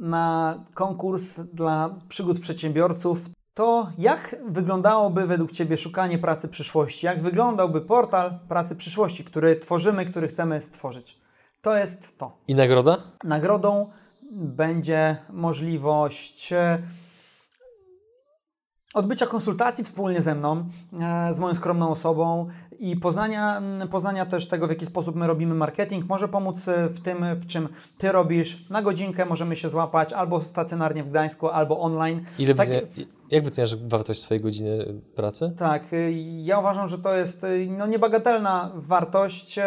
na 0.00 0.64
konkurs 0.74 1.40
dla 1.40 1.94
przygód 2.08 2.40
przedsiębiorców 2.40 3.18
to 3.56 3.88
jak 3.98 4.36
wyglądałoby 4.48 5.26
według 5.26 5.52
Ciebie 5.52 5.78
szukanie 5.78 6.18
pracy 6.18 6.48
przyszłości? 6.48 7.06
Jak 7.06 7.22
wyglądałby 7.22 7.80
portal 7.80 8.38
pracy 8.48 8.76
przyszłości, 8.76 9.24
który 9.24 9.56
tworzymy, 9.56 10.06
który 10.06 10.28
chcemy 10.28 10.62
stworzyć? 10.62 11.18
To 11.62 11.76
jest 11.76 12.18
to. 12.18 12.36
I 12.48 12.54
nagroda? 12.54 12.98
Nagrodą 13.24 13.90
będzie 14.32 15.16
możliwość 15.30 16.52
e, 16.52 16.82
odbycia 18.94 19.26
konsultacji 19.26 19.84
wspólnie 19.84 20.22
ze 20.22 20.34
mną, 20.34 20.64
e, 21.00 21.34
z 21.34 21.38
moją 21.38 21.54
skromną 21.54 21.90
osobą 21.90 22.48
i 22.80 22.96
poznania, 22.96 23.56
m, 23.56 23.88
poznania 23.90 24.26
też 24.26 24.48
tego, 24.48 24.66
w 24.66 24.70
jaki 24.70 24.86
sposób 24.86 25.16
my 25.16 25.26
robimy 25.26 25.54
marketing. 25.54 26.08
Może 26.08 26.28
pomóc 26.28 26.68
e, 26.68 26.88
w 26.88 27.00
tym, 27.00 27.24
w 27.40 27.46
czym 27.46 27.68
Ty 27.98 28.12
robisz. 28.12 28.70
Na 28.70 28.82
godzinkę 28.82 29.26
możemy 29.26 29.56
się 29.56 29.68
złapać 29.68 30.12
albo 30.12 30.42
stacjonarnie 30.42 31.04
w 31.04 31.10
Gdańsku, 31.10 31.48
albo 31.48 31.80
online. 31.80 32.24
Ile 32.38 32.54
Tak- 32.54 32.68
wycenia, 32.68 32.86
jak 33.30 33.44
wyceniasz 33.44 33.76
wartość 33.76 34.20
swojej 34.20 34.42
godziny 34.42 34.84
pracy? 35.14 35.52
Tak, 35.58 35.92
y, 35.92 36.12
ja 36.42 36.58
uważam, 36.58 36.88
że 36.88 36.98
to 36.98 37.14
jest 37.14 37.46
no, 37.68 37.86
niebagatelna 37.86 38.72
wartość 38.74 39.58
y, 39.58 39.62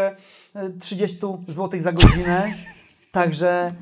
30 0.79 1.17
zł 1.47 1.81
za 1.81 1.91
godzinę. 1.91 2.53
Także 3.11 3.49
E, 3.59 3.73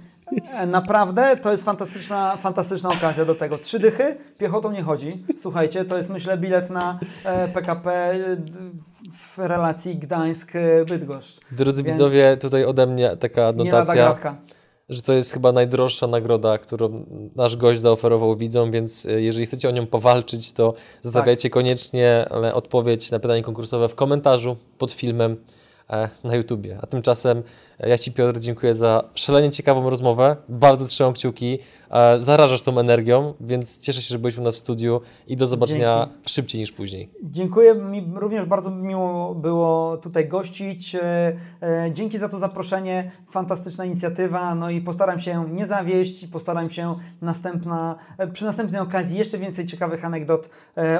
Naprawdę 0.67 1.37
to 1.37 1.51
jest 1.51 1.63
fantastyczna, 1.63 2.37
fantastyczna 2.37 2.89
okazja 2.89 3.25
do 3.25 3.35
tego. 3.35 3.57
Trzy 3.57 3.79
dychy, 3.79 4.17
piechotą 4.37 4.71
nie 4.71 4.83
chodzi. 4.83 5.23
Słuchajcie, 5.41 5.85
to 5.85 5.97
jest 5.97 6.09
myślę 6.09 6.37
bilet 6.37 6.69
na 6.69 6.99
e, 7.25 7.47
PKP 7.47 8.11
e, 8.11 8.35
d- 8.35 8.51
w 9.13 9.37
relacji 9.37 9.99
Gdańsk-Bydgoszcz. 9.99 11.39
Drodzy 11.51 11.83
Więc- 11.83 11.93
widzowie, 11.93 12.37
tutaj 12.37 12.65
ode 12.65 12.87
mnie 12.87 13.17
taka 13.17 13.53
gratka. 13.93 14.35
że 14.89 15.01
to 15.01 15.13
jest 15.13 15.31
chyba 15.33 15.51
najdroższa 15.51 16.07
nagroda, 16.07 16.57
którą 16.57 17.05
nasz 17.35 17.57
gość 17.57 17.81
zaoferował 17.81 18.35
widzom, 18.37 18.71
więc 18.71 19.05
e, 19.05 19.21
jeżeli 19.21 19.45
chcecie 19.45 19.69
o 19.69 19.71
nią 19.71 19.85
powalczyć, 19.87 20.53
to 20.53 20.73
zostawiajcie 21.01 21.49
koniecznie 21.49 22.25
e, 22.31 22.53
odpowiedź 22.53 23.11
na 23.11 23.19
pytanie 23.19 23.41
konkursowe 23.43 23.89
w 23.89 23.95
komentarzu 23.95 24.57
pod 24.77 24.91
filmem 24.91 25.37
e, 25.89 26.09
na 26.23 26.35
YouTubie. 26.35 26.77
A 26.81 26.87
tymczasem 26.87 27.37
e, 27.37 27.43
ja 27.79 27.97
Ci 27.97 28.11
Piotr 28.11 28.39
dziękuję 28.39 28.73
za 28.73 29.03
szalenie 29.15 29.49
ciekawą 29.49 29.89
rozmowę, 29.89 30.35
bardzo 30.49 30.85
trzymam 30.85 31.13
kciuki, 31.13 31.59
e, 31.89 32.19
zarażasz 32.19 32.61
tą 32.61 32.79
energią, 32.79 33.33
więc 33.41 33.79
cieszę 33.79 34.01
się, 34.01 34.07
że 34.09 34.19
byłeś 34.19 34.37
u 34.37 34.41
nas 34.41 34.55
w 34.55 34.59
studiu 34.59 35.01
i 35.27 35.37
do 35.37 35.47
zobaczenia 35.47 36.05
Dzięki. 36.05 36.29
szybciej 36.29 36.61
niż 36.61 36.71
później. 36.71 37.09
Dziękuję, 37.23 37.75
mi 37.75 38.11
również 38.15 38.45
bardzo 38.45 38.71
miło 38.71 39.35
było 39.35 39.97
tutaj 39.97 40.27
gościć. 40.27 40.95
E, 40.95 41.01
e, 41.61 41.91
Dzięki 41.93 42.17
za 42.17 42.29
to 42.29 42.39
zaproszenie, 42.39 43.11
fantastyczna 43.29 43.85
inicjatywa, 43.85 44.55
no 44.55 44.69
i 44.69 44.81
postaram 44.81 45.19
się 45.19 45.49
nie 45.51 45.65
zawieść, 45.65 46.27
postaram 46.27 46.69
się 46.69 46.95
następna, 47.21 47.95
przy 48.33 48.45
następnej 48.45 48.81
okazji 48.81 49.17
jeszcze 49.17 49.37
więcej 49.37 49.65
ciekawych 49.65 50.05
anegdot 50.05 50.49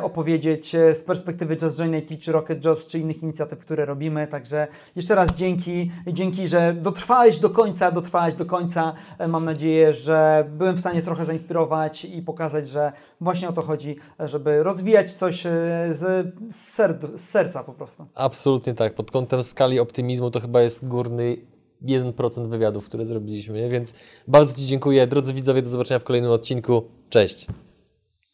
opowiedzieć 0.01 0.71
z 0.71 0.99
perspektywy 0.99 1.57
Just 1.61 1.80
Join 1.80 1.95
IT, 1.95 2.21
czy 2.21 2.32
Rocket 2.32 2.65
Jobs, 2.65 2.88
czy 2.88 2.99
innych 2.99 3.23
inicjatyw, 3.23 3.59
które 3.59 3.86
robimy, 3.86 4.28
także 4.28 4.67
jeszcze 4.95 5.15
raz 5.15 5.34
dzięki, 5.34 5.91
dzięki, 6.07 6.47
że 6.47 6.66
dotrwałeś 6.74 7.39
do 7.39 7.49
końca, 7.49 7.91
dotrwałeś 7.91 8.36
do 8.36 8.45
końca. 8.45 8.93
E, 9.18 9.28
Mam 9.28 9.45
nadzieję, 9.45 9.93
że 9.93 10.45
byłem 10.49 10.76
w 10.76 10.80
stanie 10.80 11.01
trochę 11.01 11.26
zainspirować 11.26 12.05
i 12.05 12.22
pokazać, 12.22 12.70
że 12.70 12.91
właśnie 13.22 13.49
o 13.49 13.53
to 13.53 13.61
chodzi, 13.61 13.95
żeby 14.20 14.63
rozwijać 14.63 15.13
coś 15.13 15.45
e, 15.45 15.49
z, 15.91 16.28
z, 16.49 17.22
serca 17.22 17.63
po 17.63 17.74
prostu. 17.74 18.05
Absolutnie 18.15 18.74
tak. 18.74 18.95
Pod 18.95 19.11
kątem 19.11 19.43
skali 19.43 19.80
optymizmu 19.80 20.32
to 20.32 20.39
chyba 20.39 20.61
jest 20.61 20.88
górny 20.88 21.38
1% 21.86 22.47
wywiadów, 22.49 22.86
które 22.86 23.05
zrobiliśmy, 23.05 23.70
więc 23.70 23.93
bardzo 24.28 24.53
Ci 24.53 24.65
dziękuję. 24.65 25.07
Drodzy 25.07 25.34
widzowie, 25.34 25.61
do 25.61 25.70
zobaczenia 25.70 25.99
w 25.99 26.03
kolejnym 26.03 26.32
odcinku. 26.32 26.84
Cześć. 27.09 27.47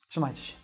Trzymajcie 0.10 0.42
się. 0.42 0.63